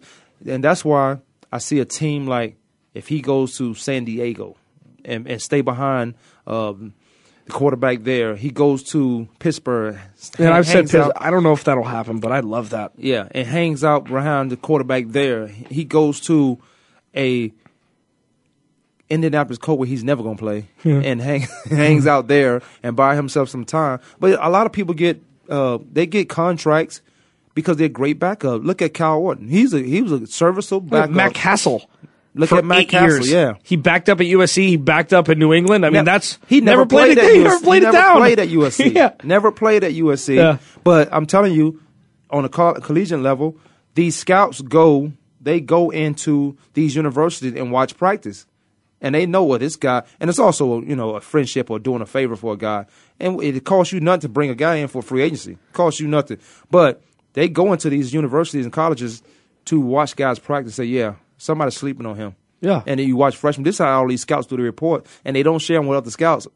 And 0.45 0.63
that's 0.63 0.83
why 0.85 1.19
I 1.51 1.57
see 1.57 1.79
a 1.79 1.85
team 1.85 2.27
like 2.27 2.55
if 2.93 3.07
he 3.07 3.21
goes 3.21 3.57
to 3.57 3.73
San 3.75 4.05
Diego 4.05 4.55
and, 5.03 5.27
and 5.27 5.41
stay 5.41 5.61
behind 5.61 6.15
um, 6.47 6.93
the 7.45 7.51
quarterback 7.51 8.03
there, 8.03 8.35
he 8.35 8.49
goes 8.51 8.83
to 8.91 9.27
Pittsburgh. 9.39 9.97
And 10.39 10.47
I've 10.49 10.65
said 10.65 10.75
hangs 10.77 10.91
Pitt- 10.91 11.01
out- 11.01 11.13
I 11.17 11.29
don't 11.31 11.43
know 11.43 11.53
if 11.53 11.63
that'll 11.63 11.83
happen, 11.83 12.19
but 12.19 12.31
I'd 12.31 12.45
love 12.45 12.71
that. 12.71 12.91
yeah, 12.97 13.27
and 13.31 13.47
hangs 13.47 13.83
out 13.83 14.05
behind 14.05 14.51
the 14.51 14.57
quarterback 14.57 15.05
there. 15.09 15.47
He 15.47 15.83
goes 15.83 16.19
to 16.21 16.57
a 17.15 17.51
Indianapolis 19.09 19.59
Colts 19.59 19.79
where 19.79 19.87
he's 19.87 20.03
never 20.03 20.23
gonna 20.23 20.35
play, 20.37 20.65
and 20.83 21.21
hang, 21.21 21.41
hangs 21.69 22.07
out 22.07 22.27
there 22.27 22.61
and 22.81 22.95
buy 22.95 23.15
himself 23.15 23.49
some 23.49 23.63
time. 23.63 23.99
But 24.19 24.39
a 24.43 24.49
lot 24.49 24.65
of 24.65 24.71
people 24.71 24.95
get 24.95 25.21
uh, 25.47 25.77
they 25.93 26.07
get 26.07 26.27
contracts 26.27 27.01
because 27.53 27.77
they're 27.77 27.87
great 27.87 28.17
backup. 28.17 28.63
Look 28.63 28.81
at 28.81 28.95
Kyle 28.95 29.19
Orton. 29.19 29.47
He's 29.47 29.73
a 29.75 29.79
he 29.83 30.01
was 30.01 30.11
a 30.11 30.25
serviceable 30.25 30.81
backup. 30.89 31.11
Matt 31.11 31.33
Cassel. 31.35 31.87
Look 32.37 32.49
for 32.49 32.57
at 32.59 32.65
Matt 32.65 32.79
eight 32.79 32.89
Cassel, 32.89 33.17
years. 33.19 33.31
yeah. 33.31 33.53
he 33.63 33.77
backed 33.77 34.09
up 34.09 34.19
at 34.19 34.25
USC. 34.27 34.67
He 34.67 34.75
backed 34.77 35.13
up 35.13 35.29
in 35.29 35.39
New 35.39 35.53
England. 35.53 35.85
I 35.85 35.89
mean, 35.89 36.03
that's 36.05 36.37
he 36.47 36.59
never, 36.61 36.85
played, 36.85 37.17
it. 37.17 37.23
at 37.23 37.31
he 37.33 37.39
USC. 37.39 37.43
never 37.43 37.59
played 37.61 37.81
he 37.83 37.87
it 37.87 37.91
never 37.93 37.97
down. 37.97 38.17
played 38.17 38.39
at 38.39 38.47
USC. 38.49 38.93
yeah, 38.95 39.11
Never 39.23 39.51
played 39.51 39.83
at 39.85 39.93
USC. 39.93 40.35
Yeah. 40.35 40.57
But 40.83 41.09
I'm 41.13 41.25
telling 41.25 41.53
you, 41.53 41.81
on 42.29 42.43
a 42.45 42.49
coll- 42.49 42.73
collegiate 42.75 43.21
level, 43.21 43.57
these 43.93 44.15
scouts 44.17 44.61
go. 44.61 45.13
They 45.39 45.61
go 45.61 45.91
into 45.91 46.57
these 46.73 46.95
universities 46.95 47.53
and 47.55 47.71
watch 47.71 47.95
practice. 47.97 48.45
and 48.99 49.13
they 49.13 49.25
know 49.27 49.43
what 49.43 49.59
this 49.61 49.75
guy. 49.75 50.01
And 50.19 50.29
it's 50.29 50.39
also 50.39 50.81
you 50.81 50.95
know 50.95 51.15
a 51.15 51.21
friendship 51.21 51.69
or 51.69 51.79
doing 51.79 52.01
a 52.01 52.05
favor 52.05 52.35
for 52.35 52.53
a 52.53 52.57
guy, 52.57 52.85
and 53.19 53.41
it 53.41 53.63
costs 53.63 53.93
you 53.93 53.99
nothing 53.99 54.21
to 54.21 54.29
bring 54.29 54.49
a 54.49 54.55
guy 54.55 54.75
in 54.75 54.87
for 54.87 55.01
free 55.01 55.21
agency. 55.21 55.51
It 55.53 55.73
costs 55.73 55.99
you 56.01 56.07
nothing, 56.07 56.39
but 56.71 57.01
they 57.33 57.47
go 57.47 57.71
into 57.73 57.89
these 57.89 58.13
universities 58.13 58.65
and 58.65 58.73
colleges 58.73 59.21
to 59.65 59.79
watch 59.79 60.15
guys 60.15 60.39
practice. 60.39 60.75
Say, 60.75 60.85
yeah, 60.85 61.15
somebody's 61.37 61.75
sleeping 61.75 62.05
on 62.05 62.15
him. 62.15 62.35
Yeah. 62.61 62.81
And 62.85 62.99
then 62.99 63.07
you 63.07 63.15
watch 63.15 63.35
freshmen. 63.35 63.63
This 63.63 63.75
is 63.75 63.79
how 63.79 64.01
all 64.01 64.07
these 64.07 64.21
scouts 64.21 64.47
do 64.47 64.57
the 64.57 64.63
report, 64.63 65.05
and 65.23 65.35
they 65.35 65.43
don't 65.43 65.59
share 65.59 65.77
them 65.77 65.87
with 65.87 65.97
other 65.97 66.11
scouts. 66.11 66.47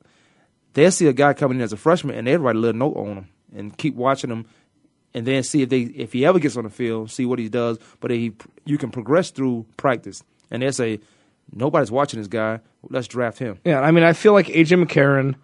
They'll 0.74 0.92
see 0.92 1.08
a 1.08 1.14
guy 1.14 1.34
coming 1.34 1.58
in 1.58 1.64
as 1.64 1.74
a 1.74 1.78
freshman, 1.78 2.16
and 2.16 2.28
they 2.28 2.38
write 2.38 2.56
a 2.56 2.60
little 2.60 2.78
note 2.78 2.96
on 2.96 3.08
him 3.08 3.28
and 3.56 3.78
keep 3.78 3.96
watching 3.96 4.30
him, 4.30 4.46
and 5.14 5.26
then 5.26 5.44
see 5.44 5.64
if 5.64 5.70
they 5.70 5.82
if 5.82 6.14
he 6.14 6.26
ever 6.26 6.40
gets 6.40 6.58
on 6.58 6.64
the 6.64 6.70
field, 6.70 7.12
see 7.12 7.26
what 7.26 7.40
he 7.40 7.50
does. 7.50 7.80
But 8.00 8.12
he 8.12 8.34
you 8.66 8.78
can 8.78 8.92
progress 8.92 9.32
through 9.32 9.66
practice, 9.78 10.24
and 10.52 10.62
they 10.62 10.72
say 10.72 11.00
nobody's 11.54 11.92
watching 11.92 12.20
this 12.20 12.28
guy. 12.28 12.60
Let's 12.90 13.08
draft 13.08 13.40
him. 13.40 13.60
Yeah, 13.66 13.82
I 13.82 13.92
mean, 13.92 14.04
I 14.04 14.14
feel 14.14 14.34
like 14.34 14.48
AJ 14.48 14.84
McCarron. 14.84 15.36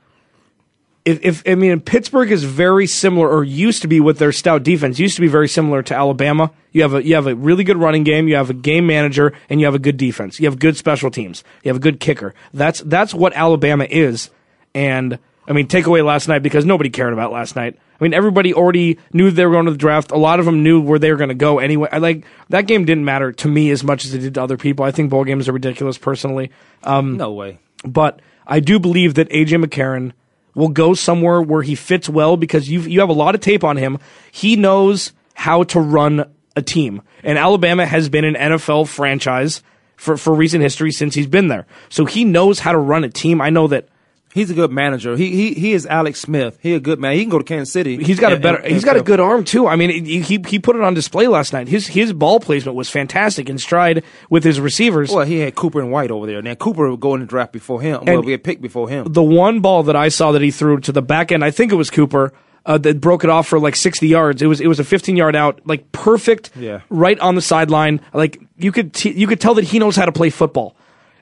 If, 1.06 1.24
if 1.24 1.44
I 1.48 1.54
mean, 1.54 1.80
Pittsburgh 1.82 2.32
is 2.32 2.44
very 2.44 2.88
similar, 2.88 3.30
or 3.30 3.44
used 3.44 3.84
to 3.84 3.88
be 3.88 4.00
with 4.00 4.18
their 4.18 4.32
stout 4.32 4.64
defense, 4.64 4.98
used 4.98 5.16
to 5.16 5.22
be 5.22 5.28
very 5.28 5.48
similar 5.48 5.84
to 5.84 5.96
Alabama. 5.96 6.52
You 6.72 6.82
have 6.82 6.96
a 6.96 7.06
you 7.06 7.14
have 7.14 7.28
a 7.28 7.36
really 7.36 7.64
good 7.64 7.78
running 7.78 8.04
game, 8.04 8.28
you 8.28 8.36
have 8.36 8.50
a 8.50 8.56
game 8.56 8.88
manager, 8.88 9.32
and 9.48 9.60
you 9.60 9.68
have 9.68 9.76
a 9.76 9.80
good 9.80 9.98
defense. 9.98 10.40
You 10.40 10.48
have 10.48 10.58
good 10.58 10.76
special 10.78 11.12
teams. 11.12 11.44
You 11.64 11.70
have 11.70 11.78
a 11.78 11.80
good 11.80 12.00
kicker. 12.00 12.34
That's 12.56 12.80
that's 12.82 13.14
what 13.14 13.34
Alabama 13.34 13.86
is. 13.88 14.32
And 14.74 15.20
I 15.48 15.54
mean, 15.54 15.68
take 15.68 15.86
away 15.86 16.02
last 16.02 16.28
night 16.28 16.40
because 16.40 16.66
nobody 16.66 16.90
cared 16.90 17.14
about 17.14 17.32
last 17.32 17.56
night. 17.56 17.78
I 18.00 18.04
mean, 18.04 18.14
everybody 18.14 18.54
already 18.54 18.98
knew 19.14 19.30
they 19.32 19.46
were 19.46 19.52
going 19.54 19.66
to 19.68 19.72
the 19.72 19.78
draft. 19.78 20.12
A 20.12 20.18
lot 20.18 20.40
of 20.40 20.46
them 20.46 20.64
knew 20.64 20.82
where 20.82 21.00
they 21.00 21.12
were 21.12 21.18
going 21.18 21.30
to 21.30 21.36
go 21.36 21.60
anyway. 21.60 21.88
I 21.92 22.00
like 22.00 22.26
that 22.50 22.66
game 22.68 22.84
didn't 22.84 23.06
matter 23.06 23.32
to 23.32 23.48
me 23.48 23.70
as 23.70 23.84
much 23.84 24.06
as 24.06 24.14
it 24.16 24.20
did 24.20 24.34
to 24.34 24.42
other 24.44 24.58
people. 24.58 24.84
I 24.86 24.92
think 24.92 25.12
bowl 25.12 25.24
games 25.24 25.48
are 25.48 25.54
ridiculous 25.54 25.98
personally. 26.00 26.50
Um, 26.84 27.16
No 27.16 27.32
way. 27.32 27.60
but 27.86 28.22
I 28.48 28.60
do 28.60 28.80
believe 28.80 29.14
that 29.14 29.30
AJ 29.30 29.64
McCarron 29.64 30.12
will 30.56 30.70
go 30.70 30.94
somewhere 30.94 31.42
where 31.42 31.62
he 31.62 31.76
fits 31.76 32.10
well 32.10 32.38
because 32.38 32.70
you 32.70 32.82
you 32.82 33.02
have 33.02 33.10
a 33.10 33.14
lot 33.14 33.36
of 33.36 33.42
tape 33.42 33.64
on 33.64 33.78
him. 33.78 34.00
He 34.32 34.56
knows 34.56 35.14
how 35.36 35.64
to 35.64 35.80
run 35.80 36.32
a 36.56 36.62
team, 36.62 37.02
and 37.24 37.38
Alabama 37.38 37.86
has 37.86 38.10
been 38.10 38.26
an 38.26 38.36
NFL 38.36 38.88
franchise 38.88 39.62
for 39.98 40.18
for 40.18 40.34
recent 40.34 40.64
history 40.64 40.92
since 40.92 41.14
he's 41.14 41.28
been 41.28 41.50
there. 41.50 41.68
So 41.90 42.06
he 42.06 42.24
knows 42.24 42.60
how 42.60 42.72
to 42.72 42.78
run 42.80 43.04
a 43.04 43.10
team. 43.10 43.42
I 43.42 43.50
know 43.50 43.68
that 43.68 43.90
He's 44.36 44.52
a 44.52 44.54
good 44.54 44.70
manager. 44.72 45.16
He 45.16 45.32
he 45.32 45.54
he 45.54 45.72
is 45.74 45.86
Alex 45.88 46.20
Smith. 46.20 46.60
He 46.62 46.74
a 46.76 46.80
good 46.80 47.00
man. 47.00 47.14
He 47.14 47.22
can 47.22 47.30
go 47.32 47.38
to 47.40 47.44
Kansas 47.44 47.72
City. 47.72 47.98
He's 48.04 48.20
got 48.20 48.34
a 48.34 48.38
better. 48.38 48.58
and- 48.58 48.68
he's 48.68 48.84
and 48.84 48.86
got 48.86 48.98
a 48.98 49.02
good 49.02 49.20
arm 49.22 49.46
too. 49.46 49.66
I 49.66 49.78
mean, 49.78 50.04
he 50.06 50.20
he 50.46 50.60
put 50.60 50.76
it 50.76 50.82
on 50.82 50.94
display 50.94 51.28
last 51.28 51.54
night. 51.54 51.70
His 51.70 51.88
his 51.88 52.12
ball 52.14 52.40
placement 52.42 52.76
was 52.76 52.90
fantastic 52.90 53.50
in 53.50 53.58
stride 53.58 54.04
with 54.30 54.44
his 54.44 54.60
receivers. 54.60 55.10
Well, 55.10 55.26
he 55.26 55.40
had 55.40 55.56
Cooper 55.56 55.80
and 55.80 55.90
White 55.90 56.12
over 56.12 56.26
there. 56.28 56.42
Now 56.42 56.54
Cooper 56.56 56.92
would 56.92 57.00
go 57.00 57.14
in 57.16 57.22
the 57.22 57.26
draft 57.26 57.54
before 57.54 57.80
him. 57.82 58.02
well, 58.06 58.18
And- 58.18 58.26
we 58.26 58.34
had 58.34 58.44
picked 58.44 58.62
before 58.62 58.90
him. 58.90 59.08
the 59.10 59.24
one 59.24 59.62
ball 59.62 59.84
that 59.84 59.96
I 59.96 60.10
saw 60.10 60.34
that 60.34 60.42
he 60.42 60.52
threw 60.52 60.80
to 60.82 60.92
the 60.92 61.02
back 61.02 61.32
end, 61.32 61.42
I 61.44 61.52
think 61.52 61.72
it 61.72 61.76
was 61.76 61.90
Cooper, 61.90 62.34
uh, 62.66 62.78
that 62.80 63.00
broke 63.00 63.24
it 63.24 63.30
off 63.30 63.48
for 63.48 63.58
like 63.60 63.76
60 63.78 64.06
yards. 64.08 64.42
It 64.42 64.48
was 64.48 64.60
it 64.60 64.68
was 64.68 64.80
a 64.82 64.84
15 64.84 65.16
yard 65.16 65.36
out, 65.38 65.62
like 65.66 65.92
perfect, 65.94 66.52
Yeah. 66.60 66.82
right 66.90 67.18
on 67.20 67.36
the 67.36 67.42
sideline. 67.42 68.02
Like 68.14 68.40
you 68.58 68.74
could 68.74 68.94
t- 68.94 69.12
you 69.14 69.28
could 69.28 69.40
tell 69.40 69.54
that 69.54 69.64
he 69.64 69.80
knows 69.80 69.96
how 69.96 70.06
to 70.06 70.12
play 70.12 70.30
football. 70.30 70.75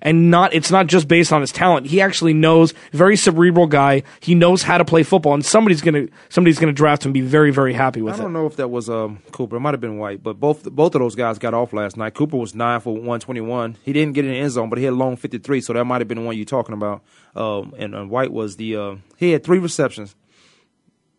And 0.05 0.29
not 0.29 0.53
it's 0.53 0.69
not 0.69 0.87
just 0.87 1.07
based 1.07 1.31
on 1.31 1.39
his 1.39 1.53
talent. 1.53 1.87
He 1.87 2.01
actually 2.01 2.33
knows 2.33 2.73
very 2.91 3.15
cerebral 3.15 3.67
guy. 3.67 4.03
He 4.19 4.35
knows 4.35 4.61
how 4.61 4.77
to 4.77 4.83
play 4.83 5.01
football, 5.03 5.33
and 5.33 5.45
somebody's 5.45 5.81
gonna 5.81 6.07
somebody's 6.27 6.59
gonna 6.59 6.73
draft 6.73 7.03
him. 7.05 7.09
and 7.11 7.13
Be 7.13 7.21
very 7.21 7.51
very 7.51 7.71
happy 7.73 8.01
with 8.01 8.15
it. 8.15 8.19
I 8.19 8.23
don't 8.23 8.33
know 8.33 8.45
if 8.45 8.57
that 8.57 8.67
was 8.67 8.89
um, 8.89 9.19
Cooper. 9.31 9.55
It 9.55 9.61
might 9.61 9.73
have 9.73 9.79
been 9.79 9.97
White, 9.99 10.21
but 10.21 10.41
both 10.41 10.69
both 10.69 10.93
of 10.93 10.99
those 10.99 11.15
guys 11.15 11.39
got 11.39 11.53
off 11.53 11.71
last 11.71 11.95
night. 11.95 12.15
Cooper 12.15 12.35
was 12.35 12.53
nine 12.53 12.81
for 12.81 12.93
one 12.93 13.21
twenty 13.21 13.39
one. 13.39 13.77
He 13.83 13.93
didn't 13.93 14.13
get 14.13 14.25
in 14.25 14.31
the 14.31 14.37
end 14.37 14.51
zone, 14.51 14.67
but 14.69 14.77
he 14.77 14.83
had 14.83 14.91
a 14.91 14.97
long 14.97 15.15
fifty 15.15 15.37
three, 15.37 15.61
so 15.61 15.71
that 15.71 15.85
might 15.85 16.01
have 16.01 16.09
been 16.09 16.17
the 16.19 16.25
one 16.25 16.35
you're 16.35 16.43
talking 16.45 16.73
about. 16.73 17.01
Um, 17.33 17.73
and, 17.79 17.95
and 17.95 18.09
White 18.09 18.33
was 18.33 18.57
the 18.57 18.75
uh, 18.75 18.95
he 19.15 19.31
had 19.31 19.45
three 19.45 19.59
receptions. 19.59 20.15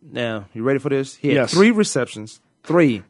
Now 0.02 0.44
you 0.52 0.62
ready 0.62 0.78
for 0.78 0.90
this? 0.90 1.14
He 1.16 1.28
had 1.28 1.34
Yes. 1.36 1.54
three 1.54 1.70
receptions, 1.70 2.40
three 2.62 3.02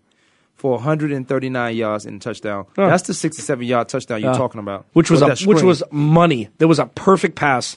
for 0.57 0.73
139 0.77 1.77
yards 1.77 2.07
and 2.07 2.17
a 2.17 2.19
touchdown. 2.21 2.67
That's 2.77 3.03
the 3.05 3.15
67 3.15 3.67
yard 3.67 3.89
touchdown 3.89 4.21
you're 4.23 4.33
Yeah. 4.33 4.39
talking 4.39 4.61
about, 4.61 4.87
which 4.93 5.11
was 5.11 5.21
a 5.23 5.27
that 5.27 5.41
which 5.41 5.63
was 5.63 5.83
money. 5.91 6.49
There 6.59 6.69
was 6.69 6.79
a 6.79 6.87
perfect 6.87 7.35
pass. 7.37 7.77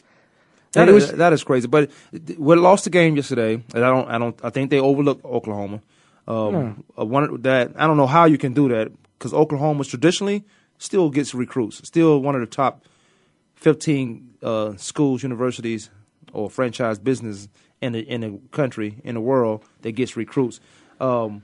That 0.73 0.89
is, 0.89 0.93
was- 0.93 1.11
that 1.13 1.33
is 1.33 1.43
crazy. 1.43 1.67
But 1.67 1.89
we 2.37 2.55
lost 2.55 2.83
the 2.83 2.89
game 2.89 3.15
yesterday, 3.15 3.63
and 3.73 3.83
I 3.85 3.89
don't 3.89 4.07
I 4.09 4.17
don't 4.17 4.39
I 4.43 4.49
think 4.49 4.69
they 4.69 4.79
overlooked 4.79 5.25
Oklahoma. 5.25 5.81
Um, 6.27 6.83
uh, 6.99 7.05
one 7.05 7.41
that 7.43 7.71
I 7.77 7.87
don't 7.87 7.97
know 7.97 8.05
how 8.07 8.25
you 8.25 8.37
can 8.37 8.53
do 8.53 8.67
that 8.69 8.91
because 9.17 9.33
Oklahoma 9.33 9.83
traditionally 9.85 10.43
still 10.77 11.09
gets 11.09 11.33
recruits, 11.33 11.85
still 11.87 12.21
one 12.21 12.35
of 12.35 12.41
the 12.41 12.47
top 12.47 12.83
fifteen 13.55 14.33
uh, 14.43 14.75
schools, 14.77 15.23
universities, 15.23 15.89
or 16.33 16.49
franchise 16.49 16.99
business 16.99 17.47
in 17.81 17.93
the 17.93 17.99
in 17.99 18.21
the 18.21 18.39
country 18.51 18.97
in 19.03 19.15
the 19.15 19.21
world 19.21 19.63
that 19.81 19.93
gets 19.93 20.15
recruits. 20.17 20.59
Um, 20.99 21.43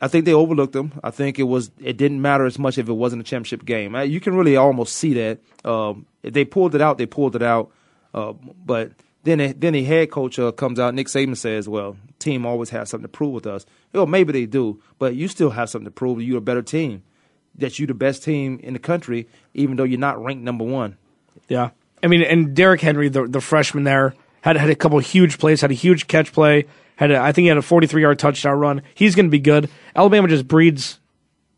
I 0.00 0.08
think 0.08 0.24
they 0.24 0.32
overlooked 0.32 0.72
them. 0.72 0.92
I 1.04 1.10
think 1.10 1.38
it 1.38 1.42
was 1.44 1.70
it 1.78 1.96
didn't 1.96 2.22
matter 2.22 2.46
as 2.46 2.58
much 2.58 2.78
if 2.78 2.88
it 2.88 2.92
wasn't 2.92 3.20
a 3.20 3.24
championship 3.24 3.64
game. 3.64 3.94
Uh, 3.94 4.02
You 4.02 4.20
can 4.20 4.34
really 4.34 4.56
almost 4.56 4.96
see 4.96 5.14
that. 5.14 5.40
Um, 5.64 6.06
if 6.22 6.32
they 6.32 6.44
pulled 6.44 6.74
it 6.74 6.80
out, 6.80 6.98
they 6.98 7.06
pulled 7.06 7.36
it 7.36 7.42
out. 7.42 7.70
Uh, 8.14 8.32
but 8.64 8.92
then 9.24 9.54
then 9.58 9.74
the 9.74 9.84
head 9.84 10.10
coach 10.10 10.38
uh, 10.38 10.52
comes 10.52 10.80
out. 10.80 10.94
Nick 10.94 11.08
Saban 11.08 11.36
says, 11.36 11.68
"Well, 11.68 11.96
team 12.18 12.46
always 12.46 12.70
has 12.70 12.88
something 12.88 13.04
to 13.04 13.08
prove 13.08 13.32
with 13.32 13.46
us." 13.46 13.66
Well, 13.92 14.06
maybe 14.06 14.32
they 14.32 14.46
do, 14.46 14.82
but 14.98 15.14
you 15.14 15.28
still 15.28 15.50
have 15.50 15.68
something 15.68 15.84
to 15.84 15.90
prove. 15.90 16.22
You're 16.22 16.38
a 16.38 16.40
better 16.40 16.62
team. 16.62 17.02
That 17.56 17.78
you're 17.78 17.88
the 17.88 17.94
best 17.94 18.22
team 18.24 18.58
in 18.62 18.72
the 18.72 18.78
country, 18.78 19.28
even 19.54 19.76
though 19.76 19.84
you're 19.84 19.98
not 19.98 20.22
ranked 20.22 20.42
number 20.42 20.64
one. 20.64 20.96
Yeah, 21.48 21.70
I 22.02 22.06
mean, 22.06 22.22
and 22.22 22.54
Derrick 22.54 22.80
Henry, 22.80 23.08
the 23.10 23.26
the 23.26 23.40
freshman 23.40 23.84
there, 23.84 24.14
had 24.40 24.56
had 24.56 24.70
a 24.70 24.74
couple 24.74 24.98
huge 25.00 25.36
plays, 25.38 25.60
had 25.60 25.70
a 25.70 25.74
huge 25.74 26.06
catch 26.06 26.32
play, 26.32 26.66
had 27.00 27.10
a, 27.10 27.18
I 27.18 27.32
think 27.32 27.44
he 27.44 27.48
had 27.48 27.56
a 27.56 27.62
43 27.62 28.02
yard 28.02 28.18
touchdown 28.18 28.58
run. 28.58 28.82
He's 28.94 29.14
going 29.14 29.24
to 29.24 29.30
be 29.30 29.38
good. 29.38 29.70
Alabama 29.96 30.28
just 30.28 30.46
breeds 30.46 31.00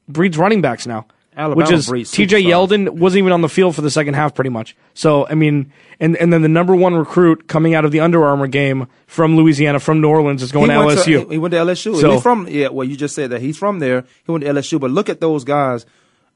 breeds 0.08 0.38
running 0.38 0.62
backs 0.62 0.86
now. 0.86 1.06
Alabama 1.36 1.56
which 1.56 1.72
is 1.72 1.88
breeds 1.88 2.12
T.J. 2.12 2.44
Yeldon 2.44 2.90
wasn't 2.90 3.18
even 3.18 3.32
on 3.32 3.40
the 3.40 3.48
field 3.48 3.74
for 3.74 3.80
the 3.80 3.90
second 3.90 4.14
half, 4.14 4.34
pretty 4.34 4.50
much. 4.50 4.76
So 4.94 5.26
I 5.26 5.34
mean, 5.34 5.72
and 5.98 6.16
and 6.16 6.32
then 6.32 6.42
the 6.42 6.48
number 6.48 6.76
one 6.76 6.94
recruit 6.94 7.48
coming 7.48 7.74
out 7.74 7.84
of 7.84 7.90
the 7.90 7.98
Under 8.00 8.24
Armour 8.24 8.46
game 8.46 8.86
from 9.08 9.34
Louisiana, 9.36 9.80
from 9.80 10.00
New 10.00 10.08
Orleans, 10.08 10.42
is 10.44 10.52
going 10.52 10.70
he 10.70 10.76
to 10.76 10.82
LSU. 10.82 11.32
he 11.32 11.38
went 11.38 11.52
to 11.52 11.58
LSU. 11.58 12.00
So- 12.00 12.12
he's 12.12 12.22
from 12.22 12.46
yeah. 12.48 12.68
Well, 12.68 12.86
you 12.86 12.96
just 12.96 13.14
said 13.16 13.30
that 13.30 13.40
he's 13.40 13.58
from 13.58 13.80
there. 13.80 14.04
He 14.24 14.30
went 14.30 14.44
to 14.44 14.50
LSU. 14.50 14.78
But 14.78 14.92
look 14.92 15.08
at 15.08 15.20
those 15.20 15.42
guys 15.42 15.86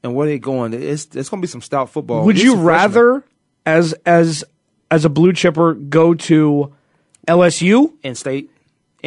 and 0.03 0.15
where 0.15 0.27
they 0.27 0.37
going. 0.37 0.73
It's 0.73 1.05
it's 1.15 1.29
going 1.29 1.41
to 1.41 1.47
be 1.47 1.47
some 1.47 1.61
stout 1.61 1.91
football. 1.91 2.25
Would 2.25 2.41
you 2.41 2.53
freshmen. 2.53 2.65
rather, 2.65 3.23
as 3.65 3.93
as 4.05 4.43
as 4.91 5.05
a 5.05 5.09
blue 5.09 5.31
chipper, 5.31 5.75
go 5.75 6.13
to 6.13 6.73
LSU 7.25 7.93
in 8.03 8.15
state? 8.15 8.51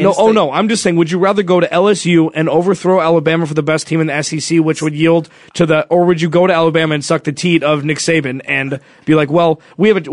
No, 0.02 0.14
oh 0.16 0.32
no. 0.32 0.52
I'm 0.52 0.68
just 0.68 0.82
saying. 0.82 0.96
Would 0.96 1.10
you 1.10 1.18
rather 1.18 1.42
go 1.42 1.60
to 1.60 1.66
LSU 1.68 2.30
and 2.34 2.48
overthrow 2.48 3.00
Alabama 3.00 3.46
for 3.46 3.54
the 3.54 3.62
best 3.62 3.86
team 3.86 4.00
in 4.00 4.06
the 4.08 4.22
SEC, 4.22 4.58
which 4.60 4.82
would 4.82 4.94
yield 4.94 5.28
to 5.54 5.66
the, 5.66 5.86
or 5.86 6.04
would 6.04 6.20
you 6.20 6.28
go 6.28 6.46
to 6.46 6.52
Alabama 6.52 6.94
and 6.94 7.04
suck 7.04 7.24
the 7.24 7.32
teat 7.32 7.62
of 7.62 7.84
Nick 7.84 7.98
Saban 7.98 8.40
and 8.44 8.80
be 9.04 9.14
like, 9.14 9.30
well, 9.30 9.60
we 9.76 9.88
have 9.88 10.06
a, 10.06 10.10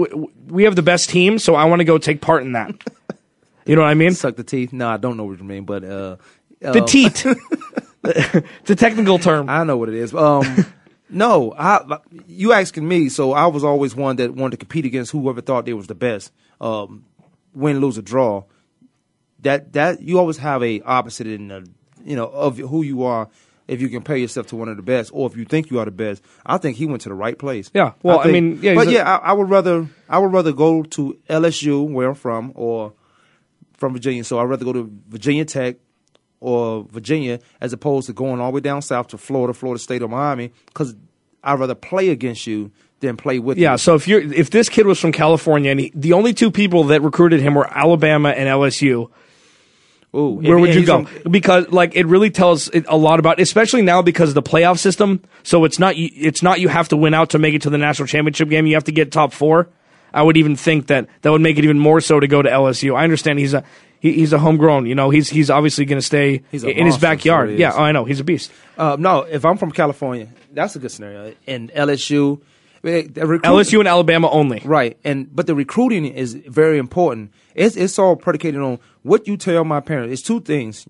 we 0.48 0.64
have 0.64 0.76
the 0.76 0.82
best 0.82 1.10
team, 1.10 1.40
so 1.40 1.56
I 1.56 1.66
want 1.66 1.80
to 1.80 1.86
go 1.86 1.98
take 1.98 2.22
part 2.22 2.44
in 2.44 2.54
that. 2.54 2.74
You 3.66 3.76
know 3.76 3.82
what 3.82 3.90
I 3.90 3.96
mean? 3.96 4.14
Suck 4.14 4.38
the 4.38 4.44
teeth. 4.44 4.72
No, 4.72 4.88
I 4.88 4.98
don't 4.98 5.18
know 5.18 5.26
what 5.26 5.38
you 5.38 5.44
mean, 5.44 5.66
but 5.66 5.84
uh, 5.84 6.16
The 6.62 6.84
uh, 6.84 6.86
teat. 6.86 7.26
it's 8.04 8.70
a 8.70 8.76
technical 8.76 9.20
term. 9.20 9.50
I 9.50 9.64
know 9.66 9.78
what 9.78 9.90
it 9.90 9.96
is. 9.96 10.14
Um, 10.14 10.66
no, 11.10 11.54
I, 11.58 12.00
you 12.28 12.54
asking 12.54 12.88
me, 12.88 13.10
so 13.10 13.34
I 13.34 13.48
was 13.48 13.64
always 13.66 13.96
one 13.96 14.16
that 14.18 14.34
wanted 14.34 14.52
to 14.52 14.58
compete 14.58 14.86
against 14.86 15.12
whoever 15.12 15.42
thought 15.42 15.66
they 15.66 15.74
was 15.74 15.88
the 15.88 15.96
best. 15.96 16.32
Um, 16.62 17.06
win, 17.54 17.80
lose, 17.80 17.98
or 17.98 18.02
draw. 18.02 18.44
That 19.48 19.74
that 19.74 20.02
you 20.02 20.20
always 20.20 20.38
have 20.38 20.62
a 20.64 20.82
opposite 20.82 21.28
in 21.28 21.48
the, 21.48 21.68
you 22.06 22.16
know 22.16 22.26
of 22.28 22.58
who 22.58 22.84
you 22.84 23.04
are. 23.04 23.30
If 23.68 23.82
you 23.82 23.90
compare 23.90 24.16
yourself 24.16 24.48
to 24.48 24.56
one 24.56 24.70
of 24.70 24.78
the 24.78 24.84
best, 24.84 25.12
or 25.14 25.28
if 25.30 25.36
you 25.36 25.44
think 25.44 25.70
you 25.72 25.80
are 25.80 25.86
the 25.86 25.92
best, 25.92 26.24
I 26.46 26.58
think 26.58 26.78
he 26.78 26.86
went 26.86 27.02
to 27.02 27.10
the 27.10 27.16
right 27.16 27.38
place. 27.38 27.70
Yeah, 27.74 27.94
well, 28.02 28.20
I 28.20 28.24
think- 28.24 28.34
mean, 28.34 28.60
yeah, 28.64 28.76
but 28.76 28.88
yeah, 28.90 29.04
I, 29.18 29.30
I 29.30 29.34
would 29.34 29.50
rather 29.50 29.88
I 30.08 30.20
would 30.20 30.32
rather 30.32 30.54
go 30.54 30.84
to 30.84 31.18
LSU 31.30 31.90
where 31.90 32.08
I'm 32.10 32.16
from, 32.16 32.52
or 32.56 32.94
from 33.78 33.94
Virginia. 33.94 34.24
So 34.24 34.40
I'd 34.40 34.44
rather 34.46 34.64
go 34.66 34.72
to 34.74 34.90
Virginia 35.10 35.44
Tech 35.44 35.76
or 36.40 36.86
Virginia 36.92 37.40
as 37.60 37.74
opposed 37.74 38.08
to 38.08 38.14
going 38.14 38.40
all 38.40 38.52
the 38.52 38.56
way 38.56 38.62
down 38.62 38.82
south 38.82 39.08
to 39.10 39.18
Florida, 39.18 39.54
Florida 39.54 39.80
State, 39.80 40.02
or 40.02 40.08
Miami, 40.08 40.52
because 40.68 40.96
I'd 41.44 41.60
rather 41.60 41.76
play 41.76 42.10
against 42.10 42.48
you 42.48 42.72
than 43.02 43.18
play 43.18 43.38
with 43.40 43.58
Yeah, 43.58 43.74
you. 43.74 43.78
so 43.80 43.96
if 43.96 44.08
you're 44.08 44.22
if 44.22 44.50
this 44.50 44.70
kid 44.70 44.86
was 44.88 44.98
from 45.00 45.12
California 45.12 45.72
and 45.72 45.80
he, 45.82 45.92
the 45.94 46.14
only 46.14 46.34
two 46.34 46.52
people 46.52 46.86
that 46.86 47.02
recruited 47.02 47.42
him 47.42 47.54
were 47.54 47.68
Alabama 47.78 48.30
and 48.30 48.48
LSU, 48.48 49.10
Ooh, 50.16 50.30
where 50.42 50.54
and- 50.54 50.62
would 50.62 50.76
you 50.76 50.86
go? 50.86 51.06
from- 51.06 51.32
because 51.32 51.70
like 51.70 51.96
it 51.96 52.06
really 52.08 52.30
tells 52.30 52.70
it 52.70 52.86
a 52.88 52.98
lot 52.98 53.20
about, 53.20 53.40
especially 53.40 53.82
now 53.82 54.02
because 54.02 54.30
of 54.30 54.36
the 54.36 54.42
playoff 54.44 54.80
system. 54.80 55.22
So 55.44 55.66
it's 55.66 55.80
not 55.80 55.98
you- 55.98 56.10
it's 56.16 56.42
not 56.42 56.60
you 56.60 56.70
have 56.70 56.88
to 56.90 56.98
win 56.98 57.14
out 57.14 57.32
to 57.32 57.40
make 57.40 57.54
it 57.54 57.62
to 57.64 57.70
the 57.70 57.78
national 57.78 58.08
championship 58.08 58.50
game. 58.50 58.66
You 58.68 58.76
have 58.76 58.86
to 58.86 58.92
get 58.92 59.12
top 59.12 59.34
four. 59.34 59.70
I 60.14 60.24
would 60.24 60.38
even 60.38 60.56
think 60.56 60.88
that 60.88 61.08
that 61.22 61.32
would 61.32 61.42
make 61.42 61.58
it 61.58 61.64
even 61.66 61.78
more 61.78 62.00
so 62.02 62.20
to 62.20 62.28
go 62.28 62.42
to 62.42 62.50
LSU. 62.50 62.96
I 62.96 63.04
understand 63.04 63.40
he's 63.40 63.54
a 63.54 63.64
he, 64.00 64.14
he's 64.14 64.32
a 64.32 64.40
homegrown. 64.40 64.86
You 64.86 64.96
know, 64.96 65.10
he's 65.10 65.30
he's 65.30 65.50
obviously 65.50 65.84
going 65.86 66.00
to 66.00 66.06
stay 66.06 66.44
He's 66.52 66.64
in 66.64 66.86
his 66.86 66.98
backyard. 66.98 67.52
yeah, 67.58 67.74
oh, 67.76 67.82
I 67.84 67.92
know 67.92 68.06
he's 68.06 68.20
a 68.20 68.24
beast. 68.24 68.52
Uh, 68.78 68.96
no, 68.98 69.22
if 69.22 69.44
I'm 69.44 69.58
from 69.58 69.72
California, 69.72 70.28
that's 70.54 70.76
a 70.76 70.80
good 70.80 70.92
scenario. 70.92 71.34
And 71.46 71.72
LSU, 71.74 72.40
Eh, 72.84 73.04
recruit- 73.16 73.42
LSU 73.44 73.80
and 73.80 73.88
Alabama 73.88 74.30
only. 74.30 74.62
Right, 74.64 74.98
and 75.04 75.28
but 75.36 75.46
the 75.48 75.56
recruiting 75.56 76.06
is 76.06 76.36
very 76.36 76.78
important. 76.78 77.32
It's 77.56 77.76
it's 77.76 78.00
all 78.00 78.16
predicated 78.16 78.62
on 78.62 78.80
what 79.08 79.28
you 79.28 79.38
tell 79.38 79.64
my 79.64 79.80
parents. 79.80 80.14
It's 80.14 80.22
two 80.22 80.42
things. 80.42 80.88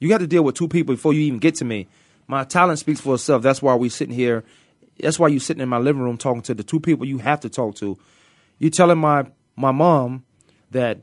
You 0.00 0.08
got 0.08 0.18
to 0.18 0.26
deal 0.26 0.42
with 0.42 0.56
two 0.56 0.68
people 0.68 0.94
before 0.94 1.12
you 1.12 1.20
even 1.20 1.38
get 1.38 1.54
to 1.56 1.64
me. 1.64 1.88
My 2.26 2.44
talent 2.44 2.78
speaks 2.78 3.00
for 3.00 3.14
itself. 3.14 3.42
That's 3.42 3.62
why 3.62 3.74
we 3.74 3.88
sitting 3.88 4.14
here. 4.14 4.44
That's 4.98 5.18
why 5.18 5.28
you 5.28 5.38
sitting 5.38 5.62
in 5.62 5.68
my 5.68 5.78
living 5.78 6.02
room 6.02 6.16
talking 6.16 6.42
to 6.42 6.54
the 6.54 6.62
two 6.62 6.80
people 6.80 7.06
you 7.06 7.18
have 7.18 7.40
to 7.40 7.48
talk 7.48 7.76
to. 7.76 7.96
You're 8.58 8.70
telling 8.70 8.98
my 8.98 9.26
my 9.56 9.72
mom 9.72 10.24
that 10.70 11.00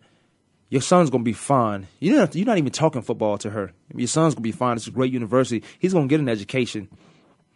your 0.70 0.82
son's 0.82 1.10
gonna 1.10 1.24
be 1.24 1.34
fine. 1.34 1.88
You 2.00 2.16
don't. 2.16 2.36
You're 2.36 2.46
not 2.46 2.58
even 2.58 2.72
talking 2.72 3.02
football 3.02 3.38
to 3.40 3.50
her. 3.50 3.72
Your 3.96 4.08
son's 4.08 4.36
gonna 4.36 4.44
be 4.44 4.52
fine. 4.52 4.78
It's 4.78 4.88
a 4.88 4.92
great 4.92 5.12
university. 5.12 5.64
He's 5.80 5.94
gonna 5.94 6.08
get 6.08 6.20
an 6.20 6.30
education, 6.30 6.90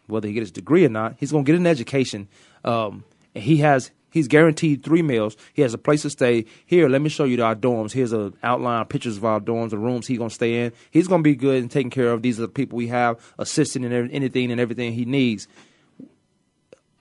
whether 0.06 0.26
he 0.26 0.34
get 0.34 0.40
his 0.40 0.50
degree 0.50 0.84
or 0.84 0.88
not. 0.88 1.16
He's 1.18 1.32
gonna 1.32 1.44
get 1.44 1.56
an 1.56 1.66
education. 1.66 2.28
Um, 2.64 3.04
and 3.34 3.44
he 3.44 3.58
has. 3.58 3.90
He's 4.12 4.28
guaranteed 4.28 4.82
three 4.84 5.02
meals. 5.02 5.36
He 5.54 5.62
has 5.62 5.74
a 5.74 5.78
place 5.78 6.02
to 6.02 6.10
stay. 6.10 6.44
Here, 6.66 6.88
let 6.88 7.00
me 7.02 7.08
show 7.08 7.24
you 7.24 7.42
our 7.42 7.56
dorms. 7.56 7.92
Here's 7.92 8.12
a 8.12 8.32
outline 8.42 8.84
pictures 8.86 9.16
of 9.16 9.24
our 9.24 9.40
dorms, 9.40 9.70
the 9.70 9.78
rooms 9.78 10.06
he's 10.06 10.18
gonna 10.18 10.30
stay 10.30 10.64
in. 10.64 10.72
He's 10.90 11.08
gonna 11.08 11.22
be 11.22 11.34
good 11.34 11.62
and 11.62 11.70
taken 11.70 11.90
care 11.90 12.12
of. 12.12 12.22
These 12.22 12.38
are 12.38 12.42
the 12.42 12.48
people 12.48 12.76
we 12.76 12.88
have 12.88 13.18
assisting 13.38 13.84
in 13.84 13.92
anything 14.10 14.52
and 14.52 14.60
everything 14.60 14.92
he 14.92 15.04
needs. 15.04 15.48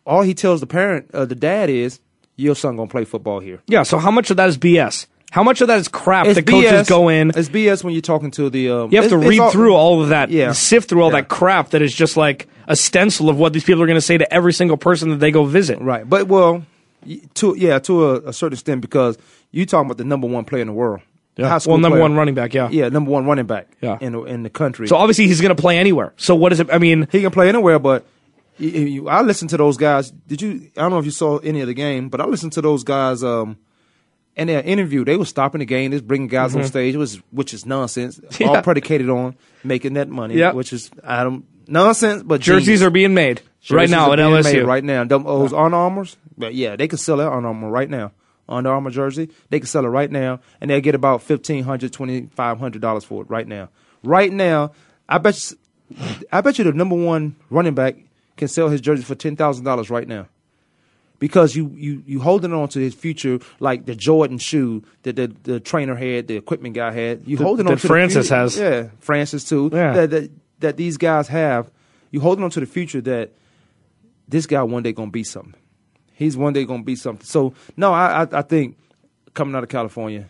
All 0.05 0.21
he 0.23 0.33
tells 0.33 0.61
the 0.61 0.67
parent, 0.67 1.09
uh, 1.13 1.25
the 1.25 1.35
dad, 1.35 1.69
is 1.69 1.99
your 2.35 2.55
son 2.55 2.75
gonna 2.75 2.89
play 2.89 3.05
football 3.05 3.39
here. 3.39 3.61
Yeah. 3.67 3.83
So 3.83 3.97
how 3.99 4.11
much 4.11 4.31
of 4.31 4.37
that 4.37 4.49
is 4.49 4.57
BS? 4.57 5.05
How 5.31 5.43
much 5.43 5.61
of 5.61 5.67
that 5.67 5.77
is 5.77 5.87
crap 5.87 6.25
It's 6.25 6.35
that 6.35 6.45
coaches 6.47 6.71
BS. 6.71 6.89
go 6.89 7.07
in? 7.07 7.29
It's 7.35 7.47
BS 7.47 7.83
when 7.85 7.93
you're 7.93 8.01
talking 8.01 8.31
to 8.31 8.49
the. 8.49 8.69
Um, 8.69 8.91
You 8.91 8.99
have 9.01 9.09
to 9.11 9.17
read 9.17 9.39
all- 9.39 9.51
through 9.51 9.73
all 9.75 10.01
of 10.01 10.09
that, 10.09 10.29
Yeah. 10.29 10.51
sift 10.51 10.89
through 10.89 11.03
all 11.03 11.11
Yeah. 11.11 11.21
that 11.21 11.29
crap 11.29 11.69
that 11.69 11.81
is 11.81 11.93
just 11.93 12.17
like 12.17 12.47
a 12.67 12.75
stencil 12.75 13.29
of 13.29 13.37
what 13.37 13.53
these 13.53 13.63
people 13.63 13.81
are 13.81 13.85
going 13.85 13.95
to 13.95 14.01
say 14.01 14.17
to 14.17 14.33
every 14.33 14.51
single 14.53 14.75
person 14.77 15.09
that 15.09 15.19
they 15.21 15.31
go 15.31 15.45
visit. 15.45 15.79
Right, 15.79 16.07
but 16.09 16.27
well, 16.27 16.63
to 17.35 17.55
yeah, 17.57 17.79
to 17.79 18.05
a, 18.05 18.15
a 18.29 18.33
certain 18.33 18.53
extent 18.53 18.81
because 18.81 19.17
you 19.51 19.65
talking 19.65 19.87
about 19.87 19.97
the 19.97 20.03
number 20.05 20.27
one 20.27 20.45
player 20.45 20.61
in 20.61 20.67
the 20.67 20.73
world. 20.73 21.01
Yeah. 21.37 21.47
High 21.47 21.59
school 21.59 21.73
Well, 21.73 21.79
number 21.81 21.95
player. 21.95 22.01
one 22.09 22.15
running 22.15 22.35
back, 22.35 22.53
yeah. 22.53 22.69
Yeah, 22.69 22.89
number 22.89 23.09
one 23.09 23.25
running 23.25 23.45
back. 23.45 23.67
Yeah. 23.81 23.97
in 24.01 24.11
the, 24.11 24.21
in 24.23 24.43
the 24.43 24.49
country. 24.49 24.87
So 24.87 24.97
obviously 24.97 25.27
he's 25.27 25.39
going 25.39 25.55
to 25.55 25.59
play 25.61 25.77
anywhere. 25.77 26.13
So 26.17 26.35
what 26.35 26.51
is 26.51 26.59
it? 26.59 26.69
I 26.71 26.77
mean, 26.77 27.07
he 27.11 27.21
can 27.21 27.31
play 27.31 27.47
anywhere, 27.49 27.79
but. 27.79 28.05
You, 28.57 28.69
you, 28.69 29.09
I 29.09 29.21
listened 29.21 29.49
to 29.51 29.57
those 29.57 29.77
guys. 29.77 30.11
Did 30.11 30.41
you? 30.41 30.69
I 30.77 30.81
don't 30.81 30.91
know 30.91 30.99
if 30.99 31.05
you 31.05 31.11
saw 31.11 31.37
any 31.37 31.61
of 31.61 31.67
the 31.67 31.73
game, 31.73 32.09
but 32.09 32.21
I 32.21 32.25
listened 32.25 32.51
to 32.53 32.61
those 32.61 32.83
guys. 32.83 33.23
Um, 33.23 33.57
in 34.35 34.47
their 34.47 34.61
interview, 34.61 35.03
they 35.03 35.17
were 35.17 35.25
stopping 35.25 35.59
the 35.59 35.65
game. 35.65 35.89
They 35.91 35.95
was 35.95 36.01
bringing 36.03 36.27
guys 36.27 36.53
on 36.55 36.61
Mhm. 36.61 36.67
stage, 36.67 36.95
which 36.95 37.09
is 37.11 37.21
which 37.31 37.53
is 37.55 37.65
nonsense. 37.65 38.19
Yeah. 38.39 38.47
All 38.49 38.61
predicated 38.61 39.09
on 39.09 39.35
making 39.63 39.93
that 39.93 40.09
money, 40.09 40.35
Yeah. 40.35 40.51
which 40.51 40.73
is 40.73 40.91
I 41.03 41.23
don't 41.23 41.45
nonsense. 41.71 42.23
But 42.23 42.41
jerseys 42.41 42.65
genius. 42.65 42.81
are 42.83 42.89
being 42.89 43.13
made 43.13 43.41
right 43.69 43.89
now 43.89 44.11
at 44.11 44.19
LSU. 44.19 44.43
made 44.43 44.63
right 44.63 44.83
now. 44.83 45.03
Those 45.03 45.53
Under 45.53 45.77
Armours, 45.77 46.17
but 46.37 46.53
yeah, 46.53 46.75
they 46.75 46.87
can 46.87 46.97
sell 46.97 47.17
that 47.17 47.31
Under 47.31 47.47
Armour 47.47 47.69
right 47.69 47.89
now. 47.89 48.11
Under 48.49 48.69
Armour 48.69 48.91
jersey, 48.91 49.29
they 49.49 49.59
can 49.59 49.67
sell 49.67 49.85
it 49.85 49.89
right 49.89 50.11
now, 50.11 50.41
and 50.59 50.69
they'll 50.69 50.81
get 50.81 50.95
about 50.95 51.21
fifteen 51.21 51.63
hundred, 51.63 51.93
twenty 51.93 52.27
five 52.35 52.59
hundred 52.59 52.81
dollars 52.81 53.03
for 53.03 53.23
it 53.23 53.29
right 53.29 53.47
now. 53.47 53.69
Right 54.03 54.31
now, 54.31 54.71
I 55.07 55.19
bet, 55.19 55.51
you, 55.51 55.97
I 56.31 56.41
bet 56.41 56.57
you 56.57 56.65
the 56.65 56.73
number 56.73 56.95
one 56.95 57.35
running 57.49 57.75
back 57.75 57.95
can 58.35 58.47
sell 58.47 58.67
his 58.67 58.81
jersey 58.81 59.03
for 59.03 59.15
ten 59.15 59.35
thousand 59.35 59.63
dollars 59.63 59.89
right 59.89 60.07
now. 60.07 60.27
Because 61.19 61.55
you 61.55 61.71
you 61.77 62.03
you 62.07 62.19
holding 62.19 62.51
on 62.51 62.67
to 62.69 62.79
his 62.79 62.95
future 62.95 63.39
like 63.59 63.85
the 63.85 63.93
Jordan 63.93 64.39
shoe 64.39 64.83
that 65.03 65.15
the, 65.15 65.27
the 65.43 65.59
trainer 65.59 65.95
had, 65.95 66.27
the 66.27 66.35
equipment 66.35 66.73
guy 66.73 66.91
had. 66.91 67.27
You 67.27 67.37
holding 67.37 67.67
that 67.67 67.73
on 67.73 67.77
to 67.77 67.87
Francis 67.87 68.29
the 68.29 68.35
has. 68.35 68.57
yeah, 68.57 68.87
Francis 68.99 69.47
too. 69.47 69.69
Yeah. 69.71 70.07
That, 70.07 70.31
that 70.61 70.77
these 70.77 70.97
guys 70.97 71.27
have. 71.27 71.69
You 72.11 72.19
holding 72.19 72.43
on 72.43 72.49
to 72.51 72.59
the 72.59 72.65
future 72.65 73.01
that 73.01 73.31
this 74.27 74.45
guy 74.45 74.63
one 74.63 74.83
day 74.83 74.91
gonna 74.93 75.11
be 75.11 75.23
something. 75.23 75.53
He's 76.13 76.35
one 76.37 76.53
day 76.53 76.65
gonna 76.65 76.83
be 76.83 76.95
something. 76.95 77.25
So 77.25 77.53
no, 77.77 77.93
I 77.93 78.23
I, 78.23 78.27
I 78.39 78.41
think 78.41 78.77
coming 79.33 79.55
out 79.55 79.63
of 79.63 79.69
California, 79.69 80.27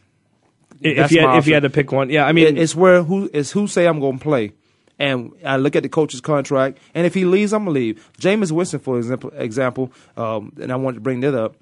if 0.79 1.11
you 1.11 1.21
had, 1.21 1.37
if 1.37 1.47
you 1.47 1.53
had 1.53 1.63
to 1.63 1.69
pick 1.69 1.91
one, 1.91 2.09
yeah. 2.09 2.25
I 2.25 2.31
mean, 2.31 2.47
It- 2.47 2.57
it's 2.57 2.75
where 2.75 3.03
who 3.03 3.29
it's 3.33 3.51
who 3.51 3.67
say 3.67 3.85
I'm 3.87 3.99
gonna 3.99 4.17
play, 4.19 4.53
and 4.99 5.31
I 5.45 5.57
look 5.57 5.75
at 5.75 5.83
the 5.83 5.89
coach's 5.89 6.21
contract, 6.21 6.77
and 6.93 7.05
if 7.05 7.13
he 7.13 7.25
leaves, 7.25 7.51
I'm 7.53 7.61
gonna 7.65 7.71
leave. 7.71 8.09
Jameis 8.19 8.51
Winston, 8.51 8.79
for 8.79 8.97
example, 8.97 9.31
example, 9.35 9.91
um, 10.17 10.53
and 10.61 10.71
I 10.71 10.75
wanted 10.75 10.95
to 10.95 11.01
bring 11.01 11.19
that 11.21 11.33
up. 11.35 11.55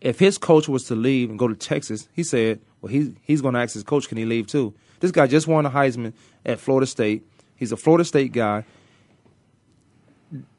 If 0.00 0.18
his 0.18 0.36
coach 0.36 0.68
was 0.68 0.84
to 0.84 0.94
leave 0.94 1.30
and 1.30 1.38
go 1.38 1.48
to 1.48 1.54
Texas, 1.54 2.08
he 2.12 2.22
said, 2.22 2.60
well, 2.80 2.92
he 2.92 3.14
he's 3.22 3.40
gonna 3.40 3.60
ask 3.60 3.74
his 3.74 3.82
coach, 3.82 4.08
can 4.08 4.18
he 4.18 4.24
leave 4.24 4.46
too? 4.46 4.74
This 5.00 5.10
guy 5.10 5.26
just 5.26 5.46
won 5.46 5.64
a 5.66 5.70
Heisman 5.70 6.12
at 6.44 6.58
Florida 6.60 6.86
State. 6.86 7.26
He's 7.56 7.72
a 7.72 7.76
Florida 7.76 8.04
State 8.04 8.32
guy. 8.32 8.64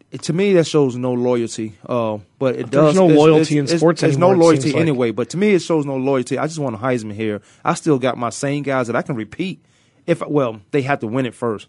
It- 0.10 0.22
to 0.24 0.34
me, 0.34 0.54
that 0.54 0.66
shows 0.66 0.96
no 0.96 1.14
loyalty. 1.14 1.74
Uh, 1.86 2.20
but 2.40 2.56
it 2.56 2.72
There's 2.72 2.94
does. 2.94 2.96
no 2.96 3.06
it's- 3.06 3.18
loyalty 3.20 3.42
it's- 3.42 3.52
in 3.52 3.64
it's- 3.66 3.80
sports 3.80 4.02
There's 4.02 4.18
no 4.18 4.30
anymore, 4.30 4.46
loyalty 4.46 4.62
seems 4.64 4.74
like. 4.76 4.82
anyway. 4.82 5.12
But 5.12 5.30
to 5.32 5.38
me, 5.38 5.50
it 5.54 5.60
shows 5.62 5.86
no 5.86 5.98
loyalty. 5.98 6.38
I 6.38 6.48
just 6.48 6.60
want 6.60 6.76
a 6.76 6.80
Heisman 6.80 7.14
here. 7.14 7.42
I 7.66 7.74
still 7.74 8.00
got 8.00 8.18
my 8.18 8.30
same 8.30 8.64
guys 8.64 8.88
that 8.88 8.96
I 8.96 9.02
can 9.02 9.16
repeat. 9.16 9.60
If 10.06 10.26
well, 10.26 10.62
they 10.72 10.82
have 10.84 11.00
to 11.02 11.08
win 11.08 11.26
it 11.26 11.34
first. 11.36 11.68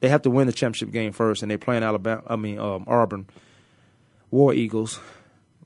They 0.00 0.08
have 0.08 0.22
to 0.22 0.30
win 0.30 0.46
the 0.46 0.52
championship 0.52 0.92
game 0.92 1.12
first, 1.12 1.42
and 1.42 1.50
they're 1.50 1.58
playing 1.58 1.82
Alabama. 1.82 2.22
I 2.26 2.36
mean, 2.36 2.58
um, 2.58 2.84
Auburn, 2.86 3.26
War 4.30 4.54
Eagles. 4.54 5.00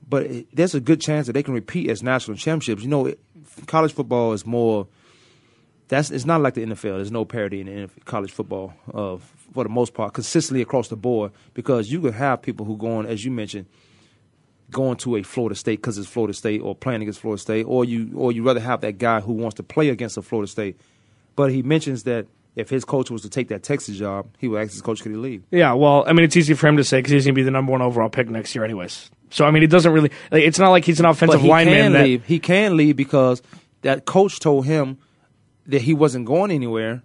But 0.09 0.23
it, 0.25 0.47
there's 0.51 0.73
a 0.73 0.79
good 0.79 0.99
chance 1.01 1.27
that 1.27 1.33
they 1.33 1.43
can 1.43 1.53
repeat 1.53 1.89
as 1.91 2.01
national 2.01 2.37
championships. 2.37 2.81
You 2.81 2.89
know, 2.89 3.13
college 3.67 3.93
football 3.93 4.33
is 4.33 4.45
more. 4.47 4.87
That's 5.89 6.11
it's 6.11 6.25
not 6.25 6.41
like 6.41 6.53
the 6.53 6.65
NFL. 6.65 6.97
There's 6.97 7.11
no 7.11 7.25
parity 7.25 7.61
in 7.61 7.67
NFL, 7.67 8.05
college 8.05 8.31
football 8.31 8.73
uh, 8.93 9.17
for 9.53 9.63
the 9.63 9.69
most 9.69 9.93
part, 9.93 10.13
consistently 10.13 10.61
across 10.61 10.87
the 10.87 10.95
board. 10.95 11.31
Because 11.53 11.91
you 11.91 11.99
can 11.99 12.13
have 12.13 12.41
people 12.41 12.65
who 12.65 12.77
go 12.77 12.97
on, 12.97 13.07
as 13.07 13.25
you 13.25 13.31
mentioned, 13.31 13.65
going 14.71 14.97
to 14.97 15.15
a 15.15 15.23
Florida 15.23 15.55
State 15.55 15.77
because 15.77 15.97
it's 15.97 16.07
Florida 16.07 16.33
State, 16.33 16.61
or 16.61 16.75
playing 16.75 17.01
against 17.01 17.19
Florida 17.19 17.41
State, 17.41 17.63
or 17.63 17.83
you 17.83 18.11
or 18.15 18.31
you 18.31 18.43
rather 18.43 18.59
have 18.59 18.81
that 18.81 18.99
guy 18.99 19.19
who 19.19 19.33
wants 19.33 19.55
to 19.55 19.63
play 19.63 19.89
against 19.89 20.15
a 20.15 20.21
Florida 20.21 20.47
State. 20.47 20.79
But 21.35 21.51
he 21.51 21.63
mentions 21.63 22.03
that 22.03 22.27
if 22.55 22.69
his 22.69 22.85
coach 22.85 23.09
was 23.09 23.23
to 23.23 23.29
take 23.29 23.47
that 23.47 23.63
Texas 23.63 23.97
job, 23.97 24.27
he 24.37 24.47
would 24.47 24.61
ask 24.61 24.71
his 24.71 24.81
coach 24.81 25.01
could 25.01 25.11
he 25.11 25.17
leave. 25.17 25.43
Yeah, 25.49 25.73
well, 25.73 26.03
I 26.05 26.13
mean, 26.13 26.25
it's 26.25 26.37
easy 26.37 26.53
for 26.53 26.67
him 26.67 26.77
to 26.77 26.83
say 26.83 26.99
because 26.99 27.13
he's 27.13 27.25
going 27.25 27.33
to 27.33 27.39
be 27.39 27.43
the 27.43 27.51
number 27.51 27.71
one 27.71 27.81
overall 27.81 28.09
pick 28.09 28.29
next 28.29 28.53
year, 28.53 28.63
anyways. 28.63 29.09
So 29.31 29.45
I 29.45 29.49
mean, 29.49 29.63
it 29.63 29.71
doesn't 29.71 29.91
really. 29.91 30.11
Like, 30.31 30.43
it's 30.43 30.59
not 30.59 30.69
like 30.69 30.85
he's 30.85 30.99
an 30.99 31.07
offensive 31.07 31.39
but 31.39 31.43
he 31.43 31.49
lineman. 31.49 31.75
can 31.75 31.91
that, 31.93 32.03
leave. 32.03 32.25
He 32.25 32.39
can 32.39 32.77
leave 32.77 32.95
because 32.95 33.41
that 33.81 34.05
coach 34.05 34.39
told 34.39 34.67
him 34.67 34.99
that 35.69 35.81
he 35.81 35.93
wasn't 35.93 36.25
going 36.25 36.51
anywhere. 36.51 37.01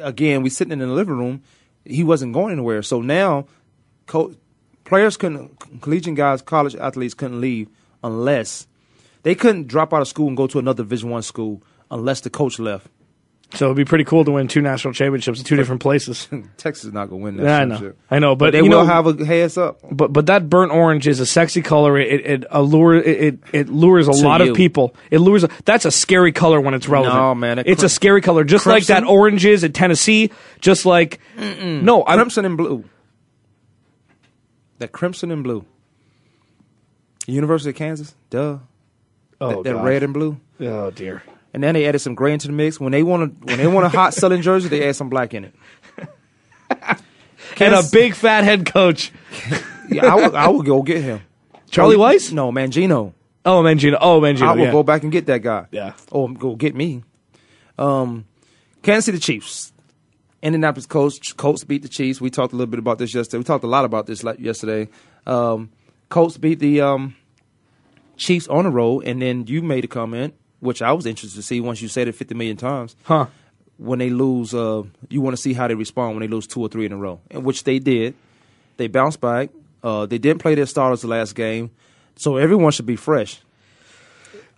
Again, 0.00 0.42
we 0.42 0.50
sitting 0.50 0.72
in 0.72 0.80
the 0.80 0.86
living 0.86 1.16
room. 1.16 1.42
He 1.84 2.04
wasn't 2.04 2.34
going 2.34 2.52
anywhere. 2.52 2.82
So 2.82 3.00
now, 3.00 3.46
co- 4.06 4.34
players 4.84 5.16
couldn't, 5.16 5.80
collegiate 5.80 6.16
guys, 6.16 6.42
college 6.42 6.76
athletes 6.76 7.14
couldn't 7.14 7.40
leave 7.40 7.68
unless 8.02 8.66
they 9.22 9.34
couldn't 9.34 9.66
drop 9.66 9.92
out 9.94 10.02
of 10.02 10.08
school 10.08 10.28
and 10.28 10.36
go 10.36 10.46
to 10.46 10.58
another 10.58 10.82
Division 10.82 11.10
One 11.10 11.22
school 11.22 11.62
unless 11.90 12.20
the 12.20 12.30
coach 12.30 12.58
left. 12.58 12.88
So 13.54 13.64
it'd 13.66 13.78
be 13.78 13.86
pretty 13.86 14.04
cool 14.04 14.26
to 14.26 14.32
win 14.32 14.46
two 14.46 14.60
national 14.60 14.92
championships 14.92 15.38
in 15.38 15.44
two 15.46 15.56
different 15.56 15.80
places. 15.80 16.28
Texas 16.58 16.84
is 16.84 16.92
not 16.92 17.08
going 17.08 17.20
to 17.20 17.24
win 17.24 17.36
that. 17.38 17.44
Yeah, 17.44 17.58
I 17.60 17.64
know. 17.64 17.92
I 18.10 18.18
know, 18.18 18.36
but, 18.36 18.50
they 18.52 18.58
you 18.58 18.64
will 18.64 18.70
know, 18.70 18.84
have 18.84 19.06
a 19.06 19.24
heads 19.24 19.56
up. 19.56 19.80
But 19.90 20.12
but 20.12 20.26
that 20.26 20.50
burnt 20.50 20.70
orange 20.70 21.08
is 21.08 21.18
a 21.18 21.24
sexy 21.24 21.62
color. 21.62 21.96
It 21.98 22.26
it 22.26 22.44
allures 22.50 23.06
it, 23.06 23.20
it, 23.24 23.38
it 23.54 23.68
lures 23.70 24.06
a 24.06 24.12
To 24.12 24.18
lot 24.18 24.42
you. 24.44 24.50
of 24.50 24.56
people. 24.56 24.94
It 25.10 25.20
lures. 25.20 25.46
That's 25.64 25.86
a 25.86 25.90
scary 25.90 26.30
color 26.30 26.60
when 26.60 26.74
it's 26.74 26.88
relevant. 26.88 27.16
No, 27.16 27.34
man, 27.34 27.58
it 27.58 27.66
it's 27.66 27.80
crim- 27.80 27.86
a 27.86 27.88
scary 27.88 28.20
color, 28.20 28.44
just 28.44 28.66
like 28.66 28.84
that 28.86 29.04
orange 29.04 29.46
is 29.46 29.64
at 29.64 29.72
Tennessee. 29.72 30.30
Just 30.60 30.84
like 30.84 31.18
no, 31.38 32.04
I'm, 32.06 32.18
crimson 32.18 32.44
and 32.44 32.56
blue. 32.58 32.84
That 34.78 34.92
crimson 34.92 35.30
and 35.30 35.42
blue. 35.42 35.64
University 37.26 37.70
of 37.70 37.76
Kansas, 37.76 38.14
duh. 38.30 38.58
Oh, 39.40 39.62
that, 39.62 39.74
that 39.74 39.82
red 39.82 40.02
and 40.02 40.12
blue. 40.12 40.38
Oh 40.60 40.90
dear. 40.90 41.22
And 41.54 41.62
then 41.62 41.74
they 41.74 41.86
added 41.86 42.00
some 42.00 42.14
gray 42.14 42.32
into 42.32 42.46
the 42.46 42.52
mix. 42.52 42.78
When 42.78 42.92
they 42.92 43.02
want 43.02 43.40
to, 43.40 43.46
when 43.46 43.58
they 43.58 43.66
want 43.66 43.86
a 43.86 43.88
hot 43.88 44.14
selling 44.14 44.42
jersey, 44.42 44.68
they 44.68 44.86
add 44.88 44.96
some 44.96 45.08
black 45.08 45.32
in 45.34 45.44
it. 45.46 45.54
and 47.60 47.74
a 47.74 47.82
big 47.90 48.14
fat 48.14 48.44
head 48.44 48.66
coach. 48.70 49.12
Yeah, 49.90 50.06
I 50.12 50.14
would, 50.16 50.34
I 50.34 50.48
would 50.48 50.66
go 50.66 50.82
get 50.82 51.02
him. 51.02 51.22
Charlie 51.70 51.96
Oh, 51.96 52.00
Weiss? 52.00 52.30
No, 52.32 52.52
Mangino. 52.52 53.14
Oh, 53.44 53.62
Mangino. 53.62 53.96
Oh, 54.00 54.20
Mangino. 54.20 54.42
I 54.42 54.52
will 54.52 54.64
yeah. 54.66 54.72
go 54.72 54.82
back 54.82 55.02
and 55.02 55.10
get 55.12 55.26
that 55.26 55.42
guy. 55.42 55.66
Yeah. 55.70 55.94
Or 56.10 56.28
go 56.32 56.54
get 56.56 56.74
me. 56.74 57.02
Um, 57.78 58.26
Kansas 58.82 59.06
City 59.06 59.18
Chiefs. 59.18 59.72
Indianapolis 60.42 60.86
Colts. 60.86 61.32
Colts 61.32 61.64
beat 61.64 61.82
the 61.82 61.88
Chiefs. 61.88 62.20
We 62.20 62.30
talked 62.30 62.52
a 62.52 62.56
little 62.56 62.70
bit 62.70 62.78
about 62.78 62.98
this 62.98 63.14
yesterday. 63.14 63.38
We 63.38 63.44
talked 63.44 63.64
a 63.64 63.68
lot 63.68 63.84
about 63.84 64.06
this 64.06 64.22
like 64.22 64.38
yesterday. 64.38 64.88
Um, 65.26 65.70
Colts 66.10 66.36
beat 66.36 66.58
the 66.58 66.80
um, 66.82 67.16
Chiefs 68.16 68.46
on 68.48 68.64
the 68.64 68.70
road, 68.70 69.00
and 69.04 69.20
then 69.22 69.46
you 69.46 69.62
made 69.62 69.84
a 69.84 69.88
comment, 69.88 70.34
which 70.60 70.82
I 70.82 70.92
was 70.92 71.06
interested 71.06 71.36
to 71.36 71.42
see 71.42 71.60
once 71.60 71.80
you 71.80 71.88
said 71.88 72.08
it 72.08 72.12
50 72.12 72.34
million 72.34 72.56
times. 72.56 72.96
Huh. 73.04 73.26
When 73.76 73.98
they 74.00 74.10
lose, 74.10 74.54
uh, 74.54 74.82
you 75.08 75.20
want 75.20 75.36
to 75.36 75.42
see 75.42 75.52
how 75.52 75.68
they 75.68 75.74
respond 75.74 76.16
when 76.16 76.20
they 76.20 76.32
lose 76.34 76.46
two 76.46 76.60
or 76.60 76.68
three 76.68 76.86
in 76.86 76.92
a 76.92 76.96
row, 76.96 77.20
and 77.30 77.44
which 77.44 77.64
they 77.64 77.78
did. 77.78 78.14
They 78.76 78.88
bounced 78.88 79.20
back. 79.20 79.50
Uh, 79.82 80.06
they 80.06 80.18
didn't 80.18 80.40
play 80.40 80.54
their 80.56 80.66
starters 80.66 81.02
the 81.02 81.08
last 81.08 81.34
game, 81.34 81.70
so 82.16 82.36
everyone 82.36 82.72
should 82.72 82.86
be 82.86 82.96
fresh. 82.96 83.40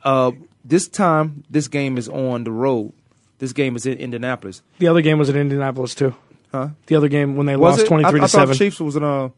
Uh, 0.03 0.33
this 0.65 0.89
time, 0.89 1.45
this 1.51 1.69
game 1.69 1.99
is 1.99 2.09
on 2.09 2.45
the 2.45 2.51
road. 2.51 2.93
This 3.39 3.53
game 3.53 3.77
is 3.77 3.85
in 3.87 3.99
Indianapolis. 3.99 4.63
The 4.79 4.89
other 4.89 5.03
game 5.03 5.19
was 5.19 5.29
in 5.29 5.37
Indianapolis 5.37 5.95
too. 5.95 6.15
Huh? 6.53 6.71
The 6.87 6.97
other 6.97 7.09
game 7.09 7.37
when 7.37 7.47
they 7.47 7.57
Was 7.57 7.77
lost 7.77 7.89
twenty 7.89 8.09
three 8.11 8.21
to 8.21 8.29
seven. 8.29 8.57
Chiefs 8.57 8.81
was 8.81 8.97
in 8.97 9.05
uh, 9.05 9.29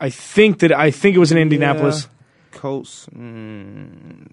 I 0.00 0.10
think 0.10 0.60
that 0.60 0.72
I 0.72 0.90
think 0.90 1.14
it 1.16 1.18
was 1.18 1.30
in 1.32 1.38
Indianapolis. 1.38 2.08
Colts. 2.52 3.06
Mm, 3.14 4.28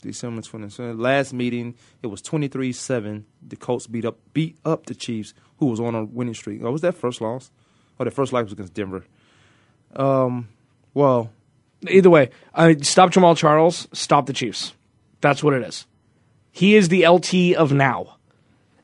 December 0.00 0.42
twenty 0.42 0.68
seventh. 0.70 1.00
Last 1.00 1.32
meeting, 1.32 1.74
it 2.02 2.06
was 2.06 2.22
23-7. 2.22 3.24
The 3.46 3.56
Colts 3.56 3.86
beat 3.86 4.04
up 4.04 4.18
beat 4.32 4.56
up 4.64 4.86
the 4.86 4.94
Chiefs, 4.94 5.34
who 5.58 5.66
was 5.66 5.80
on 5.80 5.94
a 5.94 6.04
winning 6.04 6.34
streak. 6.34 6.62
Oh, 6.62 6.70
was 6.70 6.82
that 6.82 6.94
first 6.94 7.20
loss? 7.20 7.50
Oh, 7.98 8.04
their 8.04 8.10
first 8.10 8.32
loss 8.32 8.44
was 8.44 8.52
against 8.52 8.74
Denver. 8.74 9.04
Um, 9.94 10.48
well, 10.94 11.30
Either 11.88 12.10
way, 12.10 12.30
uh, 12.54 12.74
stop 12.82 13.10
Jamaal 13.10 13.36
Charles, 13.36 13.88
stop 13.92 14.26
the 14.26 14.32
Chiefs. 14.32 14.72
That's 15.20 15.42
what 15.42 15.54
it 15.54 15.62
is. 15.62 15.86
He 16.52 16.76
is 16.76 16.88
the 16.88 17.06
LT 17.06 17.54
of 17.56 17.72
now. 17.72 18.18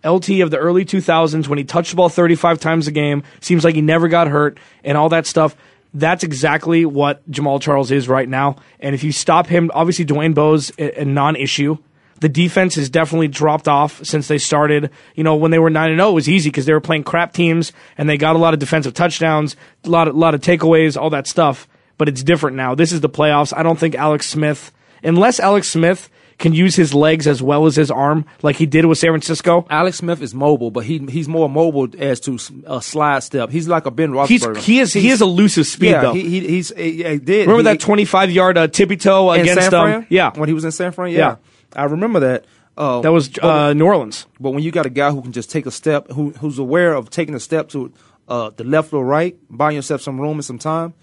LT 0.04 0.40
of 0.40 0.50
the 0.50 0.58
early 0.58 0.84
2000s 0.84 1.48
when 1.48 1.58
he 1.58 1.64
touched 1.64 1.90
the 1.90 1.96
ball 1.96 2.08
35 2.08 2.58
times 2.60 2.86
a 2.88 2.92
game, 2.92 3.22
seems 3.40 3.64
like 3.64 3.74
he 3.74 3.82
never 3.82 4.08
got 4.08 4.28
hurt, 4.28 4.58
and 4.82 4.96
all 4.96 5.08
that 5.10 5.26
stuff. 5.26 5.56
That's 5.94 6.22
exactly 6.22 6.84
what 6.84 7.28
Jamaal 7.30 7.60
Charles 7.60 7.90
is 7.90 8.08
right 8.08 8.28
now. 8.28 8.56
And 8.80 8.94
if 8.94 9.02
you 9.02 9.12
stop 9.12 9.46
him, 9.46 9.70
obviously 9.74 10.04
Dwayne 10.04 10.34
Bowe's 10.34 10.70
a, 10.78 11.02
a 11.02 11.04
non 11.04 11.36
issue. 11.36 11.78
The 12.20 12.28
defense 12.28 12.74
has 12.74 12.90
definitely 12.90 13.28
dropped 13.28 13.68
off 13.68 14.04
since 14.04 14.28
they 14.28 14.38
started. 14.38 14.90
You 15.14 15.24
know, 15.24 15.36
when 15.36 15.50
they 15.50 15.58
were 15.58 15.70
9 15.70 15.90
and 15.90 15.98
0, 15.98 16.10
it 16.10 16.14
was 16.14 16.28
easy 16.28 16.50
because 16.50 16.66
they 16.66 16.72
were 16.72 16.80
playing 16.80 17.04
crap 17.04 17.32
teams 17.32 17.72
and 17.96 18.08
they 18.08 18.16
got 18.16 18.34
a 18.34 18.38
lot 18.38 18.54
of 18.54 18.60
defensive 18.60 18.94
touchdowns, 18.94 19.56
a 19.84 19.88
lot 19.88 20.08
of, 20.08 20.16
lot 20.16 20.34
of 20.34 20.40
takeaways, 20.40 21.00
all 21.00 21.10
that 21.10 21.26
stuff. 21.26 21.68
But 21.96 22.08
it's 22.08 22.22
different 22.22 22.56
now. 22.56 22.74
This 22.74 22.92
is 22.92 23.00
the 23.00 23.08
playoffs. 23.08 23.56
I 23.56 23.62
don't 23.62 23.78
think 23.78 23.94
Alex 23.94 24.28
Smith, 24.28 24.72
unless 25.02 25.40
Alex 25.40 25.68
Smith 25.68 26.10
can 26.38 26.52
use 26.54 26.76
his 26.76 26.94
legs 26.94 27.26
as 27.26 27.42
well 27.42 27.66
as 27.66 27.74
his 27.76 27.90
arm, 27.90 28.24
like 28.42 28.54
he 28.56 28.64
did 28.66 28.84
with 28.86 28.96
San 28.98 29.10
Francisco. 29.10 29.66
Alex 29.68 29.98
Smith 29.98 30.22
is 30.22 30.34
mobile, 30.34 30.70
but 30.70 30.84
he 30.84 30.98
he's 31.08 31.26
more 31.28 31.48
mobile 31.48 31.88
as 31.98 32.20
to 32.20 32.38
a 32.66 32.80
slide 32.80 33.20
step. 33.24 33.50
He's 33.50 33.66
like 33.66 33.86
a 33.86 33.90
Ben 33.90 34.12
He's, 34.26 34.42
Roethlisberger. 34.44 34.56
he 34.58 34.78
is 34.78 34.92
he 34.92 35.00
He's- 35.00 35.14
is 35.14 35.22
elusive 35.22 35.66
speed 35.66 35.90
yeah, 35.90 36.02
though. 36.02 36.12
He, 36.12 36.22
he, 36.28 36.40
he's 36.48 36.68
he, 36.76 37.02
he 37.02 37.18
did. 37.18 37.48
Remember 37.48 37.70
He- 37.70 37.76
that 37.76 37.80
25 37.80 38.30
yard 38.30 38.56
uh, 38.56 38.68
tippy 38.68 38.96
toe 38.96 39.30
against 39.32 39.70
San 39.70 39.74
um? 39.74 40.06
Yeah, 40.08 40.30
when 40.38 40.48
he 40.48 40.54
was 40.54 40.64
in 40.64 40.70
San 40.72 40.92
Fran. 40.92 41.10
Yeah, 41.10 41.18
Yeah. 41.18 41.36
I 41.74 41.84
remember 41.84 42.20
that. 42.20 42.44
Uh, 42.76 43.00
that 43.00 43.10
was 43.10 43.28
but- 43.28 43.44
uh, 43.44 43.72
New 43.74 43.86
Orleans. 43.86 44.26
But 44.38 44.50
when 44.52 44.62
you 44.62 44.70
got 44.70 44.86
a 44.86 44.90
guy 44.90 45.10
who 45.10 45.20
can 45.22 45.32
just 45.32 45.50
take 45.50 45.66
a 45.66 45.72
step, 45.72 46.08
who 46.12 46.30
who's 46.30 46.60
aware 46.60 46.94
of 46.94 47.10
taking 47.10 47.34
a 47.34 47.40
step 47.40 47.68
to 47.70 47.92
uh, 48.28 48.50
the 48.56 48.62
left 48.62 48.92
or 48.92 49.04
right, 49.04 49.36
buying 49.50 49.74
yourself 49.74 50.02
some 50.02 50.20
room 50.20 50.34
and 50.34 50.44
some 50.44 50.58
time, 50.60 50.94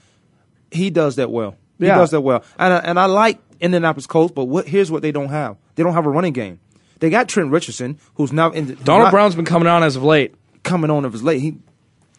he 0.71 0.89
does 0.89 1.17
that 1.17 1.29
well. 1.29 1.57
He 1.77 1.87
Yeah. 1.87 1.97
does 1.97 2.11
that 2.11 2.21
well. 2.21 2.41
And 2.57 2.73
I, 2.73 2.77
and 2.77 2.97
I 2.97 3.05
like 3.07 3.39
Indianapolis 3.59 4.07
Colts, 4.07 4.33
but 4.33 4.45
what, 4.45 4.67
here's 4.67 4.91
what 4.91 5.01
they 5.01 5.11
don't 5.11 5.29
have: 5.29 5.57
they 5.75 5.83
don't 5.83 5.93
have 5.93 6.05
a 6.05 6.09
running 6.09 6.33
game. 6.33 6.59
They 6.99 7.09
got 7.09 7.27
Trent 7.27 7.51
Richardson, 7.51 7.99
who's 8.15 8.31
now 8.31 8.51
in 8.51 8.67
the, 8.67 8.75
Donald 8.75 9.05
not 9.05 9.11
Brown's 9.11 9.35
been 9.35 9.45
coming 9.45 9.67
on 9.67 9.83
as 9.83 9.95
of 9.95 10.03
late. 10.03 10.33
coming 10.63 10.89
on 10.89 11.05
of 11.05 11.13
his 11.13 11.23
late. 11.23 11.41
He, 11.41 11.57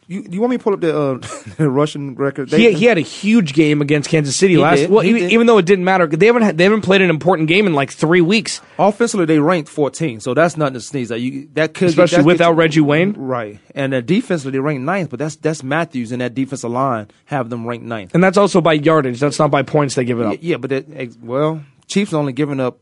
you, 0.08 0.24
you 0.30 0.40
want 0.40 0.52
me 0.52 0.56
to 0.58 0.62
pull 0.62 0.72
up 0.72 0.80
the, 0.80 0.96
uh, 0.96 1.14
the 1.56 1.68
Russian 1.68 2.14
record? 2.14 2.50
He, 2.52 2.72
he 2.72 2.84
had 2.84 2.96
a 2.96 3.02
huge 3.02 3.52
game 3.54 3.80
against 3.82 4.08
Kansas 4.08 4.36
City 4.36 4.54
He 4.54 4.58
last. 4.60 4.78
did. 4.78 4.90
Well, 4.90 5.00
He 5.00 5.10
even, 5.10 5.30
even 5.30 5.46
though 5.46 5.58
it 5.58 5.66
didn't 5.66 5.84
matter, 5.84 6.06
they 6.06 6.26
haven't 6.26 6.42
had, 6.42 6.58
they 6.58 6.64
haven't 6.64 6.82
played 6.82 7.02
an 7.02 7.10
important 7.10 7.48
game 7.48 7.66
in 7.66 7.74
like 7.74 7.90
three 7.90 8.20
weeks, 8.20 8.60
Offensively, 8.78 9.26
they 9.26 9.38
ranked 9.38 9.68
14, 9.68 10.20
so 10.20 10.32
that's 10.34 10.56
nothing 10.56 10.74
to 10.74 10.80
sneeze 10.80 11.10
at. 11.10 11.20
You 11.20 11.48
that 11.54 11.74
could 11.74 11.88
especially 11.88 12.18
could- 12.18 12.26
without 12.26 12.52
Reggie 12.56 12.80
Wayne. 12.80 13.12
right? 13.14 13.58
And 13.74 13.92
uh, 13.94 14.00
defensively, 14.00 14.52
they 14.52 14.60
ranked 14.60 14.82
ninth, 14.82 15.10
but 15.10 15.18
that's 15.18 15.36
that's 15.36 15.62
Mathis 15.62 16.12
and 16.12 16.20
that 16.20 16.34
defensive 16.34 16.70
line 16.70 17.08
have 17.26 17.50
them 17.50 17.66
ranked 17.66 17.84
ninth. 17.86 18.14
And 18.14 18.22
that's 18.22 18.36
also 18.38 18.60
by 18.60 18.74
yardage. 18.74 19.18
That's 19.20 19.38
not 19.38 19.50
by 19.50 19.62
points 19.62 19.94
they 19.96 20.04
give 20.04 20.20
it 20.20 20.26
up. 20.26 20.32
Y- 20.34 20.38
Yeah, 20.40 20.56
but 20.58 20.72
ex- 20.72 21.16
well, 21.20 21.62
Chiefs 21.88 22.12
only 22.12 22.32
giving 22.32 22.60
up 22.60 22.78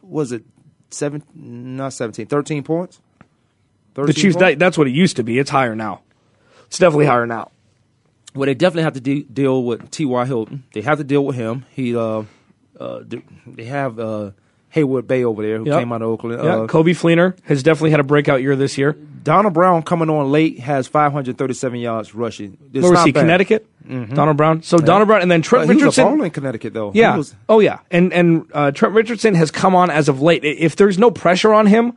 was 0.00 0.32
it 0.32 0.44
seven? 0.90 1.22
Not 1.34 1.92
17, 1.92 2.26
13 2.26 2.62
points. 2.62 3.00
The 3.94 4.06
Chiefs. 4.12 4.22
points? 4.22 4.36
That, 4.38 4.58
that's 4.58 4.78
what 4.78 4.86
it 4.86 4.90
used 4.92 5.16
to 5.16 5.22
be. 5.22 5.38
It's 5.38 5.50
higher 5.50 5.74
now. 5.76 6.00
It's 6.72 6.78
definitely 6.78 7.04
higher 7.04 7.26
now. 7.26 7.50
Well, 8.34 8.46
they 8.46 8.54
definitely 8.54 8.84
have 8.84 8.94
to 8.94 9.00
de- 9.00 9.24
deal 9.24 9.62
with 9.62 9.90
T.Y. 9.90 10.24
Hilton. 10.24 10.64
They 10.72 10.80
have 10.80 10.96
to 10.96 11.04
deal 11.04 11.22
with 11.26 11.36
him. 11.36 11.66
He, 11.68 11.94
uh, 11.94 12.22
uh, 12.80 13.00
they- 13.06 13.64
have 13.64 13.98
uh, 13.98 14.30
Heyward-Bey 14.74 15.22
over 15.22 15.42
there 15.42 15.58
who 15.58 15.66
Yep. 15.66 15.78
came 15.80 15.92
out 15.92 16.00
of 16.00 16.08
Oakland. 16.08 16.42
Yeah, 16.42 16.56
Uh, 16.60 16.66
Coby 16.66 16.96
Fleener 16.96 17.36
has 17.44 17.62
definitely 17.62 17.90
had 17.90 18.00
a 18.00 18.04
breakout 18.04 18.40
year 18.40 18.56
this 18.56 18.78
year. 18.78 18.96
Donald 19.22 19.52
Brown 19.52 19.82
coming 19.82 20.08
on 20.08 20.32
late 20.32 20.60
has 20.60 20.86
537 20.88 21.78
yards 21.78 22.14
rushing. 22.14 22.56
It's 22.72 22.82
Where 22.82 22.92
was 22.92 23.04
he? 23.04 23.12
bad. 23.12 23.20
Connecticut. 23.20 23.66
Donald 24.14 24.38
Brown. 24.38 24.62
So 24.62 24.78
Donald 24.78 25.08
Brown 25.08 25.20
and 25.20 25.30
then 25.30 25.42
Trent 25.42 25.66
But 25.66 25.76
he 25.76 25.84
was 25.84 25.98
a 25.98 26.02
Richardson. 26.04 26.24
in 26.24 26.30
Connecticut 26.30 26.72
though. 26.72 26.90
Yeah. 26.94 27.18
Was- 27.18 27.34
oh 27.50 27.60
yeah. 27.60 27.80
And 27.90 28.12
and 28.14 28.46
uh, 28.54 28.70
Trent 28.70 28.94
Richardson 28.94 29.34
has 29.34 29.50
come 29.50 29.74
on 29.74 29.90
as 29.90 30.08
of 30.08 30.22
late. 30.22 30.42
If 30.42 30.76
there's 30.76 30.98
no 30.98 31.10
pressure 31.10 31.52
on 31.52 31.66
him, 31.66 31.92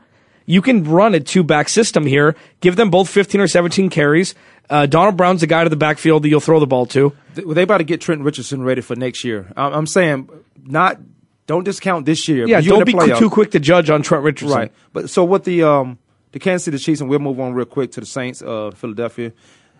you 0.45 0.61
can 0.61 0.83
run 0.83 1.15
a 1.15 1.19
two 1.19 1.43
back 1.43 1.69
system 1.69 2.05
here. 2.05 2.35
Give 2.59 2.75
them 2.75 2.89
both 2.91 3.09
15 3.09 3.39
or 3.41 3.47
17 3.47 3.89
carries. 3.89 4.35
Uh, 4.69 4.85
Donald 4.85 5.17
Brown's 5.17 5.41
the 5.41 5.47
guy 5.47 5.63
to 5.63 5.69
the 5.69 5.75
backfield 5.75 6.23
that 6.23 6.29
you'll 6.29 6.39
throw 6.39 6.59
the 6.59 6.67
ball 6.67 6.85
to. 6.87 7.13
They, 7.35 7.43
they 7.43 7.61
about 7.63 7.77
to 7.79 7.83
get 7.83 8.01
Trent 8.01 8.21
Richardson 8.21 8.63
ready 8.63 8.81
for 8.81 8.95
next 8.95 9.23
year. 9.23 9.51
I'm, 9.55 9.73
I'm 9.73 9.87
saying 9.87 10.29
not. 10.63 10.99
Don't 11.47 11.63
discount 11.63 12.07
this 12.07 12.27
year. 12.27 12.47
Yeah, 12.47 12.59
don't 12.61 12.85
be 12.85 12.93
too 12.93 13.29
quick 13.29 13.51
to 13.51 13.59
judge 13.59 13.91
on 13.91 14.01
Trent 14.01 14.23
Richardson. 14.23 14.57
Right. 14.57 14.71
But 14.93 15.11
so 15.11 15.23
what 15.23 15.43
the 15.43 15.61
um 15.61 15.99
the 16.31 16.39
Kansas 16.39 16.65
City 16.65 16.77
Chiefs 16.79 17.01
and 17.01 17.09
we'll 17.09 17.19
move 17.19 17.39
on 17.39 17.53
real 17.53 17.65
quick 17.65 17.91
to 17.93 17.99
the 17.99 18.05
Saints, 18.05 18.41
uh, 18.41 18.71
Philadelphia. 18.71 19.31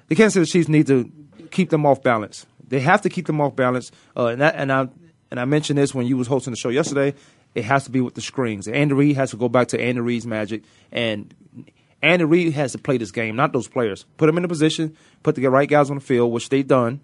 The 0.08 0.16
Kansas 0.16 0.34
City 0.36 0.60
Chiefs 0.60 0.70
need 0.70 0.88
to 0.88 1.12
keep 1.50 1.70
them 1.72 1.86
off 1.86 2.04
balance. 2.04 2.46
They 2.68 2.80
have 2.82 3.02
to 3.02 3.10
keep 3.10 3.26
them 3.26 3.42
off 3.42 3.56
balance. 3.56 3.92
Uh, 4.16 4.28
and 4.28 4.42
that, 4.42 4.56
and 4.56 4.72
I 4.72 4.88
and 5.32 5.40
I 5.40 5.46
mentioned 5.46 5.80
this 5.80 5.96
when 5.96 6.06
you 6.06 6.18
was 6.18 6.28
hosting 6.28 6.52
the 6.52 6.58
show 6.58 6.70
yesterday. 6.70 7.14
It 7.56 7.64
has 7.64 7.86
to 7.86 7.92
be 7.92 8.02
with 8.02 8.14
the 8.16 8.22
screens. 8.22 8.68
Andy 8.68 8.94
Reid 8.94 9.16
has 9.16 9.32
to 9.32 9.38
go 9.38 9.50
back 9.50 9.70
to 9.70 9.82
Andy 9.82 10.02
Reid's 10.02 10.28
magic, 10.28 10.64
and 10.92 11.34
Andy 12.02 12.26
Reid 12.26 12.54
has 12.54 12.74
to 12.74 12.78
play 12.78 12.98
this 12.98 13.12
game, 13.12 13.36
not 13.36 13.54
those 13.54 13.68
players. 13.68 14.06
Put 14.18 14.28
them 14.28 14.38
in 14.38 14.46
a 14.46 14.48
position, 14.48 14.96
put 15.24 15.36
the 15.36 15.48
right 15.48 15.68
guys 15.68 15.90
on 15.90 15.96
the 15.96 16.02
field, 16.02 16.32
which 16.32 16.50
they've 16.50 16.68
done. 16.68 17.02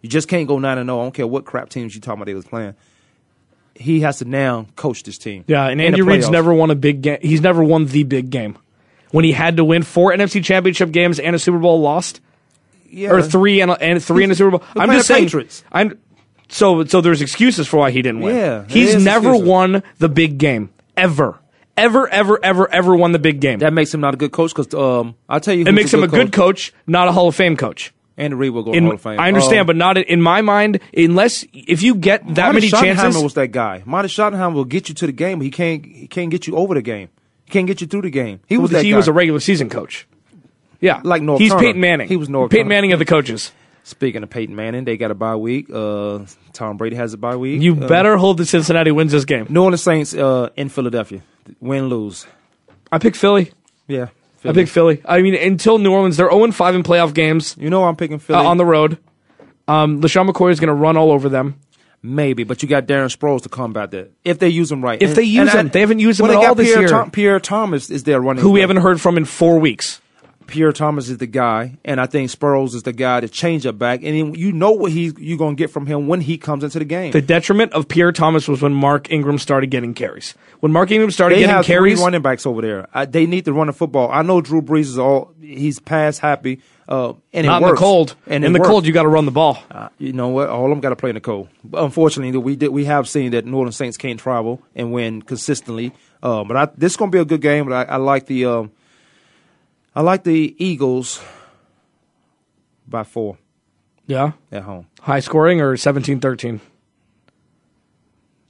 You 0.00 0.08
just 0.08 0.28
can't 0.28 0.48
go 0.48 0.58
nine 0.58 0.78
and 0.78 0.88
zero. 0.88 1.00
I 1.00 1.02
don't 1.04 1.14
care 1.14 1.26
what 1.26 1.44
crap 1.44 1.68
teams 1.68 1.94
you 1.94 2.00
talking 2.00 2.20
about 2.20 2.26
they 2.26 2.34
was 2.34 2.44
playing. 2.44 2.74
He 3.74 4.00
has 4.00 4.18
to 4.18 4.24
now 4.24 4.66
coach 4.76 5.02
this 5.02 5.16
team. 5.16 5.44
Yeah, 5.46 5.66
and 5.66 5.80
Andy 5.80 6.02
Reid's 6.02 6.28
never 6.28 6.52
won 6.52 6.70
a 6.70 6.74
big 6.74 7.02
game. 7.02 7.18
He's 7.22 7.40
never 7.40 7.62
won 7.62 7.86
the 7.86 8.02
big 8.02 8.30
game. 8.30 8.58
When 9.10 9.24
he 9.24 9.32
had 9.32 9.58
to 9.58 9.64
win 9.64 9.82
four 9.82 10.12
NFC 10.12 10.42
Championship 10.42 10.90
games 10.90 11.18
and 11.18 11.36
a 11.36 11.38
Super 11.38 11.58
Bowl, 11.58 11.80
lost 11.80 12.20
yeah. 12.92 13.10
or 13.10 13.22
three 13.22 13.60
and, 13.60 13.70
a, 13.70 13.82
and 13.82 14.02
three 14.02 14.24
in 14.24 14.30
a 14.30 14.34
Super 14.34 14.58
Bowl. 14.58 14.64
I'm 14.76 14.90
just 14.90 15.08
saying. 15.08 15.24
Patriots. 15.24 15.64
I'm 15.70 15.98
so 16.48 16.84
so. 16.84 17.00
There's 17.00 17.20
excuses 17.22 17.66
for 17.68 17.78
why 17.78 17.90
he 17.90 18.02
didn't 18.02 18.20
win. 18.20 18.36
Yeah, 18.36 18.64
he's 18.68 19.02
never 19.02 19.30
excuses. 19.30 19.48
won 19.48 19.82
the 19.98 20.08
big 20.08 20.38
game 20.38 20.70
ever, 20.96 21.38
ever, 21.76 22.08
ever, 22.08 22.38
ever, 22.42 22.70
ever 22.70 22.94
won 22.96 23.12
the 23.12 23.18
big 23.18 23.40
game. 23.40 23.58
That 23.60 23.72
makes 23.72 23.92
him 23.92 24.00
not 24.00 24.14
a 24.14 24.16
good 24.16 24.32
coach 24.32 24.54
because 24.54 24.72
um, 24.74 25.14
I'll 25.28 25.40
tell 25.40 25.54
you, 25.54 25.64
it 25.66 25.72
makes 25.72 25.92
him 25.92 26.02
a 26.02 26.08
good 26.08 26.32
coach, 26.32 26.72
not 26.86 27.08
a 27.08 27.12
Hall 27.12 27.28
of 27.28 27.34
Fame 27.34 27.56
coach. 27.56 27.92
Andy 28.16 28.34
Reid 28.36 28.50
will 28.52 28.62
go 28.62 28.72
In- 28.72 28.84
Hall 28.84 28.94
of 28.94 29.00
Fame. 29.00 29.18
I 29.18 29.28
understand, 29.28 29.60
Um, 29.62 29.66
but 29.68 29.76
not 29.76 29.96
in 29.96 30.20
my 30.20 30.42
mind. 30.42 30.80
Unless 30.96 31.46
if 31.52 31.82
you 31.82 31.94
get 31.94 32.22
that 32.34 32.52
Marty 32.52 32.54
many 32.54 32.68
chances, 32.70 33.22
was 33.22 33.34
that 33.34 33.48
guy. 33.48 33.82
Marty 33.86 34.08
Schottenheimer 34.08 34.52
will 34.54 34.64
get 34.66 34.88
you 34.88 34.94
to 34.96 35.06
the 35.06 35.12
game, 35.12 35.38
but 35.38 35.44
he 35.44 35.50
can't. 35.50 35.84
He 35.84 36.06
can't 36.08 36.30
get 36.30 36.46
you 36.46 36.56
over 36.56 36.74
the 36.74 36.82
game. 36.82 37.08
He 37.46 37.50
can't 37.50 37.66
get 37.66 37.80
you 37.80 37.86
through 37.86 38.02
the 38.02 38.10
game. 38.10 38.40
He 38.46 38.58
was 38.58 38.70
he 38.70 38.90
guy. 38.90 38.96
was 38.96 39.08
a 39.08 39.12
regular 39.12 39.40
season 39.40 39.68
coach. 39.70 40.06
Yeah, 40.80 41.00
Like 41.04 41.22
Norv 41.22 41.38
He's 41.38 41.50
Turner. 41.52 41.62
Peyton 41.62 41.80
Manning. 41.80 42.08
He 42.08 42.16
was 42.16 42.28
Norv 42.28 42.50
Peyton 42.50 42.64
Turner. 42.64 42.68
Manning 42.68 42.92
of 42.92 42.98
the 42.98 43.04
coaches. 43.04 43.52
Speaking 43.84 44.22
of 44.24 44.30
Peyton 44.30 44.54
Manning, 44.56 44.84
they 44.84 44.96
got 44.96 45.10
a 45.10 45.14
bye 45.14 45.36
week. 45.36 45.68
Uh, 45.72 46.20
Tom 46.52 46.76
Brady 46.76 46.96
has 46.96 47.14
a 47.14 47.18
bye 47.18 47.36
week. 47.36 47.62
You 47.62 47.74
Uh, 47.80 47.86
better 47.88 48.16
hope 48.16 48.36
that 48.38 48.46
Cincinnati 48.46 48.90
wins 48.90 49.12
this 49.12 49.24
game. 49.24 49.46
New 49.48 49.62
Orleans 49.62 49.82
Saints 49.82 50.12
uh, 50.14 50.50
in 50.56 50.68
Philadelphia. 50.68 51.22
Win 51.60 51.88
lose. 51.88 52.26
I 52.90 52.98
pick 52.98 53.14
Philly. 53.14 53.52
Yeah. 53.88 54.08
I 54.44 54.52
pick 54.52 54.68
Philly. 54.68 55.00
I 55.04 55.22
mean, 55.22 55.34
until 55.34 55.78
New 55.78 55.92
Orleans, 55.92 56.16
they're 56.16 56.30
0 56.30 56.50
5 56.50 56.74
in 56.74 56.82
playoff 56.82 57.14
games 57.14 57.56
You 57.58 57.70
know 57.70 57.84
I'm 57.84 57.94
picking 57.96 58.16
uh, 58.16 58.20
Philly 58.20 58.44
on 58.44 58.56
the 58.56 58.66
road. 58.66 58.98
Um, 59.68 60.00
LeSean 60.00 60.28
McCoy 60.28 60.50
is 60.50 60.58
going 60.58 60.68
to 60.68 60.74
run 60.74 60.96
all 60.96 61.12
over 61.12 61.28
them. 61.28 61.60
Maybe, 62.04 62.42
but 62.42 62.60
you 62.62 62.68
got 62.68 62.86
Darren 62.86 63.16
Sproles 63.16 63.42
to 63.42 63.48
combat 63.48 63.92
that 63.92 64.10
if 64.24 64.40
they 64.40 64.48
use 64.48 64.72
him 64.72 64.82
right. 64.82 65.00
If 65.00 65.14
they 65.14 65.22
use 65.22 65.52
him. 65.52 65.68
They 65.68 65.78
haven't 65.78 66.00
used 66.00 66.18
him 66.18 66.26
well, 66.26 66.32
at 66.32 66.36
all 66.38 66.50
got 66.50 66.56
this 66.56 66.66
Pierre 66.66 66.80
year. 66.80 66.88
Tom- 66.88 67.10
Pierre 67.12 67.38
Thomas 67.38 67.90
is 67.90 68.02
their 68.02 68.20
running. 68.20 68.42
Who 68.42 68.50
we 68.50 68.58
back. 68.58 68.62
haven't 68.70 68.82
heard 68.82 69.00
from 69.00 69.16
in 69.16 69.24
four 69.24 69.60
weeks. 69.60 70.00
Pierre 70.52 70.70
Thomas 70.72 71.08
is 71.08 71.16
the 71.16 71.26
guy, 71.26 71.78
and 71.82 71.98
I 71.98 72.04
think 72.04 72.30
Sproles 72.30 72.74
is 72.74 72.82
the 72.82 72.92
guy 72.92 73.20
to 73.20 73.28
change 73.28 73.64
up 73.64 73.78
back, 73.78 74.00
and 74.02 74.36
you 74.36 74.52
know 74.52 74.72
what 74.72 74.92
he 74.92 75.10
you're 75.16 75.38
gonna 75.38 75.56
get 75.56 75.70
from 75.70 75.86
him 75.86 76.08
when 76.08 76.20
he 76.20 76.36
comes 76.36 76.62
into 76.62 76.78
the 76.78 76.84
game. 76.84 77.10
The 77.10 77.22
detriment 77.22 77.72
of 77.72 77.88
Pierre 77.88 78.12
Thomas 78.12 78.46
was 78.46 78.60
when 78.60 78.74
Mark 78.74 79.10
Ingram 79.10 79.38
started 79.38 79.70
getting 79.70 79.94
carries. 79.94 80.34
When 80.60 80.70
Mark 80.70 80.90
Ingram 80.90 81.10
started 81.10 81.36
they 81.36 81.40
getting 81.40 81.56
have 81.56 81.64
carries, 81.64 81.96
three 81.96 82.04
running 82.04 82.20
backs 82.20 82.44
over 82.44 82.60
there. 82.60 82.86
I, 82.92 83.06
they 83.06 83.24
need 83.24 83.46
to 83.46 83.54
run 83.54 83.68
the 83.68 83.72
football. 83.72 84.10
I 84.12 84.20
know 84.20 84.42
Drew 84.42 84.60
Brees 84.60 84.80
is 84.82 84.98
all 84.98 85.32
he's 85.40 85.80
pass 85.80 86.18
happy, 86.18 86.60
uh, 86.86 87.14
and 87.32 87.46
not 87.46 87.62
it 87.62 87.64
in 87.64 87.70
the 87.70 87.78
cold. 87.78 88.14
And 88.26 88.44
in 88.44 88.52
the 88.52 88.58
works. 88.58 88.68
cold, 88.68 88.86
you 88.86 88.92
got 88.92 89.04
to 89.04 89.08
run 89.08 89.24
the 89.24 89.30
ball. 89.30 89.58
Uh, 89.70 89.88
you 89.96 90.12
know 90.12 90.28
what? 90.28 90.50
All 90.50 90.64
of 90.64 90.70
them 90.70 90.80
got 90.80 90.90
to 90.90 90.96
play 90.96 91.08
in 91.08 91.14
the 91.14 91.22
cold. 91.22 91.48
But 91.64 91.82
unfortunately, 91.82 92.36
we 92.38 92.56
did 92.56 92.68
we 92.68 92.84
have 92.84 93.08
seen 93.08 93.30
that 93.30 93.46
New 93.46 93.56
Orleans 93.56 93.76
Saints 93.76 93.96
can't 93.96 94.20
travel 94.20 94.60
and 94.74 94.92
win 94.92 95.22
consistently. 95.22 95.94
Uh, 96.22 96.44
but 96.44 96.56
I, 96.58 96.68
this 96.76 96.92
is 96.92 96.96
gonna 96.98 97.10
be 97.10 97.18
a 97.18 97.24
good 97.24 97.40
game. 97.40 97.66
But 97.66 97.88
I, 97.88 97.94
I 97.94 97.96
like 97.96 98.26
the 98.26 98.44
um, 98.44 98.72
I 99.94 100.00
like 100.00 100.24
the 100.24 100.54
Eagles 100.58 101.20
by 102.88 103.04
four 103.04 103.36
Yeah. 104.06 104.32
at 104.50 104.62
home. 104.62 104.86
High 105.00 105.20
scoring 105.20 105.60
or 105.60 105.76
17 105.76 106.20
13? 106.20 106.60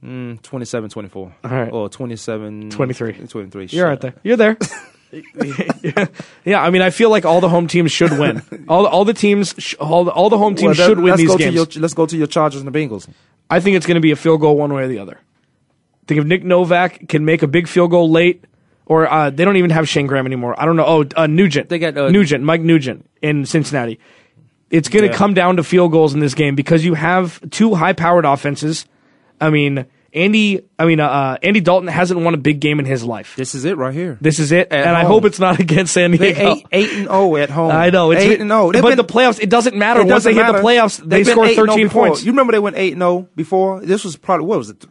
Mm, 0.03 0.41
27-24. 0.41 1.15
All 1.15 1.33
right. 1.43 1.71
Or 1.71 1.87
27 1.89 2.69
23. 2.69 3.13
23. 3.27 3.65
You're 3.71 3.87
right 3.87 4.01
there. 4.01 4.13
You're 4.23 4.35
there. 4.37 4.57
yeah. 5.13 6.05
yeah, 6.45 6.61
I 6.61 6.69
mean, 6.71 6.81
I 6.81 6.89
feel 6.89 7.09
like 7.09 7.23
all 7.23 7.39
the 7.39 7.47
home 7.49 7.67
teams 7.67 7.91
should 7.91 8.11
win. 8.17 8.41
All, 8.67 8.85
all 8.85 9.05
the 9.05 9.13
teams, 9.13 9.53
sh- 9.57 9.75
all, 9.79 10.03
the, 10.05 10.11
all 10.11 10.29
the 10.29 10.37
home 10.37 10.55
teams 10.55 10.77
Well, 10.77 10.87
should 10.89 10.97
win 10.99 11.11
let's 11.11 11.21
these 11.21 11.29
go 11.29 11.37
games. 11.37 11.51
To 11.67 11.73
your, 11.75 11.81
let's 11.81 11.93
go 11.93 12.05
to 12.05 12.17
your 12.17 12.27
Chargers 12.27 12.61
and 12.61 12.73
the 12.73 12.77
Bengals. 12.77 13.07
I 13.49 13.59
think 13.59 13.77
it's 13.77 13.85
going 13.85 13.95
to 13.95 14.01
be 14.01 14.11
a 14.11 14.15
field 14.15 14.41
goal 14.41 14.57
one 14.57 14.73
way 14.73 14.83
or 14.83 14.87
the 14.87 14.99
other. 14.99 15.17
I 15.19 16.05
think 16.07 16.19
if 16.19 16.25
Nick 16.25 16.43
Novak 16.43 17.07
can 17.07 17.23
make 17.23 17.43
a 17.43 17.47
big 17.47 17.67
field 17.69 17.91
goal 17.91 18.09
late, 18.11 18.43
or 18.85 19.11
uh, 19.11 19.29
they 19.29 19.45
don't 19.45 19.57
even 19.57 19.69
have 19.71 19.87
Shayne 19.87 20.07
Graham 20.07 20.25
anymore. 20.25 20.59
I 20.59 20.65
don't 20.65 20.75
know. 20.75 20.85
Oh, 20.85 21.05
uh, 21.15 21.27
Nugent. 21.27 21.69
They 21.69 21.79
got, 21.79 21.97
uh, 21.97 22.09
Nugent, 22.09 22.43
Mike 22.43 22.61
Nugent 22.61 23.05
in 23.21 23.45
Cincinnati. 23.45 23.99
It's 24.69 24.89
going 24.89 25.03
to 25.03 25.09
Yeah. 25.11 25.17
come 25.17 25.33
down 25.33 25.57
to 25.57 25.63
field 25.63 25.91
goals 25.91 26.13
in 26.13 26.19
this 26.19 26.33
game 26.33 26.55
because 26.55 26.83
you 26.83 26.95
have 26.95 27.39
two 27.51 27.75
high-powered 27.75 28.25
offenses. 28.25 28.85
I 29.39 29.49
mean, 29.51 29.85
Andy. 30.13 30.61
I 30.79 30.85
mean, 30.85 30.99
uh, 30.99 31.07
uh, 31.07 31.37
Andy 31.43 31.59
Dalton 31.59 31.87
hasn't 31.87 32.19
won 32.19 32.33
a 32.33 32.37
big 32.37 32.59
game 32.59 32.79
in 32.79 32.85
his 32.85 33.03
life. 33.03 33.35
This 33.35 33.55
is 33.55 33.65
it 33.65 33.77
right 33.77 33.93
here. 33.93 34.17
This 34.21 34.37
is 34.39 34.51
it, 34.51 34.71
At 34.71 34.85
and 34.87 34.95
I 34.97 35.03
hope 35.05 35.25
it's 35.25 35.39
not 35.39 35.59
against 35.61 35.93
San 35.93 36.11
They 36.11 36.17
Diego. 36.17 36.51
eight 36.55 36.65
eight 36.71 36.91
and 36.93 37.07
zero 37.07 37.35
at 37.37 37.49
home. 37.49 37.71
I 37.71 37.89
know 37.89 38.11
it's 38.11 38.21
eight 38.21 38.39
and 38.41 38.49
zero. 38.49 38.71
They've 38.71 38.81
but 38.81 38.89
been- 38.89 38.97
the 38.97 39.03
playoffs. 39.05 39.39
It 39.41 39.49
doesn't 39.49 39.75
matter. 39.75 40.01
It 40.01 40.03
Once 40.07 40.23
doesn't 40.25 40.35
they 40.35 40.43
hit 40.43 40.51
the 40.53 40.59
playoffs, 40.59 40.97
they 40.97 41.23
score 41.23 41.45
8 41.45 41.49
and 41.49 41.55
0 41.55 41.67
13 41.67 41.89
points. 41.89 42.23
You 42.23 42.31
remember 42.31 42.51
they 42.53 42.59
went 42.59 42.77
eight 42.77 42.93
and 42.93 43.01
zero 43.01 43.27
before? 43.35 43.81
This 43.81 44.03
was 44.03 44.15
probably 44.17 44.45
what 44.45 44.57
was 44.59 44.69
it? 44.69 44.85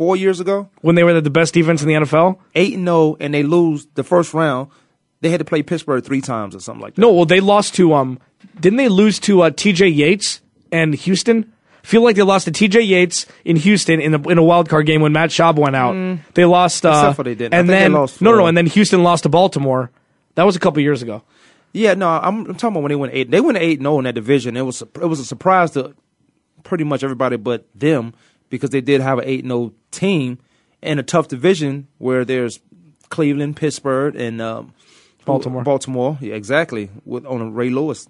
Four 0.00 0.16
years 0.16 0.40
ago. 0.40 0.70
when 0.80 0.94
they 0.94 1.04
were 1.04 1.20
the 1.20 1.28
best 1.28 1.52
defense 1.52 1.82
in 1.82 1.88
the 1.88 1.92
NFL. 1.94 2.38
Eight 2.54 2.72
and 2.72 2.86
zero, 2.86 3.18
and 3.20 3.34
they 3.34 3.42
lose 3.42 3.86
the 3.96 4.02
first 4.02 4.32
round. 4.32 4.70
They 5.20 5.28
had 5.28 5.40
to 5.40 5.44
play 5.44 5.62
Pittsburgh 5.62 6.02
three 6.02 6.22
times 6.22 6.54
or 6.56 6.60
something 6.60 6.80
like 6.80 6.94
that. 6.94 7.00
No, 7.02 7.12
well, 7.12 7.26
they 7.26 7.40
lost 7.40 7.74
to 7.74 7.92
um. 7.92 8.18
Didn't 8.58 8.78
they 8.78 8.88
lose 8.88 9.18
to 9.20 9.42
uh, 9.42 9.50
T.J. 9.50 9.88
Yates 9.88 10.40
and 10.72 10.94
Houston? 10.94 11.52
Feel 11.82 12.02
like 12.02 12.16
they 12.16 12.22
lost 12.22 12.46
to 12.46 12.50
T.J. 12.50 12.80
Yates 12.80 13.26
in 13.44 13.56
Houston 13.56 14.00
in, 14.00 14.12
the, 14.12 14.20
in 14.30 14.38
a 14.38 14.42
wild 14.42 14.70
card 14.70 14.86
game 14.86 15.02
when 15.02 15.12
Matt 15.12 15.28
Schaub 15.28 15.56
went 15.56 15.76
out. 15.76 16.18
They 16.32 16.46
lost. 16.46 16.86
Uh, 16.86 16.92
Mm. 16.92 16.96
Except 17.02 17.16
for 17.16 17.22
they 17.24 17.34
didn't. 17.34 17.52
And 17.52 17.68
then 17.68 17.92
lost 17.92 18.22
no, 18.22 18.30
no, 18.30 18.38
no, 18.38 18.46
and 18.46 18.56
then 18.56 18.64
Houston 18.68 19.02
lost 19.02 19.24
to 19.24 19.28
Baltimore. 19.28 19.90
That 20.36 20.44
was 20.44 20.56
a 20.56 20.60
couple 20.60 20.80
years 20.80 21.02
ago. 21.02 21.22
Yeah, 21.74 21.92
no, 21.92 22.08
I'm, 22.08 22.46
I'm 22.46 22.54
talking 22.54 22.70
about 22.70 22.82
when 22.84 22.88
they 22.88 22.96
went 22.96 23.12
eight. 23.12 23.30
They 23.30 23.42
went 23.42 23.58
eight 23.58 23.78
and 23.78 23.84
zero 23.84 23.98
in 23.98 24.04
that 24.04 24.14
division. 24.14 24.56
It 24.56 24.62
was 24.62 24.80
it 24.82 25.06
was 25.06 25.20
a 25.20 25.26
surprise 25.26 25.72
to 25.72 25.94
pretty 26.62 26.84
much 26.84 27.02
everybody 27.04 27.36
but 27.36 27.66
them 27.74 28.14
because 28.50 28.70
they 28.70 28.82
did 28.82 29.00
have 29.00 29.18
an 29.18 29.24
eight 29.26 29.40
and 29.44 29.50
zero 29.50 29.72
team 29.90 30.38
in 30.82 30.98
a 30.98 31.02
tough 31.02 31.28
division 31.28 31.88
where 31.98 32.24
there's 32.24 32.60
Cleveland, 33.08 33.56
Pittsburgh, 33.56 34.14
and 34.16 34.40
um, 34.42 34.74
Baltimore. 35.24 35.62
Baltimore, 35.62 36.18
yeah, 36.20 36.34
exactly. 36.34 36.90
With 37.04 37.24
on 37.24 37.54
Ray 37.54 37.70
Lewis 37.70 38.06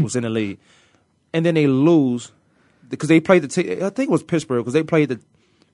was 0.00 0.16
in 0.16 0.22
the 0.22 0.30
league, 0.30 0.58
and 1.32 1.44
then 1.44 1.54
they 1.54 1.66
lose 1.66 2.32
because 2.88 3.08
they 3.08 3.20
played 3.20 3.42
the. 3.42 3.48
T- 3.48 3.82
I 3.82 3.90
think 3.90 4.08
it 4.08 4.10
was 4.10 4.22
Pittsburgh 4.22 4.60
because 4.60 4.72
they 4.72 4.82
played 4.82 5.10
the 5.10 5.20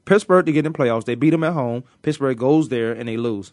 Pittsburgh 0.04 0.46
to 0.46 0.52
get 0.52 0.66
in 0.66 0.72
the 0.72 0.78
playoffs. 0.78 1.04
They 1.04 1.14
beat 1.14 1.30
them 1.30 1.44
at 1.44 1.52
home. 1.52 1.84
Pittsburgh 2.02 2.36
goes 2.38 2.68
there 2.68 2.92
and 2.92 3.08
they 3.08 3.16
lose. 3.16 3.52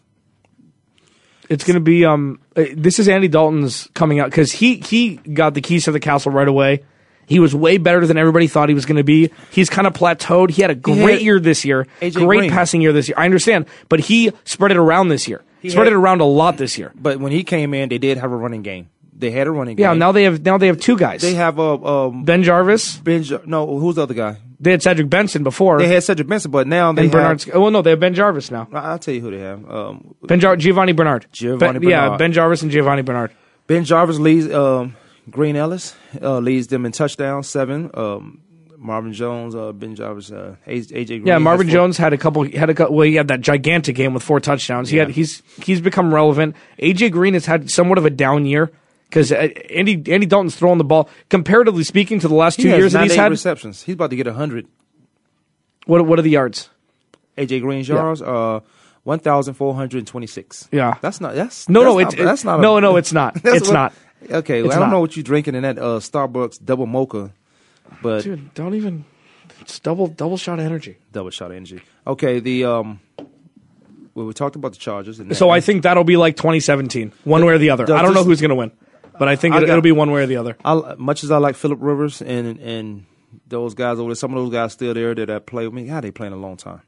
It's 1.48 1.64
going 1.64 1.74
to 1.74 1.80
be 1.80 2.04
um. 2.04 2.40
uh, 2.56 2.64
This 2.76 2.98
is 2.98 3.08
Andy 3.08 3.28
Dalton's 3.28 3.88
coming 3.94 4.20
out 4.20 4.30
because 4.30 4.52
he 4.52 4.76
he 4.76 5.16
got 5.16 5.54
the 5.54 5.60
keys 5.60 5.84
to 5.84 5.92
the 5.92 6.00
castle 6.00 6.32
right 6.32 6.46
away. 6.46 6.84
He 7.30 7.38
was 7.38 7.54
way 7.54 7.78
better 7.78 8.06
than 8.06 8.18
everybody 8.18 8.48
thought 8.48 8.68
he 8.68 8.74
was 8.74 8.84
going 8.86 8.96
to 8.96 9.04
be. 9.04 9.30
He's 9.52 9.70
kind 9.70 9.86
of 9.86 9.92
plateaued. 9.94 10.50
He 10.50 10.62
had 10.62 10.70
a 10.70 10.74
great 10.74 11.22
year 11.22 11.38
this 11.38 11.64
year, 11.64 11.86
AJ 12.02 12.14
great 12.26 12.38
Green. 12.38 12.50
passing 12.50 12.80
year 12.82 12.92
this 12.92 13.08
year. 13.08 13.14
I 13.16 13.24
understand, 13.24 13.66
but 13.88 14.00
he 14.00 14.32
spread 14.44 14.72
it 14.72 14.76
around 14.76 15.08
this 15.08 15.28
year. 15.28 15.42
He 15.62 15.70
spread 15.70 15.86
had- 15.86 15.92
it 15.92 15.96
around 15.96 16.20
a 16.20 16.24
lot 16.24 16.56
this 16.58 16.76
year. 16.76 16.90
But 16.94 17.20
when 17.20 17.30
he 17.32 17.44
came 17.44 17.72
in, 17.72 17.88
they 17.88 17.98
did 17.98 18.18
have 18.18 18.32
a 18.32 18.36
running 18.36 18.62
game. 18.62 18.88
They 19.16 19.30
had 19.30 19.46
a 19.46 19.50
running 19.50 19.76
game. 19.76 19.84
Yeah, 19.84 19.92
now 19.94 20.12
they 20.12 20.24
have 20.24 20.44
now 20.44 20.58
they 20.58 20.66
have 20.66 20.80
two 20.80 20.96
guys. 20.96 21.20
they 21.22 21.34
have 21.34 21.58
a 21.58 21.62
um, 21.74 22.24
BenJarvus. 22.26 23.04
Ben. 23.04 23.22
Jar- 23.22 23.42
No, 23.46 23.78
who's 23.78 23.94
the 23.96 24.02
other 24.02 24.14
guy? 24.14 24.38
They 24.58 24.72
had 24.72 24.82
Cedric 24.82 25.08
Benson 25.08 25.42
before, 25.42 25.78
They 25.78 25.86
had 25.88 26.02
Cedric 26.02 26.26
Benson, 26.28 26.50
but 26.50 26.66
now 26.66 26.92
they 26.92 27.04
and 27.04 27.12
have. 27.14 27.22
Bernard. 27.22 27.44
Oh 27.54 27.60
well, 27.60 27.70
no, 27.70 27.80
they 27.82 27.90
have 27.90 27.98
BenJarvus 28.00 28.50
now. 28.50 28.66
I'll 28.72 28.98
tell 28.98 29.14
you 29.14 29.20
who 29.20 29.30
they 29.30 29.38
have. 29.38 29.70
Um, 29.70 30.14
Ben 30.22 30.40
Jar- 30.40 30.56
Giovanni 30.56 30.92
Bernard. 30.92 31.26
Giovanni 31.32 31.78
Ben- 31.78 31.88
Yeah, 31.90 32.16
BenJarvus 32.18 32.62
and 32.62 32.70
Giovanni 32.72 33.02
Bernard. 33.02 33.30
BenJarvus 33.68 34.18
leads 34.18 34.52
um, 34.52 34.96
Green 35.30 35.56
Ellis 35.56 35.94
uh, 36.20 36.38
leads 36.38 36.66
them 36.68 36.84
in 36.86 36.92
touchdowns 36.92 37.48
seven. 37.48 37.90
Um, 37.94 38.42
Marvin 38.76 39.12
Jones, 39.12 39.54
uh, 39.54 39.72
BenJarvus, 39.72 40.32
uh, 40.34 40.56
AJ 40.66 41.06
Green. 41.06 41.26
Yeah, 41.26 41.36
Marvin 41.38 41.68
Jones 41.68 41.98
had 41.98 42.12
a 42.14 42.18
couple. 42.18 42.44
Had 42.50 42.70
a 42.70 42.74
cou- 42.74 42.90
well, 42.90 43.06
he 43.06 43.14
had 43.14 43.28
that 43.28 43.42
gigantic 43.42 43.94
game 43.94 44.14
with 44.14 44.22
four 44.22 44.40
touchdowns. 44.40 44.88
He 44.88 44.96
Yeah. 44.96 45.04
had 45.04 45.12
he's 45.12 45.42
he's 45.62 45.80
become 45.82 46.14
relevant. 46.14 46.56
AJ 46.78 47.10
Green 47.12 47.34
has 47.34 47.44
had 47.46 47.70
somewhat 47.70 47.98
of 47.98 48.06
a 48.06 48.10
down 48.10 48.46
year 48.46 48.70
because 49.10 49.32
Andy 49.32 50.02
Andy 50.10 50.24
Dalton's 50.26 50.56
throwing 50.56 50.78
the 50.78 50.84
ball 50.84 51.10
comparatively 51.28 51.84
speaking 51.84 52.20
to 52.20 52.28
the 52.28 52.34
last 52.34 52.56
He 52.56 52.62
two 52.62 52.68
years 52.70 52.92
that 52.94 53.02
he's 53.02 53.14
had. 53.16 53.30
receptions. 53.30 53.82
He's 53.82 53.94
about 53.96 54.10
to 54.10 54.16
get 54.16 54.26
hundred. 54.28 54.66
What 55.86 56.06
what 56.06 56.18
are 56.18 56.22
the 56.22 56.30
yards? 56.30 56.70
AJ 57.36 57.60
Green's 57.60 57.88
yards, 57.88 58.22
uh, 58.22 58.60
one 59.02 59.18
thousand 59.18 59.54
four 59.54 59.74
hundred 59.74 60.06
twenty-six. 60.06 60.68
Yeah. 60.72 60.94
that's 61.02 61.20
not. 61.20 61.34
That's 61.34 61.68
No, 61.68 61.82
no, 61.82 61.98
that's 61.98 62.14
it's 62.14 62.18
not, 62.18 62.24
that's 62.24 62.44
not. 62.44 62.60
no, 62.60 62.76
a, 62.76 62.80
no, 62.80 62.96
it's 62.96 63.12
not. 63.12 63.36
It's 63.44 63.68
what- 63.68 63.74
not. 63.74 63.92
Okay, 64.28 64.62
well, 64.62 64.72
I 64.72 64.74
don't 64.74 64.84
not. 64.88 64.90
know 64.96 65.00
what 65.00 65.16
you're 65.16 65.22
drinking 65.22 65.54
in 65.54 65.62
that 65.62 65.78
uh, 65.78 65.98
Starbucks 66.00 66.64
double 66.64 66.86
mocha, 66.86 67.32
but 68.02 68.22
Dude, 68.24 68.52
don't 68.54 68.74
even. 68.74 69.04
It's 69.60 69.78
double 69.78 70.06
double 70.08 70.36
shot 70.36 70.58
of 70.58 70.64
energy. 70.64 70.96
double 71.12 71.30
shot 71.30 71.50
of 71.50 71.56
energy. 71.56 71.80
Okay, 72.06 72.40
the 72.40 72.64
um, 72.64 73.00
well, 74.14 74.26
we 74.26 74.32
talked 74.32 74.56
about 74.56 74.72
the 74.72 74.78
Chargers. 74.78 75.20
And 75.20 75.36
So 75.36 75.50
I 75.50 75.60
think 75.60 75.82
that'll 75.82 76.04
be 76.04 76.16
like 76.16 76.36
2017, 76.36 77.12
one 77.24 77.44
way 77.44 77.54
or 77.54 77.58
the 77.58 77.70
other. 77.70 77.86
Does 77.86 77.98
I 77.98 78.02
don't 78.02 78.14
know 78.14 78.24
who's 78.24 78.40
going 78.40 78.50
to 78.50 78.54
win, 78.54 78.72
but 79.18 79.28
I 79.28 79.36
think 79.36 79.54
I 79.54 79.58
it, 79.58 79.60
got- 79.62 79.68
it'll 79.70 79.82
be 79.82 79.92
one 79.92 80.10
way 80.10 80.22
or 80.22 80.26
the 80.26 80.36
other. 80.36 80.56
I, 80.64 80.94
much 80.98 81.24
as 81.24 81.30
I 81.30 81.38
like 81.38 81.56
Philip 81.56 81.78
Rivers 81.80 82.20
and 82.22 82.58
and 82.60 83.06
those 83.46 83.74
guys 83.74 83.98
over 83.98 84.10
there, 84.10 84.14
some 84.16 84.32
of 84.34 84.42
those 84.42 84.52
guys 84.52 84.72
still 84.72 84.94
there 84.94 85.14
that 85.14 85.30
I 85.30 85.38
play 85.38 85.66
with 85.66 85.74
me. 85.74 85.86
God, 85.86 86.04
they 86.04 86.10
playing 86.10 86.32
a 86.32 86.36
long 86.36 86.56
time. 86.56 86.82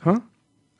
Huh? 0.00 0.20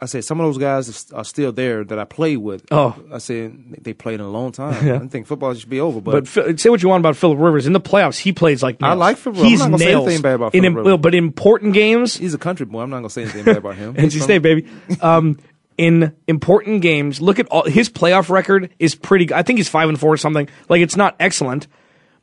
I 0.03 0.07
said 0.07 0.24
some 0.24 0.40
of 0.40 0.46
those 0.46 0.57
guys 0.59 1.12
are 1.12 1.24
still 1.24 1.53
there 1.53 1.84
that 1.84 1.98
I 1.98 2.05
play 2.05 2.36
with. 2.36 2.64
Oh. 2.70 2.98
I 3.12 3.18
said 3.18 3.76
they 3.82 3.92
played 3.92 4.14
in 4.14 4.20
a 4.22 4.30
long 4.30 4.51
time. 4.51 5.03
I 5.03 5.07
think 5.09 5.26
football 5.26 5.53
should 5.55 5.68
be 5.68 5.80
over, 5.80 6.01
but, 6.01 6.26
But 6.34 6.59
say 6.59 6.70
what 6.70 6.82
you 6.82 6.88
want 6.88 7.03
about 7.03 7.16
Philip 7.16 7.38
Rivers 7.38 7.66
in 7.66 7.74
the 7.74 7.80
playoffs, 7.80 8.18
he 8.18 8.32
plays 8.32 8.62
like 8.62 8.82
I 8.82 8.94
like 8.94 9.18
Philip 9.18 9.36
Rivers. 9.36 9.51
He's 9.51 9.61
I'm 9.61 9.72
not 9.72 9.78
gonna 9.80 9.90
say 9.90 9.96
anything 9.96 10.22
bad 10.22 10.34
about 10.36 10.55
in, 10.55 10.62
Philip 10.62 10.76
Rivers. 10.86 10.98
But 11.03 11.14
important 11.14 11.74
games, 11.74 12.16
he's 12.16 12.32
a 12.32 12.38
country 12.38 12.64
boy. 12.66 12.80
I'm 12.80 12.90
not 12.90 12.96
gonna 12.98 13.11
say 13.11 13.22
anything 13.22 13.44
bad 13.44 13.59
about 13.59 13.76
him. 13.76 13.94
NC 13.94 14.01
He's 14.03 14.12
from- 14.14 14.22
State 14.22 14.38
baby. 14.42 14.66
Um, 15.03 15.38
in 15.76 16.14
important 16.26 16.82
games, 16.82 17.20
look 17.20 17.38
at 17.38 17.46
all 17.48 17.64
his 17.64 17.88
playoff 17.88 18.28
record 18.30 18.70
is 18.78 18.94
pretty. 18.94 19.26
good. 19.26 19.34
I 19.34 19.42
think 19.42 19.59
he's 19.59 19.68
five 19.68 19.88
and 19.88 19.98
four 19.98 20.12
or 20.12 20.16
something. 20.18 20.48
Like 20.68 20.80
it's 20.82 20.96
not 20.96 21.16
excellent, 21.20 21.68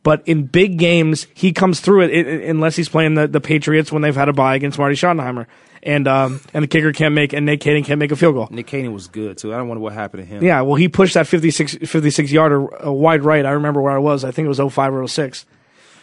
but 0.04 0.22
in 0.26 0.44
big 0.46 0.78
games 0.78 1.28
he 1.34 1.52
comes 1.52 1.80
through 1.80 2.02
it, 2.04 2.12
it, 2.12 2.28
it- 2.28 2.50
unless 2.50 2.76
he's 2.76 2.90
playing 2.90 3.16
the, 3.16 3.28
the 3.28 3.42
Patriots 3.42 3.92
when 3.92 4.02
they've 4.02 4.16
had 4.16 4.30
a 4.30 4.34
bye 4.34 4.56
against 4.56 4.78
Marty 4.80 4.96
Schottenheimer, 4.96 5.46
and 5.84 6.08
um, 6.08 6.42
and 6.54 6.64
the 6.64 6.68
kicker 6.68 6.92
can't 6.94 7.14
make 7.14 7.34
and 7.34 7.46
Nick 7.46 7.60
Kaeding 7.62 7.86
can't 7.86 8.00
make 8.00 8.12
a 8.12 8.16
field 8.16 8.36
goal. 8.36 8.48
Nick 8.52 8.68
Kaeding 8.68 8.94
was 8.94 9.08
good 9.08 9.38
too. 9.38 9.54
I 9.54 9.58
don't 9.58 9.68
wonder 9.68 9.82
what 9.82 9.94
happened 9.94 10.24
to 10.24 10.26
him. 10.28 10.44
Yeah, 10.44 10.62
well, 10.62 10.76
he 10.76 10.88
pushed 10.88 11.14
that 11.14 11.28
56, 11.28 11.76
56 11.86 12.32
yarder 12.32 12.86
uh, 12.88 12.92
wide 12.92 13.24
right. 13.24 13.46
I 13.46 13.52
remember 13.52 13.82
where 13.82 13.94
I 13.94 14.00
was. 14.00 14.24
I 14.24 14.32
think 14.32 14.46
it 14.46 14.50
was 14.50 14.60
05 14.74 14.94
or 14.94 15.08
06. 15.08 15.46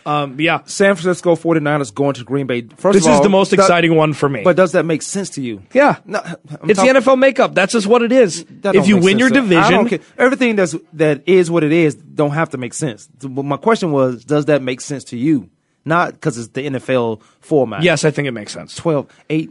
Um, 0.07 0.39
yeah, 0.39 0.61
San 0.67 0.95
Francisco 0.97 1.35
49ers 1.35 1.95
going 1.95 2.15
to 2.15 2.25
Green 2.25 2.47
Bay. 2.47 2.63
First 2.77 2.95
this 2.95 3.05
of 3.07 3.13
all, 3.13 3.19
is 3.19 3.23
the 3.23 3.29
most 3.31 3.51
that- 3.51 3.61
exciting 3.61 3.95
one 3.95 4.13
for 4.13 4.29
me. 4.29 4.43
But 4.43 4.57
does 4.57 4.73
that 4.73 4.85
make 4.85 5.03
sense 5.03 5.31
to 5.31 5.43
you? 5.43 5.63
yeah, 5.73 5.97
No, 6.05 6.21
it's 6.65 6.79
talking- 6.79 6.93
the 6.95 7.01
NFL 7.01 7.19
makeup. 7.19 7.55
That's 7.55 7.73
just 7.73 7.87
what 7.87 8.03
it 8.03 8.13
is. 8.13 8.45
If 8.65 8.87
you 8.89 8.99
win 8.99 9.19
your. 9.19 9.31
Division, 9.31 10.01
everything 10.19 10.57
that's 10.57 10.77
that 10.93 11.23
is 11.27 11.51
what 11.51 11.65
it 11.65 11.73
is 11.73 11.95
don't 11.95 12.31
have 12.33 12.51
to 12.51 12.59
make 12.59 12.73
sense. 12.75 13.09
But 13.21 13.45
my 13.45 13.57
question 13.57 13.91
was, 13.93 14.25
does 14.25 14.45
that 14.47 14.63
make 14.63 14.81
sense 14.81 15.05
to 15.05 15.17
you? 15.17 15.49
Not 15.85 16.13
because 16.13 16.39
it's 16.39 16.49
the 16.49 16.63
NFL 16.67 17.21
format. 17.41 17.83
yes, 17.83 18.05
I 18.05 18.11
think 18.11 18.27
it 18.29 18.33
makes 18.33 18.53
sense. 18.53 18.75
12, 18.77 19.07
8, 19.29 19.51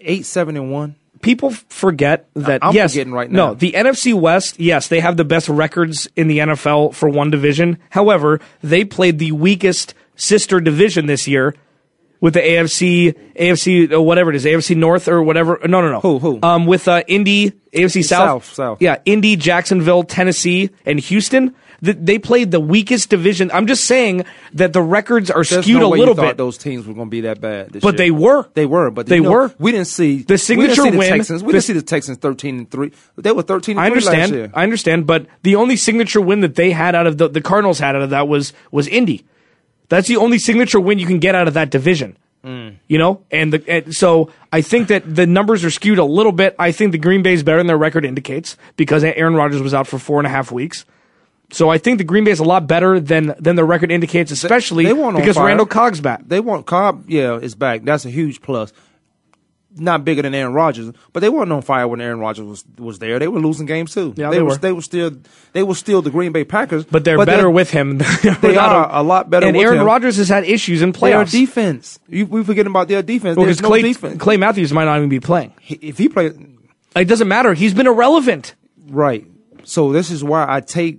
8, 0.00 0.24
7, 0.26 0.56
and 0.56 0.72
1. 0.72 0.94
People 1.20 1.50
forget 1.50 2.28
that. 2.34 2.64
I'm 2.64 2.74
yes, 2.74 2.96
right 2.96 3.30
now. 3.30 3.48
No, 3.48 3.54
the 3.54 3.72
NFC 3.72 4.14
West. 4.14 4.58
Yes, 4.60 4.88
they 4.88 5.00
have 5.00 5.16
the 5.16 5.24
best 5.24 5.48
records 5.48 6.08
in 6.16 6.28
the 6.28 6.38
NFL 6.38 6.94
for 6.94 7.08
one 7.08 7.30
division. 7.30 7.78
However, 7.90 8.40
they 8.62 8.84
played 8.84 9.18
the 9.18 9.32
weakest 9.32 9.94
sister 10.16 10.60
division 10.60 11.06
this 11.06 11.26
year 11.26 11.54
with 12.20 12.34
the 12.34 12.40
AFC, 12.40 13.14
AFC, 13.36 13.92
uh, 13.92 14.02
whatever 14.02 14.30
it 14.30 14.36
is, 14.36 14.44
AFC 14.44 14.76
North 14.76 15.08
or 15.08 15.22
whatever. 15.22 15.58
No, 15.64 15.80
no, 15.80 15.90
no. 15.90 16.00
Who, 16.00 16.18
who? 16.18 16.38
Um, 16.42 16.66
with 16.66 16.88
uh, 16.88 17.02
Indy, 17.06 17.52
AFC 17.72 18.04
South, 18.04 18.44
South, 18.44 18.54
South. 18.54 18.82
Yeah, 18.82 18.98
Indy, 19.04 19.36
Jacksonville, 19.36 20.02
Tennessee, 20.02 20.70
and 20.84 20.98
Houston. 20.98 21.54
Th- 21.84 21.96
they 22.00 22.18
played 22.18 22.50
the 22.50 22.58
weakest 22.60 23.08
division. 23.08 23.50
I'm 23.52 23.66
just 23.66 23.84
saying 23.84 24.24
that 24.54 24.72
the 24.72 24.82
records 24.82 25.30
are 25.30 25.44
There's 25.44 25.64
skewed 25.64 25.80
no 25.80 25.94
a 25.94 25.96
little 25.96 26.14
bit. 26.14 26.36
those 26.36 26.58
teams 26.58 26.86
were 26.86 26.94
going 26.94 27.06
to 27.06 27.10
be 27.10 27.20
that 27.22 27.40
bad. 27.40 27.70
This 27.70 27.82
But 27.82 27.94
year. 27.94 27.98
they 27.98 28.10
were. 28.10 28.48
They 28.54 28.66
were, 28.66 28.90
but 28.90 29.06
They 29.06 29.20
know, 29.20 29.30
were. 29.30 29.54
We 29.58 29.70
didn't 29.72 29.86
see 29.86 30.22
The 30.22 30.38
signature 30.38 30.82
we 30.84 30.90
see 30.90 30.96
win- 30.96 31.10
The 31.10 31.16
Texans. 31.18 31.42
We 31.42 31.46
the- 31.48 31.52
didn't 31.52 31.64
see 31.64 31.72
the 31.74 31.82
Texans 31.82 32.18
thirteen 32.18 32.58
and 32.58 32.70
three. 32.70 32.92
They 33.16 33.30
were 33.32 33.42
thirteen. 33.42 33.78
I 33.78 33.90
three 33.90 34.00
Last 34.00 34.08
understand. 34.08 34.52
I 34.54 34.62
understand, 34.64 35.06
but 35.06 35.26
the 35.42 35.54
only 35.54 35.76
signature 35.76 36.20
win 36.20 36.40
that 36.40 36.56
they 36.56 36.72
had 36.72 36.94
out 36.94 37.06
of 37.06 37.18
the, 37.18 37.28
the 37.28 37.40
Cardinals 37.40 37.78
had 37.78 37.94
out 37.94 38.02
of 38.02 38.10
that 38.10 38.26
was 38.26 38.52
was 38.72 38.88
Indy. 38.88 39.24
That's 39.88 40.08
the 40.08 40.16
only 40.16 40.38
signature 40.38 40.80
win 40.80 40.98
you 40.98 41.06
can 41.06 41.18
get 41.18 41.34
out 41.34 41.48
of 41.48 41.54
that 41.54 41.70
division. 41.70 42.16
Mm. 42.44 42.76
You 42.86 42.98
know, 42.98 43.22
and, 43.32 43.52
the, 43.52 43.64
and 43.68 43.94
so 43.94 44.30
I 44.52 44.60
think 44.60 44.88
that 44.88 45.02
the 45.14 45.26
numbers 45.26 45.64
are 45.64 45.70
skewed 45.70 45.98
a 45.98 46.04
little 46.04 46.30
bit. 46.30 46.54
I 46.58 46.70
think 46.72 46.92
the 46.92 46.98
Green 46.98 47.22
Bay 47.22 47.32
is 47.32 47.42
better 47.42 47.58
than 47.58 47.66
their 47.66 47.78
record 47.78 48.04
indicates 48.04 48.56
because 48.76 49.02
Aaron 49.02 49.34
Rodgers 49.34 49.60
was 49.60 49.74
out 49.74 49.86
for 49.88 49.98
four 49.98 50.18
and 50.20 50.26
a 50.26 50.30
half 50.30 50.52
weeks. 50.52 50.84
So 51.50 51.70
I 51.70 51.78
think 51.78 51.98
the 51.98 52.04
Green 52.04 52.24
Bay 52.24 52.30
is 52.30 52.40
a 52.40 52.44
lot 52.44 52.66
better 52.66 53.00
than 53.00 53.34
than 53.38 53.56
their 53.56 53.64
record 53.64 53.90
indicates, 53.90 54.30
especially 54.30 54.84
they 54.84 54.92
weren't 54.92 55.16
because. 55.16 55.36
Randall 55.38 55.66
Cobb's 55.66 56.00
back. 56.00 56.22
They 56.26 56.40
want 56.40 56.66
Cobb. 56.66 57.04
Yeah, 57.08 57.36
is 57.36 57.54
back. 57.54 57.82
That's 57.84 58.04
a 58.04 58.10
huge 58.10 58.42
plus. 58.42 58.72
not 59.76 60.04
bigger 60.04 60.22
than 60.22 60.34
Aaron 60.34 60.52
Rodgers, 60.54 60.92
but 61.12 61.20
they 61.20 61.28
weren't 61.28 61.52
on 61.52 61.62
fire 61.62 61.86
when 61.86 62.00
Aaron 62.00 62.18
Rodgers 62.18 62.44
was 62.44 62.64
was 62.78 62.98
there. 62.98 63.18
They 63.18 63.28
were 63.28 63.40
losing 63.40 63.64
games 63.66 63.94
too. 63.94 64.12
Yeah, 64.16 64.28
they, 64.30 64.36
they 64.36 64.42
were. 64.42 64.56
They 64.56 64.72
were 64.72 64.82
still 64.82 65.12
they 65.52 65.62
were 65.62 65.74
still 65.74 66.02
the 66.02 66.10
Green 66.10 66.32
Bay 66.32 66.44
Packers. 66.44 66.84
But 66.84 67.04
they're 67.04 67.24
better 67.24 67.48
with 67.50 67.70
him. 67.70 67.98
They 68.42 68.56
are 68.56 68.88
a 68.90 69.02
lot 69.02 69.30
better. 69.30 69.46
And 69.46 69.56
Aaron. 69.56 69.84
Rodgers 69.86 70.16
has 70.16 70.28
had 70.28 70.44
issues 70.44 70.82
in 70.82 70.92
Their 70.92 71.00
playoffs. 71.00 71.30
defense. 71.30 71.98
You, 72.08 72.26
we 72.26 72.44
forgetting 72.44 72.70
about 72.70 72.88
their 72.88 73.02
defense. 73.02 73.36
Well, 73.36 73.46
There's 73.46 73.62
no 73.62 73.68
Clay, 73.68 73.82
defense. 73.82 74.20
Clay 74.20 74.36
Matthews 74.36 74.72
might 74.72 74.84
not 74.84 74.96
even 74.98 75.08
be 75.08 75.20
playing. 75.20 75.52
He- 75.60 75.78
If 75.80 75.96
he 75.98 76.08
plays, 76.08 76.32
It 76.96 77.04
doesn't 77.06 77.28
matter. 77.28 77.54
He's 77.54 77.72
been 77.74 77.86
irrelevant. 77.86 78.54
right, 78.88 79.26
so 79.64 79.92
this 79.92 80.10
is 80.10 80.22
why 80.24 80.44
I 80.48 80.60
take. 80.60 80.98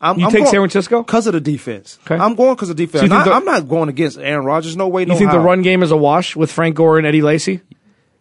I'm, 0.00 0.18
You 0.18 0.26
I'm 0.26 0.30
take 0.32 0.40
going, 0.40 0.50
San 0.50 0.60
Francisco? 0.60 1.02
because 1.02 1.26
of 1.26 1.34
the 1.34 1.40
defense. 1.40 1.98
Okay. 2.06 2.14
I'm 2.22 2.34
going 2.34 2.54
because 2.54 2.70
of 2.70 2.76
the 2.76 2.86
defense. 2.86 3.02
So 3.02 3.08
the- 3.08 3.32
I'm 3.32 3.44
not 3.44 3.68
going 3.68 3.88
against 3.88 4.18
Aaron 4.18 4.44
Rodgers. 4.46 4.76
No 4.76 4.88
way. 4.88 5.04
No 5.04 5.12
You 5.14 5.18
think 5.18 5.30
the 5.30 5.38
run 5.40 5.62
game 5.62 5.82
is 5.82 5.90
a 5.90 5.96
wash 5.96 6.34
with 6.36 6.50
Frank 6.50 6.76
Gore 6.76 6.98
and 6.98 7.06
Eddie 7.06 7.22
Lacy? 7.22 7.60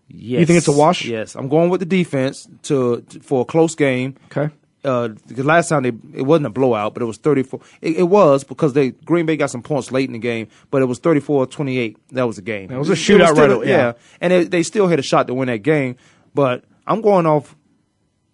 Yes. 0.10 0.40
You 0.42 0.46
think 0.46 0.58
it's 0.58 0.68
a 0.68 0.72
wash? 0.72 1.06
Yes, 1.06 1.36
I'm 1.36 1.48
going 1.50 1.70
with 1.70 1.80
the 1.82 1.86
defense 1.86 2.48
to, 2.64 3.02
to- 3.10 3.20
for 3.22 3.42
a 3.42 3.46
close 3.46 3.76
game. 3.76 4.16
Okay. 4.36 4.54
Uh, 4.84 5.10
last 5.36 5.68
time 5.68 5.84
they 5.84 5.92
it 6.18 6.22
wasn't 6.24 6.46
a 6.48 6.50
blowout, 6.50 6.94
but 6.94 7.04
it 7.04 7.06
was 7.06 7.18
34. 7.18 7.60
It, 7.82 7.98
it 7.98 8.04
was 8.04 8.44
because 8.46 8.72
they 8.74 8.92
Green 8.92 9.26
Bay 9.26 9.36
got 9.36 9.50
some 9.52 9.62
points 9.62 9.92
late 9.92 10.08
in 10.08 10.14
the 10.14 10.20
game, 10.20 10.48
but 10.72 10.82
it 10.82 10.86
was 10.86 11.02
34-28. 11.02 11.98
That 12.12 12.24
was 12.26 12.38
the 12.38 12.42
game. 12.42 12.72
It 12.72 12.78
was 12.78 12.90
a 12.90 12.96
still 12.96 13.20
shootout 13.20 13.36
right 13.36 13.50
a- 13.50 13.56
away, 13.56 13.68
yeah. 13.68 13.94
and 14.22 14.32
it, 14.32 14.52
they 14.52 14.64
still 14.64 14.88
had 14.88 14.98
a 14.98 15.02
shot 15.02 15.28
to 15.28 15.34
win 15.34 15.48
that 15.48 15.64
game. 15.64 15.98
But 16.34 16.64
I'm 16.88 17.02
going 17.02 17.26
off 17.26 17.56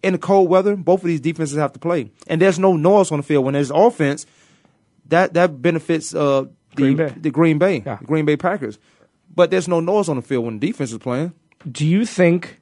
in 0.05 0.13
the 0.13 0.19
cold 0.19 0.49
weather. 0.49 0.75
Both 0.75 1.01
of 1.01 1.07
these 1.07 1.19
defenses 1.19 1.57
have 1.57 1.73
to 1.73 1.79
play, 1.79 2.11
and 2.27 2.41
there's 2.41 2.59
no 2.59 2.75
noise 2.77 3.11
on 3.11 3.17
the 3.19 3.23
field 3.23 3.43
when 3.45 3.53
there's 3.53 3.71
offense. 3.71 4.25
That 5.07 5.33
that 5.33 5.61
benefits 5.61 6.15
uh, 6.15 6.45
the 6.75 6.75
Green 6.75 6.95
Bay. 6.97 7.13
the 7.17 7.29
Green 7.31 7.57
Bay, 7.57 7.83
Yeah. 7.85 7.97
the 7.97 8.05
Green 8.05 8.25
Bay 8.25 8.37
Packers. 8.37 8.79
But 9.35 9.51
there's 9.51 9.67
no 9.67 9.79
noise 9.81 10.07
on 10.09 10.15
the 10.15 10.21
field 10.21 10.45
when 10.45 10.59
the 10.59 10.67
defense 10.67 10.91
is 10.91 10.97
playing. 10.97 11.33
Do 11.69 11.85
you 11.85 12.05
think 12.05 12.61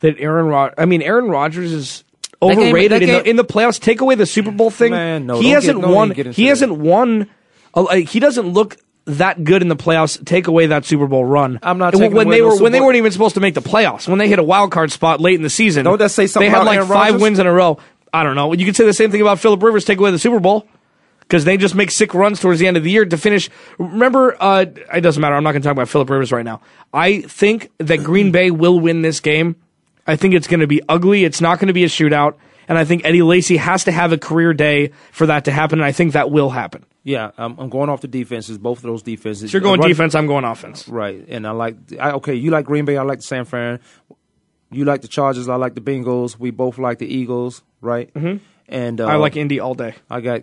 that 0.00 0.16
Aaron 0.18 0.46
Rod? 0.46 0.74
I 0.76 0.84
mean, 0.84 1.00
Aaron 1.02 1.28
Rodgers 1.28 1.72
is 1.72 2.04
That 2.40 2.54
game- 2.56 2.58
overrated 2.68 2.90
that 2.92 3.02
in, 3.02 3.08
the, 3.08 3.30
in 3.30 3.36
the 3.36 3.44
playoffs. 3.44 3.80
Take 3.80 4.00
away 4.00 4.14
the 4.14 4.26
Super 4.26 4.50
Bowl 4.50 4.70
thing. 4.70 4.90
Man, 4.90 5.26
no, 5.26 5.40
he 5.40 5.50
hasn't 5.50 5.78
get- 5.78 5.82
don't 5.82 5.94
won. 5.94 6.10
even 6.12 6.32
He 6.32 6.46
hasn't 6.46 6.72
won. 6.76 7.28
uh, 7.74 7.94
he 7.96 8.20
doesn't 8.20 8.46
look 8.48 8.76
that 9.04 9.42
good 9.44 9.62
in 9.62 9.68
the 9.68 9.76
playoffs. 9.76 10.24
Take 10.24 10.46
away 10.46 10.66
that 10.66 10.84
Super 10.84 11.06
Bowl 11.06 11.24
run. 11.24 11.58
I'm 11.62 11.78
not 11.78 11.94
when 11.94 12.12
away 12.12 12.24
they 12.24 12.42
were 12.42 12.60
when 12.60 12.72
they 12.72 12.80
weren't 12.80 12.96
even 12.96 13.12
supposed 13.12 13.34
to 13.34 13.40
make 13.40 13.54
the 13.54 13.62
playoffs. 13.62 14.08
When 14.08 14.18
they 14.18 14.28
hit 14.28 14.38
a 14.38 14.44
wild 14.44 14.70
card 14.70 14.92
spot 14.92 15.20
late 15.20 15.34
in 15.34 15.42
the 15.42 15.50
season. 15.50 15.84
Don't 15.84 15.98
that 15.98 16.10
say 16.10 16.26
something 16.26 16.50
They 16.50 16.56
had 16.56 16.64
like 16.64 16.76
Aaron 16.76 16.88
five 16.88 17.20
wins 17.20 17.38
in 17.38 17.46
a 17.46 17.52
row. 17.52 17.78
I 18.12 18.22
don't 18.22 18.36
know. 18.36 18.52
You 18.52 18.64
could 18.64 18.76
say 18.76 18.84
the 18.84 18.92
same 18.92 19.10
thing 19.10 19.20
about 19.20 19.38
Philip 19.38 19.62
Rivers. 19.62 19.84
Take 19.84 19.98
away 19.98 20.10
the 20.10 20.18
Super 20.18 20.40
Bowl. 20.40 20.66
Because 21.20 21.44
they 21.46 21.56
just 21.56 21.74
make 21.74 21.90
sick 21.90 22.12
runs 22.12 22.40
towards 22.40 22.60
the 22.60 22.66
end 22.66 22.76
of 22.76 22.84
the 22.84 22.90
year 22.90 23.06
to 23.06 23.16
finish. 23.16 23.48
Remember, 23.78 24.36
uh, 24.38 24.66
it 24.92 25.00
doesn't 25.00 25.20
matter. 25.20 25.34
I'm 25.34 25.42
not 25.42 25.52
going 25.52 25.62
to 25.62 25.66
talk 25.66 25.72
about 25.72 25.88
Philip 25.88 26.10
Rivers 26.10 26.30
right 26.30 26.44
now. 26.44 26.60
I 26.92 27.22
think 27.22 27.70
that 27.78 28.04
Green 28.04 28.32
Bay 28.32 28.50
will 28.50 28.78
win 28.78 29.00
this 29.00 29.20
game. 29.20 29.56
I 30.06 30.16
think 30.16 30.34
it's 30.34 30.46
going 30.46 30.60
to 30.60 30.66
be 30.66 30.82
ugly. 30.90 31.24
It's 31.24 31.40
not 31.40 31.58
going 31.58 31.68
to 31.68 31.72
be 31.72 31.84
a 31.84 31.88
shootout. 31.88 32.34
And 32.68 32.76
I 32.76 32.84
think 32.84 33.06
Eddie 33.06 33.22
Lacy 33.22 33.56
has 33.56 33.84
to 33.84 33.92
have 33.92 34.12
a 34.12 34.18
career 34.18 34.52
day 34.52 34.92
for 35.10 35.26
that 35.26 35.46
to 35.46 35.52
happen. 35.52 35.78
And 35.78 35.86
I 35.86 35.92
think 35.92 36.12
that 36.12 36.30
will 36.30 36.50
happen. 36.50 36.84
Yeah, 37.04 37.32
I'm, 37.36 37.58
I'm 37.58 37.68
going 37.68 37.90
off 37.90 38.00
the 38.00 38.08
defenses. 38.08 38.58
Both 38.58 38.78
of 38.78 38.84
those 38.84 39.02
defenses. 39.02 39.50
So 39.50 39.56
you're 39.56 39.62
going 39.62 39.80
Run- 39.80 39.88
defense. 39.88 40.14
I'm 40.14 40.26
going 40.26 40.44
offense. 40.44 40.88
right? 40.88 41.24
And 41.28 41.46
I 41.46 41.50
like. 41.50 41.76
I, 41.98 42.12
okay, 42.12 42.34
you 42.34 42.50
like 42.50 42.64
Green 42.64 42.84
Bay. 42.84 42.96
I 42.96 43.02
like 43.02 43.18
the 43.18 43.24
San 43.24 43.44
Fran. 43.44 43.80
You 44.70 44.84
like 44.84 45.02
the 45.02 45.08
Chargers. 45.08 45.48
I 45.48 45.56
like 45.56 45.74
the 45.74 45.80
Bengals. 45.80 46.38
We 46.38 46.50
both 46.50 46.78
like 46.78 46.98
the 46.98 47.06
Eagles, 47.12 47.62
right? 47.80 48.12
Mm-hmm. 48.14 48.38
And 48.68 49.00
uh, 49.00 49.06
I 49.06 49.16
like 49.16 49.36
Indy 49.36 49.60
all 49.60 49.74
day. 49.74 49.94
I 50.08 50.20
got 50.20 50.42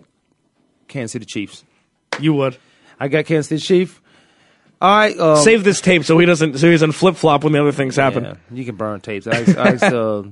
Kansas 0.86 1.12
City 1.12 1.24
Chiefs. 1.24 1.64
You 2.20 2.34
would 2.34 2.58
I 3.00 3.08
got 3.08 3.24
Kansas 3.24 3.48
City 3.48 3.62
Chiefs. 3.62 3.98
All 4.82 4.90
right, 4.90 5.18
um, 5.18 5.42
save 5.42 5.64
this 5.64 5.80
tape 5.80 6.04
so 6.04 6.18
he 6.18 6.26
doesn't 6.26 6.58
so 6.58 6.66
he 6.66 6.72
doesn't 6.72 6.92
flip 6.92 7.16
flop 7.16 7.44
when 7.44 7.52
the 7.52 7.60
other 7.60 7.72
things 7.72 7.96
happen. 7.96 8.24
Yeah, 8.24 8.34
you 8.52 8.64
can 8.64 8.76
burn 8.76 9.00
tapes. 9.00 9.26
I 9.26 9.40
I 9.58 9.86
uh, 9.86 10.22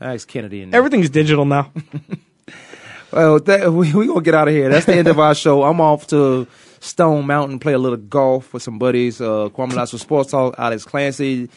I 0.00 0.14
asked 0.14 0.28
Kennedy 0.28 0.62
and 0.62 0.74
Everything's 0.74 1.10
digital 1.10 1.44
now. 1.44 1.72
Well, 3.12 3.40
that, 3.40 3.72
we 3.72 3.92
we 3.94 4.06
gonna 4.06 4.20
get 4.20 4.34
out 4.34 4.48
of 4.48 4.54
here. 4.54 4.68
That's 4.68 4.86
the 4.86 4.94
end 4.94 5.08
of 5.08 5.18
our 5.18 5.34
show. 5.34 5.62
I'm 5.64 5.80
off 5.80 6.06
to 6.08 6.46
Stone 6.80 7.26
Mountain, 7.26 7.58
play 7.58 7.72
a 7.72 7.78
little 7.78 7.96
golf 7.98 8.52
with 8.52 8.62
some 8.62 8.78
buddies. 8.78 9.20
Uh, 9.20 9.48
Kwamie 9.48 9.74
Lassiter 9.74 9.98
Sports 9.98 10.30
Talk. 10.30 10.54
Alex 10.58 10.84
Clancy, 10.84 11.48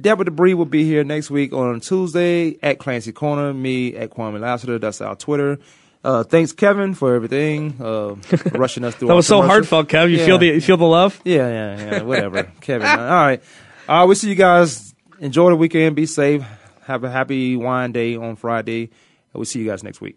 Deborah 0.00 0.24
Debris 0.26 0.54
will 0.54 0.66
be 0.66 0.84
here 0.84 1.02
next 1.04 1.30
week 1.30 1.52
on 1.52 1.80
Tuesday 1.80 2.56
at 2.62 2.78
Clancy 2.78 3.12
Corner. 3.12 3.52
Me 3.52 3.94
at 3.96 4.10
Kwamie 4.10 4.40
Lassiter. 4.40 4.78
That's 4.78 5.00
our 5.00 5.16
Twitter. 5.16 5.58
Uh, 6.02 6.22
thanks, 6.22 6.52
Kevin, 6.52 6.94
for 6.94 7.14
everything. 7.14 7.76
Uh, 7.78 8.14
rushing 8.52 8.84
us 8.84 8.94
through. 8.96 9.08
That 9.08 9.14
was 9.16 9.26
so 9.26 9.42
heartfelt, 9.42 9.88
Kev. 9.88 10.10
You 10.10 10.18
Yeah. 10.18 10.26
feel 10.26 10.38
the 10.38 10.46
you 10.46 10.60
feel 10.60 10.76
the 10.78 10.86
love. 10.86 11.20
Yeah, 11.24 11.48
yeah, 11.48 11.90
yeah. 11.96 12.02
Whatever, 12.02 12.44
Kevin. 12.60 12.86
All 12.86 12.96
right. 12.96 13.42
All 13.88 13.98
right. 13.98 14.04
We'll 14.04 14.14
see 14.14 14.28
you 14.30 14.34
guys. 14.36 14.94
Enjoy 15.18 15.50
the 15.50 15.56
weekend. 15.56 15.96
Be 15.96 16.06
safe. 16.06 16.42
Have 16.84 17.04
a 17.04 17.10
happy 17.10 17.56
wine 17.56 17.92
day 17.92 18.16
on 18.16 18.36
Friday. 18.36 18.90
We'll 19.34 19.44
see 19.44 19.58
you 19.58 19.66
guys 19.66 19.82
next 19.84 20.00
week. 20.00 20.16